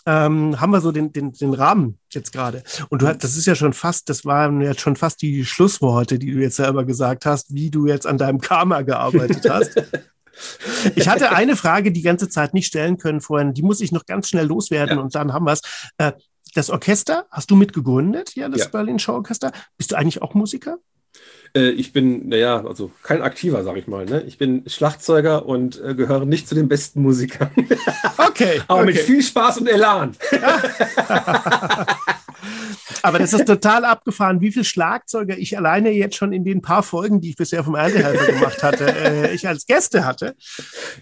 ähm, 0.05 0.59
haben 0.59 0.71
wir 0.71 0.81
so 0.81 0.91
den, 0.91 1.11
den, 1.11 1.31
den 1.31 1.53
Rahmen 1.53 1.97
jetzt 2.11 2.31
gerade. 2.31 2.63
Und 2.89 3.01
du 3.01 3.07
hast, 3.07 3.23
das 3.23 3.35
ist 3.35 3.47
ja 3.47 3.55
schon 3.55 3.73
fast, 3.73 4.09
das 4.09 4.25
waren 4.25 4.61
jetzt 4.61 4.81
schon 4.81 4.95
fast 4.95 5.21
die 5.21 5.45
Schlussworte, 5.45 6.19
die 6.19 6.31
du 6.31 6.39
jetzt 6.39 6.57
selber 6.57 6.85
gesagt 6.85 7.25
hast, 7.25 7.53
wie 7.53 7.71
du 7.71 7.87
jetzt 7.87 8.05
an 8.05 8.17
deinem 8.17 8.39
Karma 8.39 8.81
gearbeitet 8.81 9.49
hast. 9.49 9.75
Ich 10.95 11.07
hatte 11.07 11.31
eine 11.31 11.55
Frage 11.55 11.91
die 11.91 12.01
ganze 12.01 12.29
Zeit 12.29 12.53
nicht 12.53 12.67
stellen 12.67 12.97
können 12.97 13.21
vorhin. 13.21 13.53
Die 13.53 13.63
muss 13.63 13.81
ich 13.81 13.91
noch 13.91 14.05
ganz 14.05 14.29
schnell 14.29 14.45
loswerden 14.45 14.97
ja. 14.97 15.03
und 15.03 15.15
dann 15.15 15.33
haben 15.33 15.45
wir 15.45 15.53
es. 15.53 15.61
Äh, 15.97 16.13
das 16.53 16.69
Orchester 16.69 17.25
hast 17.31 17.51
du 17.51 17.55
mitgegründet, 17.55 18.35
ja, 18.35 18.47
das 18.47 18.61
ja. 18.61 18.67
Berlin 18.67 18.97
Show 18.97 19.13
Orchester. 19.13 19.51
Bist 19.77 19.91
du 19.91 19.97
eigentlich 19.97 20.21
auch 20.21 20.33
Musiker? 20.35 20.77
Äh, 21.55 21.69
ich 21.69 21.93
bin, 21.93 22.29
naja, 22.29 22.65
also 22.65 22.91
kein 23.03 23.21
aktiver, 23.21 23.63
sag 23.63 23.77
ich 23.77 23.87
mal. 23.87 24.05
Ne? 24.05 24.23
Ich 24.23 24.37
bin 24.37 24.63
Schlagzeuger 24.67 25.45
und 25.45 25.81
äh, 25.81 25.95
gehöre 25.95 26.25
nicht 26.25 26.47
zu 26.47 26.55
den 26.55 26.67
besten 26.67 27.01
Musikern. 27.01 27.51
Okay. 28.17 28.61
Aber 28.67 28.81
okay. 28.81 28.93
mit 28.93 28.99
viel 28.99 29.21
Spaß 29.21 29.59
und 29.59 29.67
Elan. 29.67 30.15
Aber 33.01 33.19
das 33.19 33.33
ist 33.33 33.45
total 33.45 33.85
abgefahren, 33.85 34.41
wie 34.41 34.51
viele 34.51 34.65
Schlagzeuger 34.65 35.37
ich 35.37 35.57
alleine 35.57 35.91
jetzt 35.91 36.15
schon 36.15 36.33
in 36.33 36.43
den 36.43 36.61
paar 36.61 36.83
Folgen, 36.83 37.21
die 37.21 37.29
ich 37.29 37.35
bisher 37.35 37.63
vom 37.63 37.75
Erntehelfer 37.75 38.31
gemacht 38.33 38.63
hatte, 38.63 38.85
äh, 38.85 39.33
ich 39.33 39.47
als 39.47 39.65
Gäste 39.65 40.05
hatte. 40.05 40.35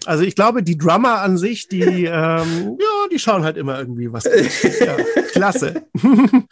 Also 0.06 0.24
ich 0.24 0.34
glaube, 0.34 0.62
die 0.62 0.78
Drummer 0.78 1.20
an 1.20 1.36
sich, 1.36 1.68
die, 1.68 2.04
ähm, 2.04 2.78
ja, 2.80 3.08
die 3.10 3.18
schauen 3.18 3.44
halt 3.44 3.56
immer 3.56 3.78
irgendwie 3.78 4.12
was. 4.12 4.24
Ja, 4.24 4.96
klasse. 5.32 5.86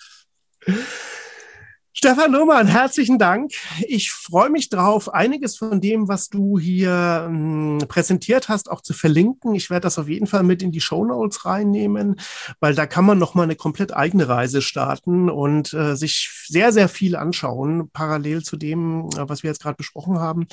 Stefan 2.05 2.33
Lohmann, 2.33 2.67
herzlichen 2.67 3.17
Dank. 3.17 3.53
Ich 3.87 4.11
freue 4.11 4.51
mich 4.51 4.69
drauf, 4.69 5.15
einiges 5.15 5.57
von 5.57 5.81
dem, 5.81 6.09
was 6.09 6.29
du 6.29 6.59
hier 6.59 7.27
ähm, 7.29 7.79
präsentiert 7.87 8.49
hast, 8.49 8.69
auch 8.69 8.81
zu 8.81 8.93
verlinken. 8.93 9.55
Ich 9.55 9.71
werde 9.71 9.85
das 9.85 10.01
auf 10.01 10.09
jeden 10.09 10.27
Fall 10.27 10.43
mit 10.43 10.65
in 10.65 10.73
die 10.73 10.81
Show 10.81 11.05
Notes 11.05 11.45
reinnehmen, 11.45 12.17
weil 12.59 12.75
da 12.75 12.87
kann 12.87 13.05
man 13.05 13.19
nochmal 13.19 13.45
eine 13.45 13.55
komplett 13.55 13.95
eigene 13.95 14.29
Reise 14.29 14.63
starten 14.63 15.31
und 15.31 15.75
äh, 15.75 15.95
sich 15.95 16.29
sehr, 16.49 16.73
sehr 16.73 16.89
viel 16.89 17.15
anschauen, 17.15 17.89
parallel 17.93 18.43
zu 18.43 18.57
dem, 18.57 19.09
äh, 19.17 19.29
was 19.29 19.45
wir 19.45 19.51
jetzt 19.51 19.63
gerade 19.63 19.77
besprochen 19.77 20.19
haben. 20.19 20.49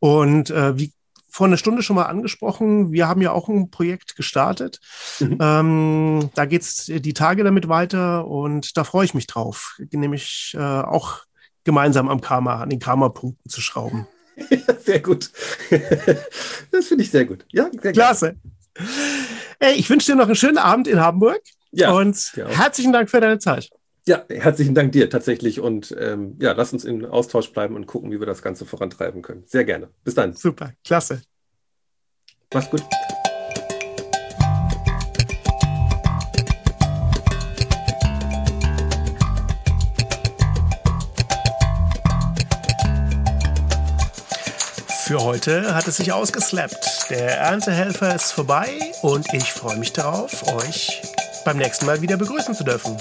Und 0.00 0.50
äh, 0.50 0.76
wie 0.76 0.92
vor 1.30 1.46
einer 1.46 1.56
Stunde 1.56 1.82
schon 1.82 1.96
mal 1.96 2.04
angesprochen. 2.04 2.92
Wir 2.92 3.08
haben 3.08 3.22
ja 3.22 3.32
auch 3.32 3.48
ein 3.48 3.70
Projekt 3.70 4.16
gestartet. 4.16 4.80
Mhm. 5.18 5.38
Ähm, 5.40 6.30
da 6.34 6.44
geht 6.44 6.62
es 6.62 6.86
die 6.86 7.14
Tage 7.14 7.44
damit 7.44 7.68
weiter 7.68 8.26
und 8.26 8.76
da 8.76 8.84
freue 8.84 9.04
ich 9.04 9.14
mich 9.14 9.26
drauf, 9.26 9.78
nämlich 9.92 10.54
äh, 10.58 10.60
auch 10.60 11.20
gemeinsam 11.64 12.08
am 12.08 12.20
Karma, 12.20 12.62
an 12.62 12.70
den 12.70 12.78
Karma-Punkten 12.78 13.48
zu 13.48 13.60
schrauben. 13.60 14.06
sehr 14.84 15.00
gut. 15.00 15.30
das 16.70 16.86
finde 16.86 17.04
ich 17.04 17.10
sehr 17.10 17.24
gut. 17.24 17.44
Ja, 17.52 17.68
sehr 17.80 17.92
Klasse. 17.92 18.36
Ey, 19.58 19.74
ich 19.74 19.90
wünsche 19.90 20.12
dir 20.12 20.16
noch 20.16 20.26
einen 20.26 20.36
schönen 20.36 20.58
Abend 20.58 20.88
in 20.88 21.00
Hamburg 21.00 21.40
ja, 21.70 21.92
und 21.92 22.16
herzlichen 22.34 22.92
Dank 22.92 23.10
für 23.10 23.20
deine 23.20 23.38
Zeit. 23.38 23.70
Ja, 24.06 24.24
herzlichen 24.28 24.74
Dank 24.74 24.92
dir 24.92 25.10
tatsächlich 25.10 25.60
und 25.60 25.94
ähm, 25.98 26.36
ja, 26.40 26.52
lass 26.52 26.72
uns 26.72 26.84
in 26.84 27.04
Austausch 27.04 27.52
bleiben 27.52 27.76
und 27.76 27.86
gucken, 27.86 28.10
wie 28.10 28.18
wir 28.18 28.26
das 28.26 28.42
Ganze 28.42 28.64
vorantreiben 28.64 29.22
können. 29.22 29.44
Sehr 29.46 29.64
gerne. 29.64 29.90
Bis 30.04 30.14
dann. 30.14 30.34
Super, 30.34 30.72
klasse. 30.84 31.22
Mach's 32.52 32.70
gut. 32.70 32.82
Für 45.04 45.24
heute 45.24 45.74
hat 45.74 45.88
es 45.88 45.96
sich 45.96 46.12
ausgeslappt. 46.12 47.10
Der 47.10 47.38
Erntehelfer 47.38 48.14
ist 48.14 48.30
vorbei 48.30 48.78
und 49.02 49.26
ich 49.34 49.52
freue 49.52 49.76
mich 49.76 49.92
darauf, 49.92 50.46
euch 50.54 51.02
beim 51.44 51.58
nächsten 51.58 51.84
Mal 51.86 52.00
wieder 52.00 52.16
begrüßen 52.16 52.54
zu 52.54 52.62
dürfen. 52.62 52.96